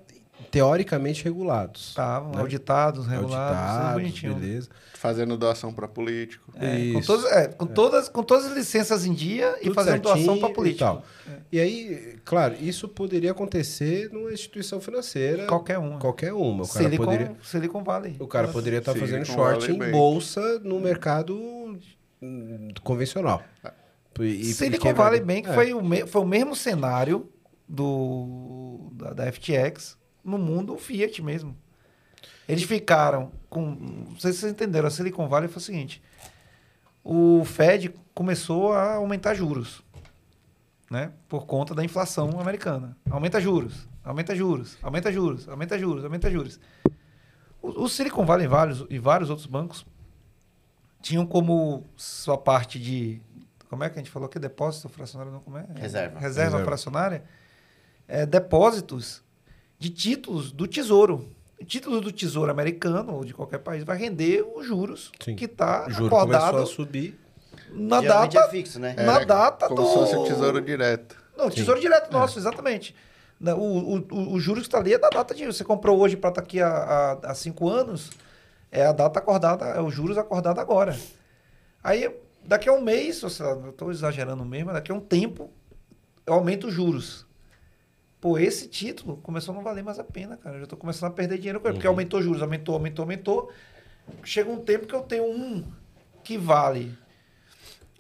[0.51, 1.89] teoricamente regulados.
[1.89, 2.41] Estavam né?
[2.41, 4.35] auditados, regulados, Auditados, bonitinho.
[4.35, 4.69] beleza.
[4.95, 6.53] Fazendo doação pra político.
[6.57, 7.07] É, com, Isso.
[7.07, 10.49] todos, é, com, Todas, com todas as licenças em dia e Tudo fazendo doação para
[10.51, 10.85] e político.
[10.85, 11.05] tal.
[11.53, 15.47] E aí, claro, isso poderia acontecer numa instituição financeira.
[15.47, 15.99] Qualquer uma.
[15.99, 16.65] Qualquer uma.
[16.65, 18.17] O cara Silicon, poderia, Silicon Valley.
[18.19, 19.93] o cara poderia estar Silicon fazendo short Valley em Bank.
[19.93, 21.79] bolsa no mercado
[22.21, 23.43] hum, convencional.
[24.19, 25.53] E- e- Silicon e que- Valley Bank é.
[25.55, 27.29] foi, o me- foi o mesmo cenário
[27.69, 29.97] do, da, da FTX
[30.29, 31.57] no mundo Fiat mesmo.
[32.49, 33.61] Eles ficaram com.
[33.63, 36.03] Não sei se vocês entenderam, a Silicon Valley foi o seguinte:
[37.05, 39.83] o Fed começou a aumentar juros,
[40.91, 41.13] né?
[41.29, 42.97] Por conta da inflação americana.
[43.11, 46.61] Aumenta juros, aumenta juros, aumenta juros, aumenta juros, aumenta juros.
[47.61, 49.85] O, o Silicon Valley e vários, e vários outros bancos
[51.03, 53.21] tinham como sua parte de.
[53.69, 55.67] Como é que a gente falou que depósito fracionário não como é?
[55.75, 56.19] Reserva.
[56.19, 56.65] Reserva, Reserva.
[56.65, 57.25] fracionária.
[58.07, 59.23] É, depósitos
[59.79, 61.29] de títulos do Tesouro.
[61.67, 65.35] Títulos do Tesouro americano ou de qualquer país vai render os juros Sim.
[65.35, 67.19] que está O acordado começou a subir.
[67.73, 68.95] na Geralmente data é fixo, né?
[68.95, 71.17] na data como do- se fosse o tesouro direto.
[71.37, 72.95] não, o tesouro direto nosso, exatamente.
[73.41, 75.45] Na- O, o, o, o juros que está ali é da data de.
[75.47, 78.11] Você comprou hoje para daqui a, a, a cinco anos,
[78.71, 80.97] é a data acordada, é o juros acordado agora.
[81.83, 82.09] Aí,
[82.45, 85.01] daqui a um mês, ou sei lá, eu estou exagerando mesmo, mas daqui a um
[85.01, 85.51] tempo,
[86.27, 87.27] eu aumento os juros.
[88.21, 90.57] Pô, esse título começou a não valer mais a pena, cara.
[90.57, 93.53] Eu já estou começando a perder dinheiro com ele, porque aumentou juros, aumentou, aumentou, aumentou.
[94.25, 95.63] chega um tempo que eu tenho um
[96.25, 96.93] que vale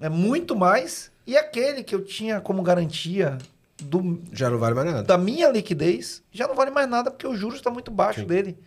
[0.00, 3.38] é muito mais e aquele que eu tinha como garantia
[3.80, 5.02] do, Já não vale mais nada.
[5.02, 8.26] da minha liquidez já não vale mais nada porque o juros está muito baixo Sim.
[8.26, 8.58] dele.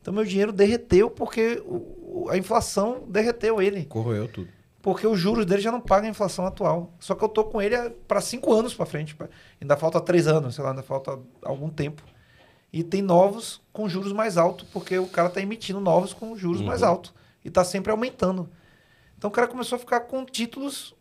[0.00, 3.84] Então meu dinheiro derreteu porque o- o- a inflação derreteu ele.
[3.84, 4.48] Corroeu tudo.
[4.86, 6.92] Porque os juros dele já não pagam a inflação atual.
[7.00, 7.76] Só que eu tô com ele
[8.06, 9.16] para cinco anos para frente.
[9.16, 9.28] pra-
[9.60, 12.04] Ainda falta três anos, sei lá, ainda falta algum tempo.
[12.72, 16.60] E tem novos com juros mais altos, porque o cara tá emitindo novos com juros
[16.62, 17.12] mais altos.
[17.44, 18.48] E tá sempre aumentando.
[19.18, 20.94] Então o cara começou a ficar com títulos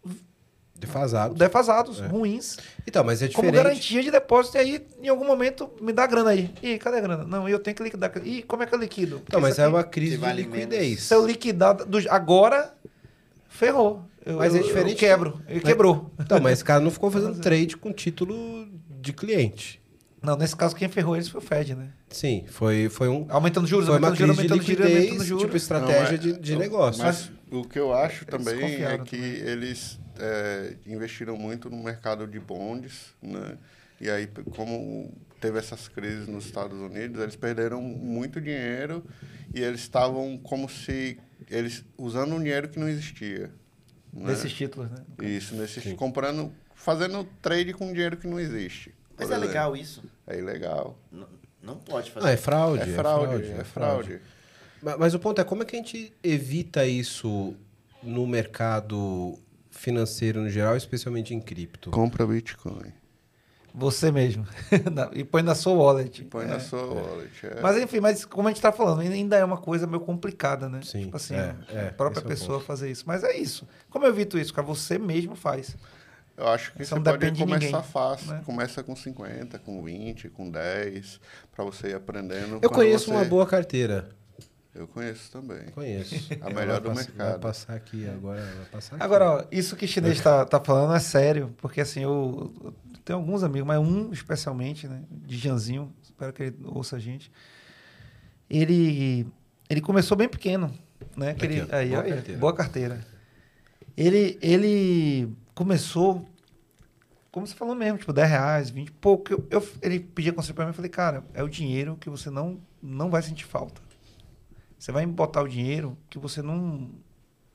[0.75, 1.35] Defasado.
[1.35, 2.07] defasados, É.
[2.07, 2.57] ruins,
[2.87, 3.63] Então, mas é como diferente.
[3.63, 4.57] garantia de depósito.
[4.57, 6.51] E aí, em algum momento, me dá grana aí.
[6.63, 7.23] Ih, cadê a grana?
[7.23, 8.11] Não, eu tenho que liquidar.
[8.25, 9.19] Ih, como é que eu liquido?
[9.19, 11.03] Porque Não, mas é uma crise de vale liquidez.
[11.03, 12.73] Se eu liquidar do- agora,
[13.55, 14.03] ferrou.
[14.25, 15.41] Eu- Mas é diferente Eu quebro.
[15.47, 16.11] Ele quebrou.
[16.19, 18.67] Então, mas esse cara não ficou fazendo trade com título
[19.01, 19.81] de cliente.
[20.21, 21.89] Não, nesse caso, quem ferrou eles foi o Fed, né?
[22.09, 23.27] Sim, foi, foi um.
[23.29, 25.43] Aumentando juros, Foi uma aumentando juros, aumentando juros, aumentando juros.
[25.43, 27.03] tipo estratégia Não, é- de, de negócio.
[27.03, 29.31] Mas o que eu acho também é que também.
[29.51, 33.57] eles é, investiram muito no mercado de bonds, né?
[34.01, 39.03] E aí, como teve essas crises nos Estados Unidos, eles perderam muito dinheiro
[39.53, 43.51] e eles estavam como se eles usando um dinheiro que não existia.
[44.13, 44.27] né?
[44.27, 44.97] Desses títulos, né?
[45.21, 48.93] Isso, nesses comprando, fazendo trade com dinheiro que não existe.
[49.17, 49.47] Mas é exemplo.
[49.47, 50.03] legal isso.
[50.27, 50.97] É ilegal.
[51.11, 51.27] Não,
[51.61, 52.25] não pode fazer.
[52.25, 52.83] Não, é fraude.
[52.83, 54.21] É fraude, é fraude.
[54.81, 57.55] Ma- Mas o ponto é como é que a gente evita isso
[58.03, 59.37] no mercado
[59.71, 61.91] financeiro no geral, especialmente em cripto?
[61.91, 62.91] Compra Bitcoin.
[63.77, 64.45] Você mesmo.
[65.13, 66.23] E põe na sua wallet.
[66.25, 66.47] Põe É.
[66.47, 67.45] na sua wallet.
[67.45, 67.59] é.
[67.61, 70.79] Mas enfim, mas como a gente tá falando, ainda é uma coisa meio complicada, né?
[70.83, 73.03] Sim, tipo assim, é, é, a própria esse é pessoa fazer isso.
[73.05, 73.67] Mas é isso.
[73.89, 74.53] Como eu evito isso?
[74.53, 75.75] Cara, você mesmo faz.
[76.37, 78.27] Eu acho que Isso você não pode começar ninguém, fácil.
[78.31, 78.41] né?
[78.45, 81.19] Começa com 50, com 20, com 10,
[81.55, 82.59] para você ir aprendendo.
[82.61, 84.09] Eu conheço você- uma boa carteira.
[84.73, 85.63] Eu conheço também.
[85.73, 86.13] Conheço.
[86.43, 87.39] A melhor do pass- Vai mercado.
[87.39, 88.41] passar aqui agora.
[88.41, 89.03] Vai passar aqui.
[89.05, 92.73] Agora, ó, isso que o chinês tá, tá falando é sério, porque assim, eu, eu
[93.05, 97.31] tenho alguns amigos, mas um especialmente, né, de Janzinho, espero que ele ouça a gente.
[98.49, 99.25] Ele,
[99.69, 100.71] ele começou bem pequeno,
[101.15, 101.31] né?
[101.31, 102.39] Aqui, ele, aí, boa aí, carteira.
[102.39, 103.07] boa carteira.
[103.97, 106.25] Ele, ele começou,
[107.31, 109.31] como você falou mesmo, tipo, 10 reais, 20, pouco.
[109.31, 112.29] Eu, eu- ele pedia conselho pra mim, eu falei, cara, é o dinheiro que você
[112.29, 113.81] não, não vai sentir falta.
[114.77, 116.89] Você vai botar o dinheiro que você não,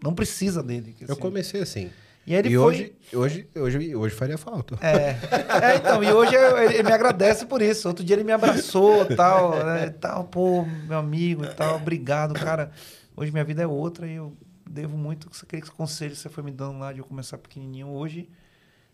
[0.02, 0.92] não precisa dele.
[0.94, 1.90] que Eu assim, comecei assim.
[2.30, 2.64] E ele e foi...
[2.64, 4.76] hoje, hoje, hoje, hoje faria falta.
[4.80, 5.16] É.
[5.72, 7.88] É, então, e hoje eu- ele me agradece por isso.
[7.88, 12.34] Outro dia ele me abraçou tal, né, e tal, pô, meu amigo e tal, obrigado,
[12.34, 12.70] cara.
[13.16, 14.36] Hoje minha vida é outra e eu
[14.68, 17.88] devo muito aqueles conselhos que você foi me dando lá de eu começar pequenininho.
[17.88, 18.28] Hoje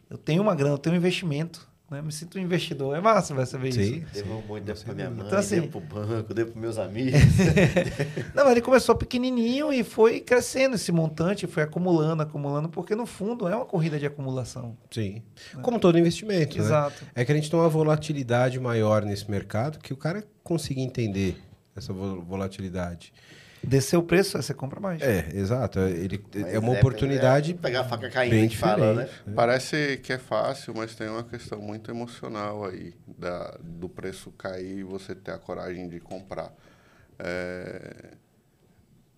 [0.09, 2.03] eu tenho uma grana, eu tenho um investimento, né?
[2.03, 2.97] Me sinto um investidor.
[2.97, 4.03] É massa vai saber Sim.
[4.05, 4.15] isso.
[4.15, 7.21] Devo muito, devo pra minha mãe, Então, assim- devo pro banco, devo pros meus amigos.
[8.35, 13.07] Não, mas ele começou pequenininho e foi crescendo esse montante, foi acumulando, acumulando, porque no
[13.07, 14.77] fundo é uma corrida de acumulação.
[14.91, 15.23] Sim.
[15.63, 16.65] Como todo investimento, né?
[16.65, 17.05] Exato.
[17.15, 21.37] É que a gente tem uma volatilidade maior nesse mercado que o cara consiga entender
[21.75, 23.13] essa vo- volatilidade.
[23.67, 25.03] Descer o preço, aí você compra mais.
[25.03, 25.81] É, exato.
[25.81, 29.05] Ele, Mas é uma oportunidade é pegar a faca caindo, bem gente fala, né?
[29.05, 29.35] diferente.
[29.35, 34.79] Parece que é fácil, mas tem uma questão muito emocional aí da, do preço cair
[34.79, 36.53] e você ter a coragem de comprar.
[37.19, 38.15] É,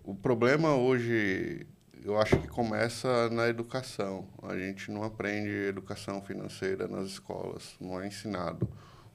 [0.03, 1.67] o problema hoje,
[2.03, 4.27] eu acho que começa na educação.
[4.41, 8.67] A gente não aprende educação financeira nas escolas, não é ensinado.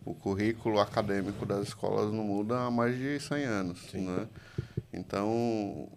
[0.05, 4.29] O currículo acadêmico das escolas não muda há mais de 100 anos, né?
[4.95, 5.91] Então,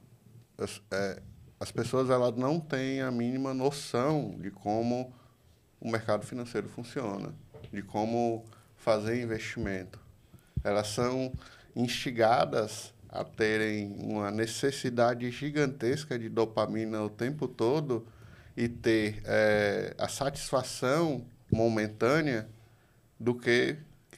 [0.58, 1.22] as, é,
[1.60, 5.14] as pessoas elas não têm a mínima noção de como
[5.80, 7.34] o mercado financeiro funciona,
[7.72, 8.45] de como
[8.76, 10.00] fazer investimento.
[10.64, 11.32] Elas são
[11.76, 18.06] instigadas a terem uma necessidade gigantesca de dopamina o tempo todo
[18.56, 22.49] e ter eh, a satisfação momentânea
[23.19, 23.78] do que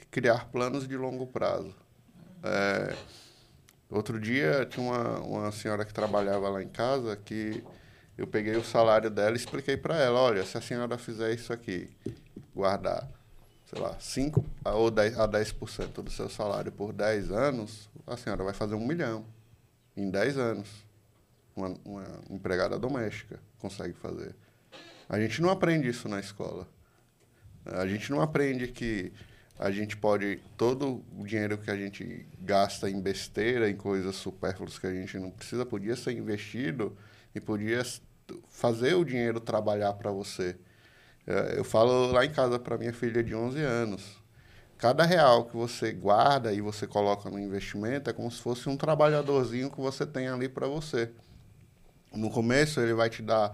[0.09, 1.75] criar planos de longo prazo.
[2.43, 2.95] Eh,
[3.89, 7.63] outro dia tinha uma, uma senhora que trabalhava lá em casa que
[8.17, 11.53] eu peguei o salário dela e expliquei para ela, olha, se a senhora fizer isso
[11.53, 11.89] aqui,
[12.53, 13.09] guardar,
[13.65, 18.17] sei lá, 5 a- ou 10, a 10% do seu salário por 10 anos, a
[18.17, 19.25] senhora vai fazer um milhão
[19.95, 20.67] em 10 anos.
[21.55, 24.33] Uma, uma empregada doméstica consegue fazer.
[25.09, 26.67] A gente não aprende isso na escola.
[27.65, 29.11] A gente não aprende que
[29.59, 34.79] a gente pode todo o dinheiro que a gente gasta em besteira, em coisas supérfluas
[34.79, 36.97] que a gente não precisa, podia ser investido
[37.35, 37.83] e podia
[38.47, 40.55] fazer o dinheiro trabalhar para você.
[41.27, 44.17] É, Eu falo lá em casa para minha filha de 11 anos.
[44.77, 48.77] Cada real que você guarda e você coloca no investimento é como se fosse um
[48.77, 51.11] trabalhadorzinho que você tem ali para você.
[52.13, 53.51] No começo ele vai te dar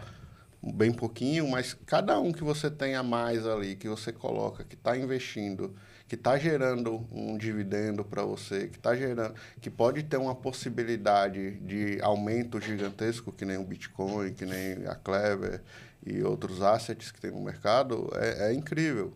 [0.61, 4.95] bem pouquinho, mas cada um que você tenha mais ali, que você coloca, que está
[4.95, 5.75] investindo,
[6.07, 11.51] que está gerando um dividendo para você, que está gerando, que pode ter uma possibilidade
[11.61, 15.61] de aumento gigantesco, que nem o Bitcoin, que nem a Clever
[16.05, 19.13] e outros assets que tem no mercado, é, é incrível.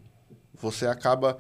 [0.56, 1.38] Você acaba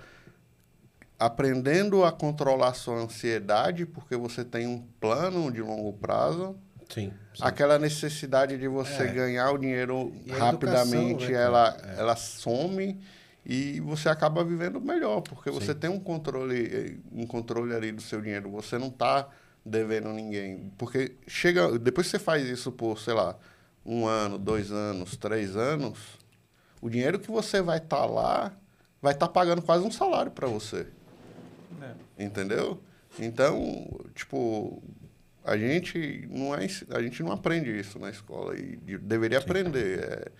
[1.18, 6.56] aprendendo a controlar sua ansiedade, porque você tem um plano de longo prazo,
[6.88, 7.12] Sim.
[7.42, 9.08] aquela necessidade de você É.
[9.12, 11.78] ganhar o dinheiro E a rapidamente, educação, né, ela?
[11.98, 12.00] É.
[12.00, 13.00] ela some
[13.45, 18.22] e você acaba vivendo melhor, porque você tem um controle, um controle ali do seu
[18.22, 18.49] dinheiro.
[18.52, 19.28] Você não está
[19.66, 20.72] devendo ninguém.
[20.78, 21.78] Porque chega.
[21.80, 23.38] Depois que você faz isso por, sei lá,
[23.86, 25.98] um ano, dois anos, três anos,
[26.82, 28.52] o dinheiro que você vai estar lá
[29.02, 30.86] vai estar pagando quase um salário para você.
[32.18, 32.80] Entendeu?
[33.18, 34.84] Então, tipo,
[35.44, 39.99] a gente não é, a gente não aprende isso na escola e de- deveria aprender.
[40.03, 40.32] é,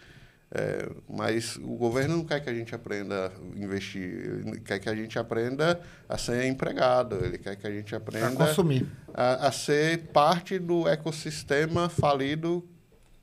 [0.52, 4.90] é, mas o governo não quer que a gente aprenda a investir, ele quer que
[4.90, 8.88] a gente aprenda a ser empregado, ele quer que a gente aprenda consumir.
[9.14, 12.68] a, a ser parte do ecossistema falido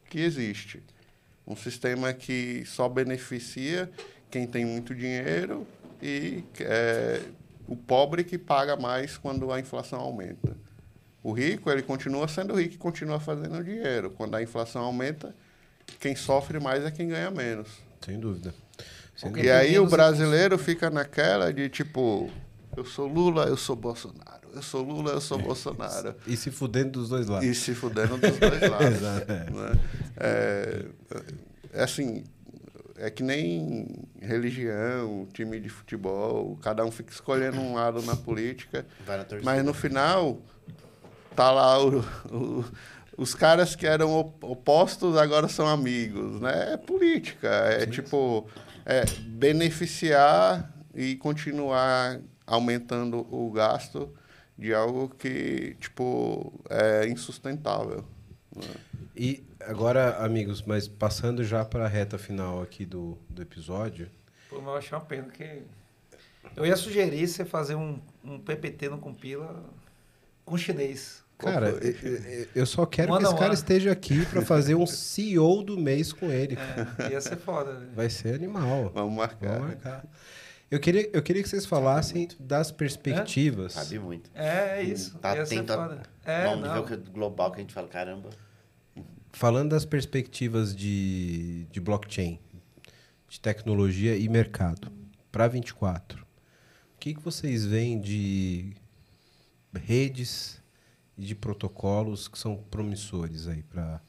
[0.08, 0.82] que existe.
[1.44, 3.90] Um sistema que só beneficia
[4.30, 5.66] quem tem muito dinheiro
[6.00, 7.22] e é,
[7.66, 10.56] o pobre que paga mais quando a inflação aumenta.
[11.24, 14.10] O rico, ele continua sendo rico e continua fazendo dinheiro.
[14.10, 15.34] Quando a inflação aumenta,
[16.00, 17.68] quem sofre mais é quem ganha menos.
[18.04, 18.54] Sem dúvida.
[19.16, 19.32] Sem.
[19.38, 22.30] E aí o brasileiro fica naquela de tipo,
[22.76, 24.46] eu sou Lula, eu sou Bolsonaro.
[24.54, 26.14] Eu sou Lula, eu sou Bolsonaro.
[26.26, 27.46] E se fudendo dos dois lados.
[27.46, 28.86] E se fudendo dos dois lados.
[28.96, 29.50] Exato, é.
[29.50, 29.80] né?
[30.16, 30.84] É,
[31.74, 32.24] é assim,
[32.96, 33.86] é que nem
[34.20, 39.50] religião, time de futebol, cada um fica escolhendo um lado na política, Vai na torcida.
[39.50, 40.40] mas no final
[41.34, 42.00] tá lá o-
[42.30, 42.64] o-
[43.16, 46.74] os caras que eram op- opostos agora são amigos, né?
[46.74, 48.46] É política, é tipo
[48.84, 54.12] é beneficiar e continuar aumentando o gasto
[54.56, 58.04] de algo que tipo é insustentável.
[58.54, 58.62] né?
[59.16, 64.08] E agora, amigos, mas passando já para a reta final aqui do, do episódio.
[64.48, 65.62] Pô, mas eu achei uma pena que.
[66.54, 69.64] Eu ia sugerir você fazer um, um PPT no Compila
[70.44, 71.24] com chinês.
[71.38, 71.68] Cara,
[72.54, 76.30] eu- só quero que esse cara esteja aqui para fazer um CEO do mês com
[76.30, 76.56] ele.
[76.98, 77.74] É, ia ser foda.
[77.78, 77.88] né?
[77.94, 78.90] Vai ser animal.
[78.94, 79.50] Vamos marcar.
[79.52, 80.04] Vamos marcar.
[80.70, 83.74] Eu queria, eu queria que vocês falassem das perspectivas.
[83.74, 84.30] Sabe muito.
[84.34, 85.16] É, é isso.
[85.18, 86.02] Tá ia ser atento a- foda.
[86.24, 86.68] É, Não, não.
[86.68, 88.30] nível que- global que a gente fala, caramba.
[89.30, 92.40] Falando das perspectivas de, de blockchain,
[93.28, 94.90] de tecnologia e mercado
[95.30, 98.72] para 24, o que, que vocês veem de
[99.74, 100.60] redes
[101.16, 104.00] e de protocolos que são promissores aí para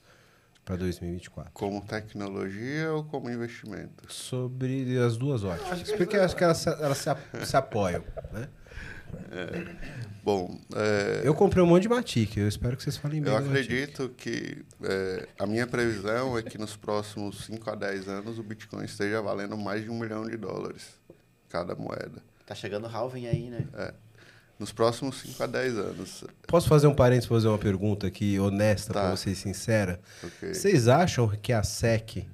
[0.76, 1.52] 2024?
[1.54, 4.12] Como tecnologia ou como investimento?
[4.12, 5.92] Sobre as duas óticas.
[5.94, 7.10] Porque eu acho que elas, se- elas se,
[7.46, 8.04] se apoiam,
[8.34, 8.50] né?
[10.24, 13.40] Bom, é, Eu comprei um monte de Matic, eu espero que vocês falem bem eu
[13.40, 13.64] do Matic.
[13.64, 18.44] acredito que é, a minha previsão é que nos próximos 5 a 10 anos o
[18.44, 21.00] Bitcoin esteja valendo mais de um milhão de dólares
[21.48, 22.22] cada moeda.
[22.46, 23.66] Tá chegando o halving aí, né?
[24.60, 26.24] Nos próximos 5 a 10 anos.
[26.48, 29.02] Posso fazer um parênteses fazer uma pergunta aqui honesta Tá.
[29.02, 30.00] para vocês, sincera?
[30.24, 30.54] Ok.
[30.54, 32.26] Vocês acham que a SEC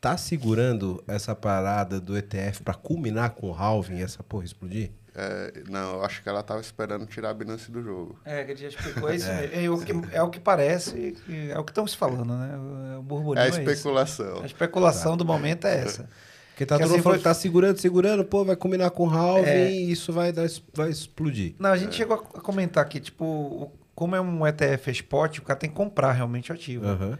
[0.00, 4.90] tá segurando essa parada do ETF para culminar com o halving e essa porra explodir?
[5.14, 8.18] É, não, eu acho que ela estava esperando tirar a Binance do jogo.
[8.24, 9.28] É, que a gente já explicou isso.
[9.28, 11.16] É, o, que, é o que parece,
[11.50, 12.56] é o que estão se falando, né?
[12.96, 13.60] O, o burburinho É a é isso.
[13.60, 14.42] especulação.
[14.42, 16.08] A especulação do momento é essa.
[16.62, 19.48] Porque tá Que todo assim foi- tá segurando, segurando, pô, vai culminar com o halving
[19.48, 19.70] É.
[19.72, 21.54] e isso vai, dar, vai explodir.
[21.58, 25.58] Não, a gente chegou a comentar aqui, tipo, como é um ETF spot, o cara
[25.58, 26.86] tem que comprar realmente o ativo.
[26.86, 27.18] Aham.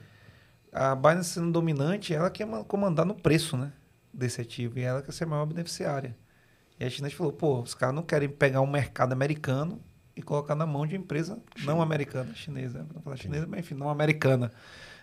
[0.72, 3.72] A Binance sendo dominante, ela quer ma- comandar no preço, né?
[4.12, 4.78] Desse ativo.
[4.78, 6.16] E ela quer ser a maior beneficiária.
[6.80, 9.80] E a China falou, pô, os caras não querem pegar um mercado americano
[10.16, 12.78] e colocar na mão de empresa não americana, chinesa.
[12.80, 12.86] né?
[12.94, 14.50] Não falar chinesa, mas enfim, não americana.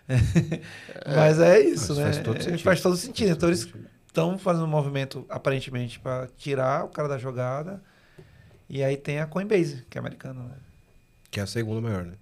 [1.06, 2.04] mas é isso, Mas né?
[2.04, 2.62] faz todo É, sentido.
[2.62, 3.30] Faz todo sentido.
[3.30, 3.68] Então eles
[4.10, 7.80] estão fazendo um movimento, aparentemente, para tirar o cara da jogada.
[8.68, 10.54] E aí tem a Coinbase, que é americana, né?
[11.30, 12.14] Que é a segunda maior, né?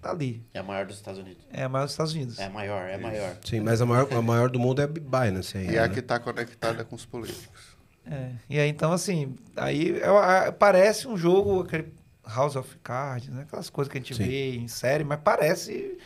[0.00, 0.44] Tá ali.
[0.54, 1.42] É a maior dos Estados Unidos.
[1.52, 2.38] É a maior dos Estados Unidos.
[2.38, 3.36] É a maior, é a maior.
[3.44, 5.88] Sim, mas a maior, a maior do mundo é a Binance ainda, E é a
[5.88, 5.94] né?
[5.94, 7.76] que está conectada com os políticos.
[8.06, 11.92] É, e aí, então, assim, aí é- é- parece um jogo, aquele
[12.24, 13.42] House of Cards, né?
[13.42, 14.22] Aquelas coisas que a gente Sim.
[14.24, 15.98] vê em série, mas parece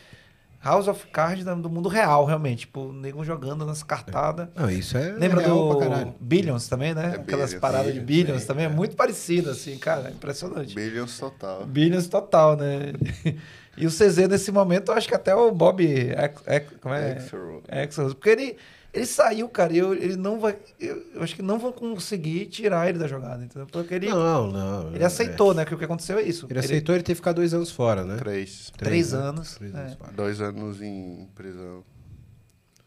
[0.63, 2.61] House of Cards do mundo real, realmente.
[2.61, 4.47] Tipo, o nego jogando nas cartadas.
[4.55, 6.15] Não, isso é Lembra real do pra caralho.
[6.19, 7.15] Billions também, né?
[7.15, 8.65] É Aquelas Billions, paradas de Billions, Billions sim, também.
[8.65, 8.71] É é.
[8.71, 10.09] muito parecido, assim, cara.
[10.09, 10.73] Impressionante.
[10.73, 11.65] Billions total.
[11.65, 12.93] Billions total, né?
[13.75, 15.83] E o CZ nesse momento, eu acho que até o Bob.
[15.83, 17.13] Ex- Ex- como é?
[17.13, 17.63] Axelrod.
[17.67, 18.13] Exos.
[18.13, 18.57] Porque ele,
[18.93, 20.55] ele saiu, cara, e eu, ele não vai.
[20.79, 23.67] Eu, eu acho que não vão conseguir tirar ele da jogada, entendeu?
[23.71, 24.93] Porque ele, Não, não.
[24.93, 25.65] ele aceitou, né?
[25.65, 26.45] Que o que aconteceu é isso.
[26.47, 28.17] Ele aceitou ele ter ficado dois anos fora, né?
[28.17, 28.71] Três.
[28.77, 29.19] Três né?
[29.19, 29.79] anos, Três é.
[29.79, 30.11] anos fora.
[30.11, 31.83] Dois anos em prisão.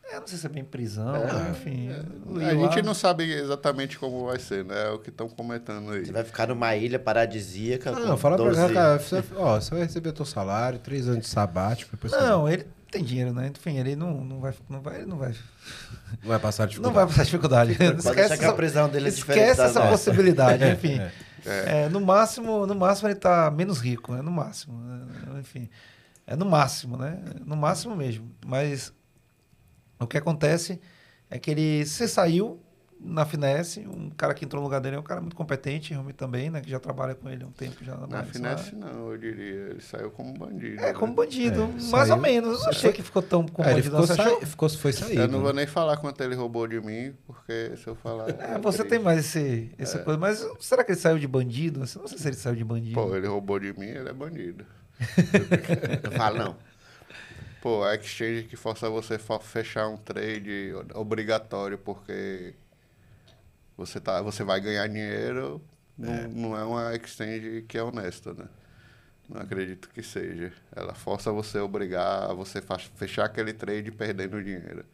[0.09, 1.89] É, não sei se é bem prisão, É, enfim.
[2.29, 4.87] li A gente não sabe exatamente como vai ser, né?
[4.87, 6.07] É o que estão comentando aí.
[6.07, 7.91] Você vai ficar numa ilha paradisíaca.
[7.91, 10.79] Ah, com não, fala pra 12 cá, cara, você, ó, você vai receber teu salário,
[10.79, 13.51] três anos de sabático, depois você Não, ele tem dinheiro, né?
[13.55, 14.55] Enfim, ele não, não vai.
[14.69, 15.35] Não vai, não vai,
[16.23, 16.95] não vai passar não dificuldade.
[16.95, 17.73] vai passar dificuldade.
[17.73, 19.89] Esquece que a essa, prisão dele é esquece essa nossa.
[19.89, 21.01] possibilidade, enfim.
[21.45, 24.23] É, no máximo, no máximo ele tá menos rico, né?
[24.23, 24.79] No máximo.
[24.81, 25.41] né?
[25.41, 25.69] Enfim.
[26.27, 27.23] É no máximo, né?
[27.45, 28.35] No máximo mesmo.
[28.45, 28.93] Mas
[29.99, 30.81] o que acontece
[31.31, 32.61] é que ele se saiu
[32.99, 36.17] na Finesse, um cara que entrou no lugar dele é um cara muito competente, realmente
[36.17, 36.61] também, né?
[36.61, 39.69] Que já trabalha com ele há um tempo já na Na finesse, não, eu diria.
[39.71, 40.81] Ele saiu como bandido.
[40.83, 40.93] É, né?
[40.95, 42.59] como bandido, É, mais ou saiu- menos.
[42.59, 43.97] Eu não achei que ficou tão como É, ele bandido.
[43.97, 44.41] ficou, não, você achou?
[44.41, 44.47] sa...
[44.47, 45.21] ficou foi saído.
[45.21, 48.29] Eu não vou nem falar quanto ele roubou de mim, porque se eu falar.
[48.31, 50.19] É, você tem mais esse, essa coisa.
[50.19, 51.81] Mas será que ele saiu de bandido?
[51.81, 52.95] Eu não sei se ele saiu de bandido.
[52.95, 54.65] Pô, ele roubou de mim, ele é bandido.
[56.03, 56.57] Eu falo, não.
[57.61, 62.55] Pô, a exchange que força você fa- fechar um trade obrigatório porque
[63.77, 65.63] você, tá, você vai ganhar dinheiro,
[65.97, 68.47] não, não é uma exchange que é honesta, né?
[69.29, 70.53] Não acredito que seja.
[70.75, 72.63] Ela força você a obrigar a você
[72.95, 74.85] fechar aquele trade perdendo dinheiro.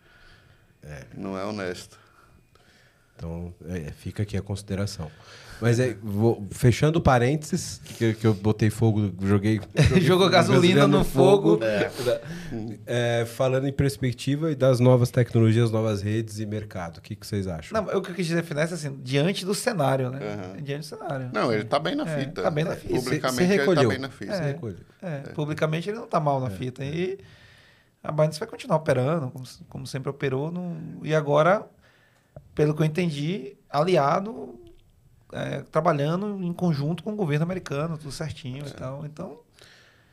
[1.15, 1.99] Não é honesto.
[3.15, 5.11] Então, é, fica aqui a consideração.
[5.63, 9.61] Mas é, vou- fechando parênteses, que, que eu botei fogo, joguei.
[9.75, 11.61] joguei Jogou gasolina no fogo.
[12.87, 17.27] É, falando em perspectiva e das novas tecnologias, novas redes e mercado, o que, que
[17.27, 17.81] vocês acham?
[17.81, 20.19] Não, o que eu quis dizer finesse assim, diante do cenário, né?
[20.19, 20.63] Aham.
[20.63, 21.31] Diante do cenário.
[21.33, 22.43] Não, ele tá bem na É, fita.
[22.43, 22.95] tá bem na fita.
[22.95, 23.89] Publicamente Você- você ele tá recolheu.
[23.89, 24.33] bem na fita.
[24.33, 24.47] É.
[24.49, 24.77] recolhe.
[25.01, 26.85] É, publicamente ele não tá mal na fita.
[26.85, 27.19] E
[28.03, 30.51] a Binance vai continuar operando, como, como sempre operou.
[30.51, 31.65] no- e agora,
[32.55, 34.59] pelo que eu entendi, aliado,
[35.33, 39.05] é, trabalhando em conjunto com o governo americano, tudo certinho e tal.
[39.07, 39.41] Então,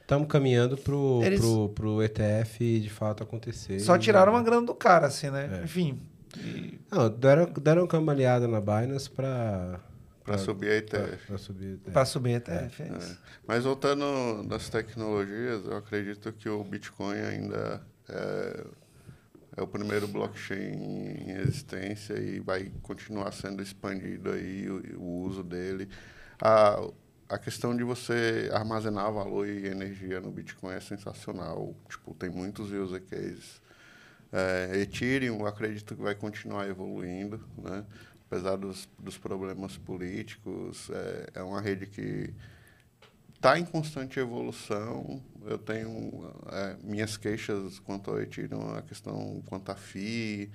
[0.02, 3.80] Estamos caminhando pro, Eles- pro, pro ETF de fato acontecer.
[3.80, 5.60] só E- tiraram uma grana do cara, assim, né?
[5.62, 5.64] É.
[5.64, 6.00] Enfim.
[6.36, 9.80] e- Não, deram, deram uma cambaleada na Binance para
[10.24, 11.28] Pra subir a ETF.
[11.28, 11.80] Pra subir.
[11.88, 11.92] é.
[11.92, 12.98] Pra subir ETF, é É.
[12.98, 13.20] isso.
[13.48, 17.80] Mas voltando das tecnologias, eu acredito que o Bitcoin ainda
[18.10, 18.64] é,
[19.60, 20.74] é o primeiro blockchain
[21.28, 25.90] em existência e vai continuar sendo expandido aí o, o uso dele.
[26.42, 26.82] A,
[27.28, 31.76] a questão de você armazenar valor e energia no Bitcoin é sensacional.
[31.90, 33.62] Tipo, tem muitos use cases.
[34.32, 37.86] É, Ethereum, eu acredito que vai continuar evoluindo, né?
[38.26, 40.90] apesar dos, dos problemas políticos.
[40.90, 42.34] É, é uma rede que
[43.36, 45.22] está em constante evolução.
[45.50, 50.52] Eu tenho é, minhas queixas quanto ao Ethereum, a questão quanto à FII,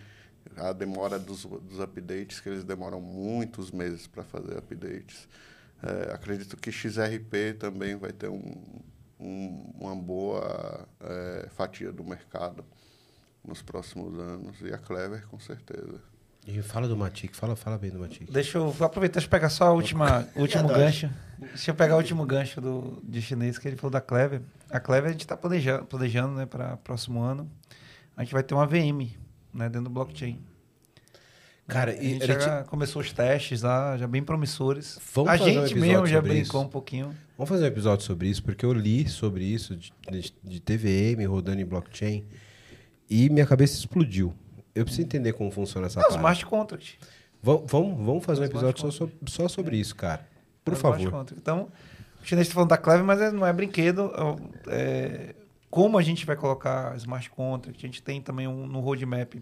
[0.57, 5.29] a demora dos, dos updates, que eles demoram muitos meses para fazer updates.
[5.83, 8.55] É, acredito que XRP também vai ter um,
[9.19, 12.65] um, uma boa é, fatia do mercado
[13.45, 16.01] nos próximos anos, e a Clever, com certeza.
[16.47, 18.31] E fala do Matic, fala, fala bem do Matic.
[18.31, 21.11] Deixa eu aproveitar e pegar só a última, o último gancho.
[21.49, 24.41] Deixa eu pegar o último gancho do, de chinês que ele falou da Clever.
[24.71, 27.51] A Clever a gente está planejando, planejando né, para próximo ano.
[28.16, 29.11] A gente vai ter uma VM
[29.53, 30.41] né, dentro do blockchain.
[31.66, 34.99] Cara, a e gente já começou os testes lá, já bem promissores.
[35.15, 36.69] Vamos a fazer um gente episódio mesmo já brincou isso?
[36.69, 37.16] um pouquinho.
[37.39, 41.27] Vamos fazer um episódio sobre isso, porque eu li sobre isso, de, de, de TVM
[41.27, 42.25] rodando em blockchain,
[43.09, 44.35] e minha cabeça explodiu.
[44.75, 46.19] Eu preciso entender como funciona essa É, os parte.
[46.19, 46.99] smart contract.
[47.43, 50.27] Vamos, vamos, vamos fazer um episódio só, só sobre isso, cara.
[50.65, 50.97] Por favor.
[51.39, 51.69] Então,
[52.23, 54.11] o chinês está falando da Clever, mas é- não é brinquedo.
[54.69, 55.35] É,
[55.70, 57.78] como a gente vai colocar smart contract?
[57.85, 59.35] A gente tem também um, no roadmap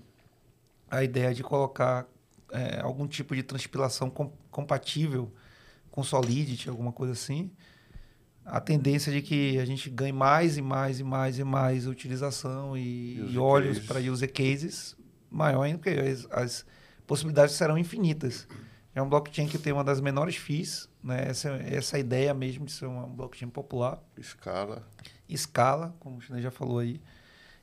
[0.90, 2.06] a ideia de colocar
[2.50, 5.32] é, algum tipo de transpilação com- compatível
[5.90, 7.50] com Solidity, alguma coisa assim.
[8.44, 12.76] A tendência de que a gente ganhe mais e mais e mais e mais utilização
[12.76, 14.96] e, e olhos para user cases
[15.30, 16.66] maior ainda, porque as, as
[17.06, 18.46] possibilidades serão infinitas.
[18.94, 21.24] É um blockchain que tem uma das menores fees, né?
[21.28, 24.82] Essa, essa é ideia mesmo de ser um blockchain popular Escala.
[25.28, 27.00] escala, como o chinês já falou aí.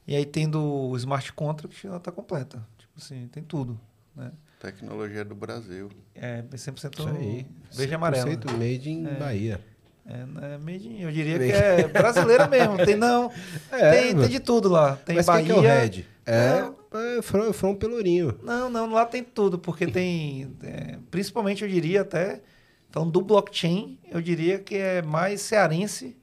[0.07, 2.65] E aí, tendo o smart contract, ela está completa.
[2.79, 3.79] Tipo assim, tem tudo.
[4.15, 4.31] Né?
[4.59, 5.89] Tecnologia do Brasil.
[6.15, 7.45] É 100% Isso aí.
[7.71, 8.29] verde e amarelo.
[8.31, 9.11] 100% made in É.
[9.13, 9.61] Bahia.
[10.07, 12.83] É, né, made in- eu diria que é brasileira mesmo.
[12.83, 13.31] Tem não.
[13.71, 14.95] É, tem, tem de tudo lá.
[14.95, 15.45] Tem Mas Bahia.
[15.45, 16.05] quem que é o Red?
[16.29, 17.17] É, Não.
[17.17, 18.39] é From, From Pelourinho.
[18.43, 20.55] Não, não, lá tem tudo, porque tem.
[20.61, 22.41] é, principalmente eu diria até.
[22.87, 26.15] Então, do blockchain, eu diria que é mais cearense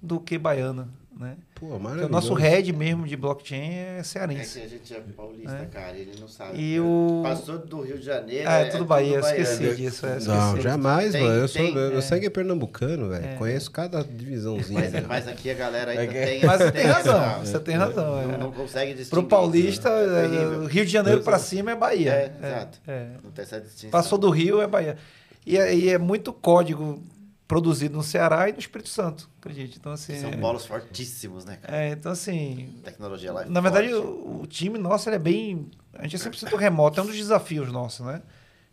[0.00, 0.88] do que baiana.
[1.14, 1.36] Né?
[1.58, 2.08] Pô, maravilhoso.
[2.08, 4.60] o nosso head mesmo de blockchain é É cearense.
[4.60, 5.64] que a gente é paulista, É.
[5.64, 6.60] cara, ele não sabe.
[6.60, 8.44] E o- Passou do Rio de Janeiro.
[8.46, 9.42] Ah, é tudo Bahia, eu baiano.
[9.42, 10.04] esqueci disso.
[10.04, 10.28] É, esqueci.
[10.28, 11.34] Não, jamais, Tem- mano.
[11.40, 12.00] Eu sou tem, meu é.
[12.02, 13.24] sangue é pernambucano, velho.
[13.24, 13.34] É.
[13.36, 14.80] Conheço cada divisãozinha.
[14.80, 15.04] Mas, né?
[15.08, 16.44] mas aqui a galera ainda É que- tem.
[16.44, 18.20] Mas você tem essa- razão, você tem razão.
[18.20, 18.26] é.
[18.26, 19.10] Não, não consegue distinguir.
[19.10, 20.68] Pro paulista, É é.
[20.68, 22.12] Rio de Janeiro pra cima é Bahia.
[22.12, 22.78] É, exato.
[22.86, 23.06] é.
[23.24, 23.90] Não tem essa distinção.
[23.90, 24.98] Passou do Rio é Bahia.
[25.46, 27.02] E é, e é muito código
[27.48, 29.78] produzido no Ceará e no Espírito Santo, acredite.
[29.78, 30.18] Então, assim.
[30.20, 31.76] São é- bolos fortíssimos, né, cara?
[31.76, 32.74] é, então, assim.
[32.82, 34.06] Tecnologia lá é Na verdade, forte.
[34.06, 35.70] o, o time nosso ele é bem.
[35.94, 38.22] A gente é 100% remoto, é um dos desafios nossos, né?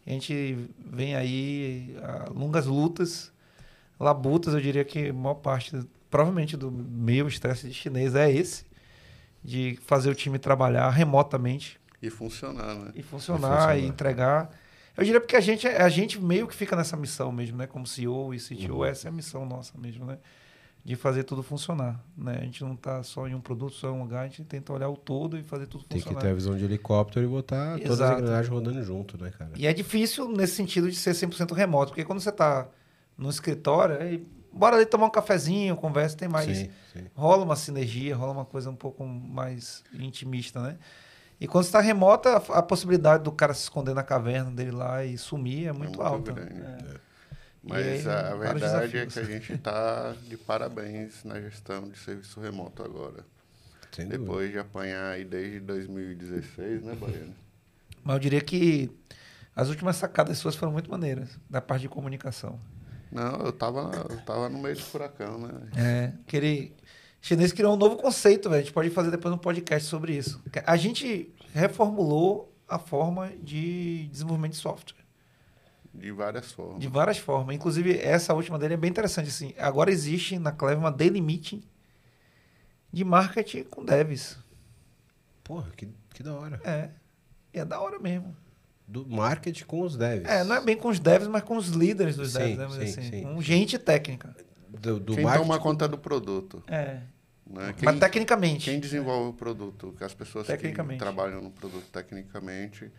[0.06, 3.32] A gente vem aí a longas lutas,
[4.00, 5.80] labutas, eu diria que a maior parte,
[6.10, 8.66] provavelmente, do meu estresse de chinês é esse,
[9.44, 12.92] de fazer o time trabalhar remotamente E funcionar, né?
[12.96, 13.78] e funcionar, funcionar.
[13.80, 14.50] e entregar.
[14.96, 17.66] Eu diria porque a gente, a gente meio que fica nessa missão mesmo, né?
[17.66, 20.20] Como CEO e CTO, essa é a missão nossa mesmo, né?
[20.86, 22.38] De fazer tudo funcionar, né?
[22.42, 24.72] A gente não tá só em um produto, só em um lugar, a gente tenta
[24.74, 26.22] olhar o todo e fazer tudo Tem que funcionar.
[26.22, 28.20] ter a visão de helicóptero e botar todas as Exato.
[28.22, 29.52] engrenagens rodando junto, né, cara?
[29.56, 32.68] E é difícil nesse sentido de ser 100% remoto, porque quando você tá
[33.18, 37.06] no escritório, aí, bora ali tomar um cafezinho, conversa, tem mais Sim, sim.
[37.16, 40.78] rola uma sinergia, rola uma coisa um pouco mais intimista, né?
[41.44, 45.04] E quando está remota, a, a possibilidade do cara se esconder na caverna dele lá
[45.04, 46.32] e sumir é muito, muito alta.
[46.32, 46.62] grande.
[46.62, 46.96] É.
[47.62, 52.00] Mas E aí, a, verdade é que a gente está de parabéns na gestão de
[52.00, 53.26] serviço remoto agora.
[53.92, 54.24] Sem dúvida.
[54.24, 57.36] Depois de apanhar aí desde 2016, né, Baiano?
[58.02, 58.90] Mas eu diria que
[59.54, 62.58] as últimas sacadas suas foram muito maneiras, da parte de comunicação.
[63.12, 65.50] Não, eu tava, eu tava no meio do furacão, né?
[65.76, 66.74] É, que ele...
[67.24, 68.60] Chinês criou um novo conceito, velho.
[68.60, 70.44] A gente pode fazer depois um podcast sobre isso.
[70.66, 75.02] A gente reformulou a forma de desenvolvimento de software.
[75.94, 76.82] De várias formas.
[76.82, 77.56] De várias formas.
[77.56, 79.30] Inclusive, essa última dele é bem interessante.
[79.30, 79.54] Assim.
[79.58, 81.64] Agora existe na Clever uma daily meeting
[82.92, 84.38] de marketing com devs.
[85.46, 86.60] Porra, que, que da hora.
[86.66, 86.90] É.
[87.54, 88.36] E é da hora mesmo.
[88.86, 90.28] Do marketing com os devs.
[90.28, 92.68] É, não é bem com os devs, mas com os líderes dos Sim, devs, né?
[92.70, 93.24] Mas, sim, assim, sim.
[93.24, 94.36] Com gente técnica.
[94.68, 96.62] Do, do Quem marketing toma conta do produto.
[96.68, 97.13] É.
[97.54, 97.74] Né?
[97.78, 98.66] Quem, mas tecnicamente.
[98.70, 102.92] quem desenvolve o produto, que as pessoas que trabalham no produto tecnicamente,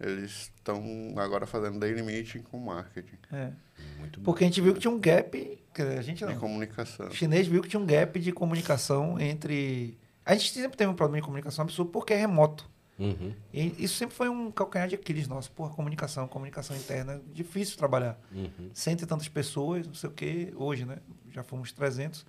[0.00, 0.82] eles estão
[1.16, 3.52] agora fazendo daily meeting com marketing É.
[3.98, 4.24] Muito bom.
[4.24, 5.58] Porque a gente viu que tinha um gap.
[5.72, 6.36] que A gente não.
[6.36, 7.06] comunicação.
[7.06, 9.98] O chinês viu que tinha um gap de comunicação entre.
[10.24, 12.68] A gente sempre teve um problema de comunicação absurdo porque é remoto.
[12.98, 15.50] Uhum, E isso sempre foi um calcanhar de Aquiles nosso.
[15.52, 18.20] Porra, comunicação, comunicação interna, difícil trabalhar.
[18.30, 18.70] uhum.
[18.74, 20.98] Cento e tantas pessoas, não sei o quê, hoje, né?
[21.30, 22.26] Já fomos 300.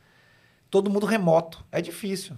[0.71, 1.63] Todo mundo remoto.
[1.71, 2.35] É difícil.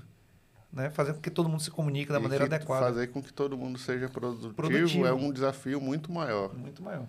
[0.71, 0.89] Né?
[0.89, 2.87] Fazer com que todo mundo se comunique da E maneira adequada.
[2.87, 5.05] Fazer com que todo mundo seja produtivo, Produtivo.
[5.05, 7.05] é um desafio muito maior Muito maior.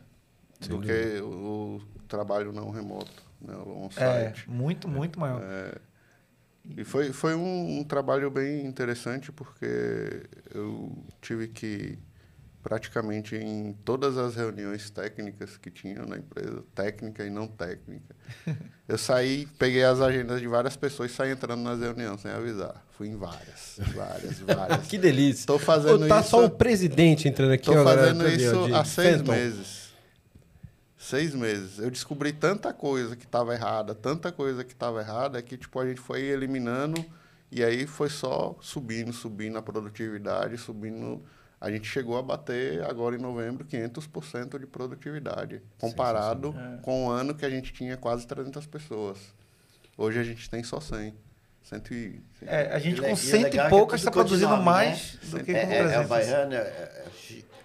[0.69, 3.11] do que o, trabalho não remoto,
[3.41, 4.51] né, o É, on-site.
[4.51, 5.41] muito, muito maior.
[6.77, 10.93] E foi, foi um, um trabalho bem interessante porque eu
[11.23, 11.99] tive que
[12.65, 18.16] praticamente em todas as reuniões técnicas que tinha na empresa, técnica e não técnica,
[18.89, 22.82] eu saí, peguei as agendas de várias pessoas e saí entrando nas reuniões sem avisar.
[22.97, 24.86] Fui em várias, várias, várias.
[24.89, 25.41] Que delícia.
[25.41, 26.31] Estou fazendo Ô, tá isso.
[26.31, 28.01] só o presidente entrando aqui Estou agora.
[28.01, 29.32] fazendo isso de há seis Fenton.
[29.32, 29.85] meses.
[30.97, 31.78] Seis meses.
[31.78, 35.86] Eu descobri tanta coisa que estava errada, tanta coisa que estava errada, que tipo, a
[35.86, 37.05] gente foi eliminando
[37.53, 41.23] e aí foi só subindo, subindo a produtividade, subindo.
[41.65, 47.35] A gente chegou a bater agora em novembro 500% de produtividade, comparado com o ano
[47.35, 49.19] que a gente tinha quase 300 pessoas.
[49.97, 51.15] Hoje a gente tem só 100.
[51.62, 52.20] 100 e...
[52.43, 55.15] É, a gente E com e o cento e é é está produzindo codinome, mais
[55.23, 55.31] né?
[55.31, 56.09] do que É, com é, é o 300.
[56.09, 57.05] baiano, é, é,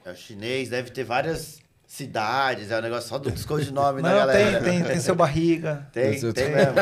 [0.06, 1.60] é o chinês, deve ter várias
[1.92, 4.62] cidades, é um negócio só dos codinomes da Não, galera.
[4.62, 5.88] tem, tem, tem seu barriga.
[5.92, 6.74] Tem, Tem- tem mesmo.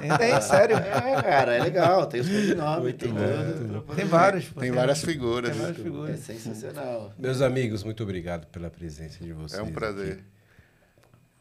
[0.00, 0.76] Tem, tem, sério.
[0.76, 3.82] É, cara, é legal, tem os codinomes, tem tudo.
[3.96, 4.48] Tem vários.
[4.50, 5.50] Tem várias figuras.
[5.50, 6.20] Tem várias É figuras.
[6.20, 7.12] sensacional.
[7.18, 9.58] Meus amigos, muito obrigado pela presença de vocês.
[9.58, 10.12] É um prazer.
[10.12, 10.22] aqui.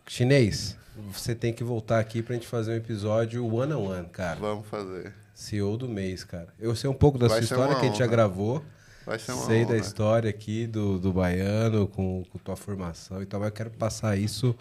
[0.08, 0.76] Chinês,
[1.12, 4.40] você tem que voltar aqui pra gente fazer um episódio one on one, cara.
[4.40, 5.14] Vamos fazer.
[5.36, 6.48] CEO do mês, cara.
[6.60, 8.64] Eu sei um pouco da Vai sua história que a gente já gravou.
[9.06, 9.78] Vai ser uma Sei da honra.
[9.78, 14.18] história aqui do, do baiano, com, com tua formação e tal, mas eu quero passar
[14.18, 14.56] isso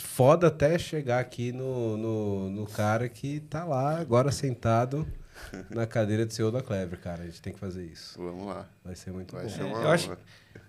[0.00, 5.06] foda até chegar aqui no, no, no cara que tá lá agora sentado
[5.70, 7.22] na cadeira de CEO da Clever, cara.
[7.22, 8.18] A gente tem que fazer isso.
[8.20, 8.68] Vamos lá.
[8.84, 9.50] Vai ser muito Vai bom.
[9.50, 10.18] ser uma eu acho- honra.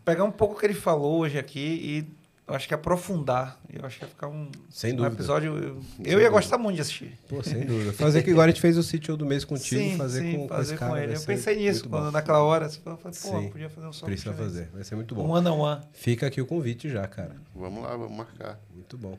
[0.05, 2.18] Pegar um pouco o que ele falou hoje aqui e
[2.49, 3.59] eu acho que aprofundar.
[3.71, 5.55] Eu acho que ia ficar um, Sem um episódio.
[5.57, 7.17] Eu, eu ia gostar muito de assistir.
[7.27, 7.93] Pô, sem dúvida.
[7.93, 10.61] Fazer que agora a gente fez o sítio do mês contigo, fazer com, com fazer
[10.63, 10.91] esse com, cara.
[10.91, 11.15] vai ele.
[11.15, 12.11] Eu pensei nisso, quando bom.
[12.11, 12.67] naquela hora.
[12.67, 13.49] Você falou, pô, Sim.
[13.49, 14.05] podia fazer um som.
[14.05, 15.29] Precisa fazer, vai ser muito Um bom.
[15.29, 15.81] one on one.
[15.93, 17.35] Fica aqui o convite já, cara.
[17.55, 18.59] Vamos lá, vamos marcar.
[18.73, 19.17] Muito bom.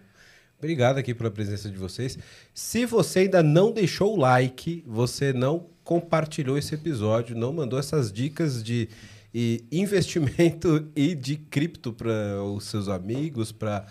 [0.59, 2.19] Obrigado aqui pela presença de vocês.
[2.53, 8.13] Se você ainda não deixou o like, você não compartilhou esse episódio, não mandou essas
[8.13, 8.89] dicas de
[9.35, 13.87] e, investimento e de cripto para os seus amigos, para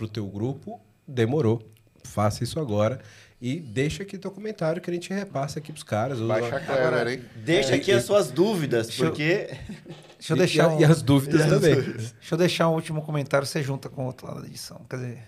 [0.00, 1.62] o teu grupo, demorou.
[2.04, 3.00] Faça isso agora.
[3.40, 6.20] E deixa aqui teu comentário que a gente repassa aqui pros caras.
[6.20, 7.24] Os- Baixa a Clever, hein?
[7.44, 9.50] Deixa aqui as suas dúvidas, Deixa eu- porque
[10.18, 10.70] Deixa eu e- deixar.
[10.70, 11.74] e, um- e as dúvidas também.
[11.80, 14.80] Deixa eu deixar um último comentário, você junta com o outro lado da edição.
[14.88, 15.18] Quer dizer,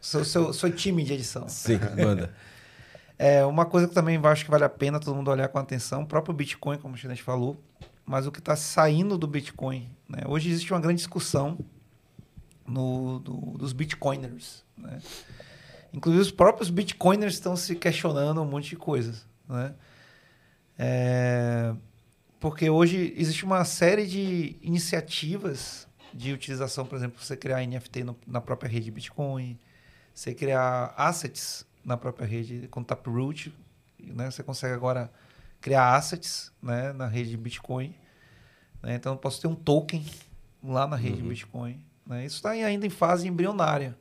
[0.00, 1.48] sou, sou, sou time de edição.
[1.48, 2.32] Sim, manda.
[3.18, 6.02] É, uma coisa que também acho que vale a pena todo mundo olhar com atenção,
[6.02, 7.60] o próprio Bitcoin, como o Chinês falou,
[8.06, 9.88] mas o que está saindo do Bitcoin.
[10.08, 10.22] né?
[10.26, 11.58] Hoje existe uma grande discussão
[12.66, 14.64] no, do- dos Bitcoiners.
[14.76, 15.00] Né?
[15.92, 19.26] Inclusive os próprios Bitcoiners estão se questionando um monte de coisas.
[19.48, 19.74] Né?
[20.78, 21.74] É,
[22.40, 28.16] porque hoje existe uma série de iniciativas de utilização, por exemplo, você criar NFT no-
[28.26, 29.58] na própria rede Bitcoin,
[30.14, 33.52] você criar assets na própria rede com Taproot,
[33.98, 34.30] né?
[34.30, 35.10] Você consegue agora
[35.64, 37.94] criar assets, né, na rede Bitcoin.
[38.82, 38.96] né?
[38.96, 40.04] Então eu posso ter um token
[40.62, 41.82] lá na rede Bitcoin.
[42.06, 42.26] Né?
[42.26, 43.96] Isso está ainda em fase embrionária.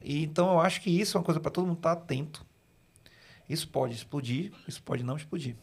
[0.00, 2.42] E, então eu acho que isso é uma coisa para todo mundo estar atento.
[3.46, 5.56] Isso pode explodir, isso pode não explodir.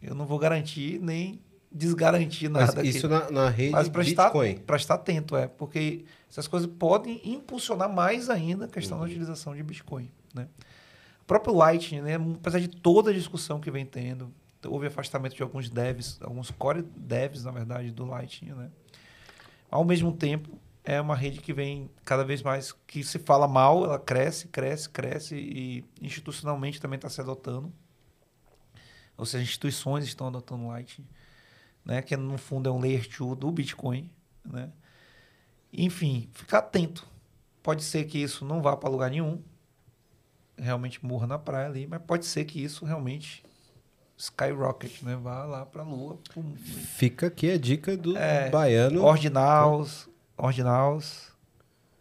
[0.00, 1.42] Eu não vou garantir nem
[1.72, 2.90] desgarantir Mas nada aqui.
[2.90, 4.58] isso na, na rede Mas para estar, Bitcoin.
[4.58, 5.48] pra estar atento, é.
[5.48, 10.08] Porque essas coisas podem impulsionar mais ainda a questão da utilização de Bitcoin.
[10.32, 10.46] Né?
[11.20, 14.32] O próprio Lightning, né, apesar de toda a discussão que vem tendo,
[14.68, 18.52] houve afastamento de alguns devs, alguns core devs, na verdade, do Lightning.
[18.52, 18.70] Né?
[19.70, 23.84] Ao mesmo tempo, é uma rede que vem cada vez mais, que se fala mal,
[23.84, 27.72] ela cresce, cresce, cresce e institucionalmente também está se adotando.
[29.16, 31.06] Ou seja, instituições estão adotando Lightning
[31.88, 32.02] né?
[32.02, 34.10] Que no fundo é um layer 2 do Bitcoin,
[34.44, 34.70] né?
[35.72, 37.08] Enfim, ficar atento.
[37.62, 39.42] Pode ser que isso não vá para lugar nenhum,
[40.56, 43.42] realmente morra na praia ali, mas pode ser que isso realmente
[44.18, 45.16] skyrocket, né?
[45.22, 46.18] Vá lá para a lua.
[46.34, 46.54] pum.
[46.96, 49.02] Fica aqui a dica do É, baiano.
[49.04, 51.32] Ordinals, Ordinals,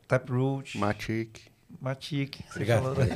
[0.08, 1.40] Taproot, Matic.
[1.80, 2.38] Matic.
[2.40, 2.82] você Obrigado.
[2.84, 2.96] falou?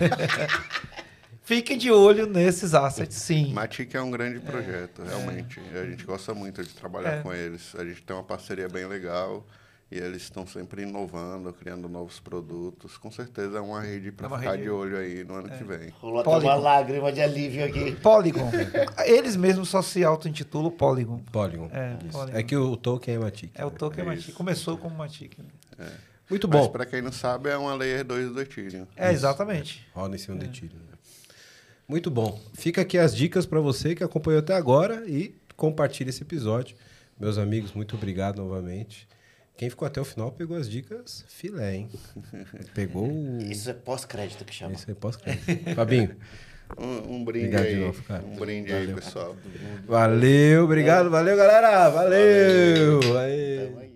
[1.43, 3.51] Fiquem de olho nesses assets, sim.
[3.53, 5.59] Matic é um grande projeto, realmente.
[5.73, 7.21] A gente gosta muito de trabalhar É.
[7.21, 7.73] com eles.
[7.75, 9.45] A gente tem uma parceria bem legal
[9.91, 12.97] e eles estão sempre inovando, criando novos produtos.
[12.97, 15.63] Com certeza é uma rede para É ficar rede- de olho aí no ano que
[15.63, 15.89] vem.
[15.99, 16.59] rolou até uma Polygon.
[16.61, 17.91] lágrima de alívio aqui.
[18.01, 18.49] Polygon.
[19.05, 21.19] Eles mesmos só se auto-intitulam Polygon.
[21.31, 21.69] Polygon.
[21.73, 21.97] É.
[22.11, 22.38] Polygon.
[22.38, 23.51] É que o token é Matic.
[23.53, 24.22] É o token É Matic.
[24.30, 24.34] isso.
[24.34, 25.38] Começou como Matic.
[25.77, 25.89] né?
[26.30, 26.69] Muito Mas bom.
[26.72, 28.88] para quem não sabe, é uma Layer 2 do Ethereum.
[28.95, 29.85] É, exatamente.
[29.93, 30.39] Roda em cima É.
[30.39, 30.80] do Ethereum.
[30.80, 30.97] né?
[31.85, 32.39] Muito bom.
[32.53, 36.77] Fica aqui as dicas para você que acompanhou até agora e compartilha esse episódio.
[37.19, 39.05] Meus amigos, muito obrigado novamente.
[39.57, 41.89] Quem ficou até o final pegou as dicas filé, hein?
[42.73, 43.41] Pegou o...
[43.41, 44.73] Isso é pós-crédito que chama.
[44.73, 45.75] Esse aí pós-crédito.
[45.75, 46.15] Fabinho,
[46.79, 47.79] Um, um brinde Obrigado de aí.
[47.81, 48.23] novo, cara.
[48.23, 48.95] Um brinde aí, Valeu.
[48.95, 49.35] pessoal.
[49.85, 51.89] valeu, obrigado, valeu, galera.
[51.89, 53.17] Valeu.
[53.19, 53.90] Aê.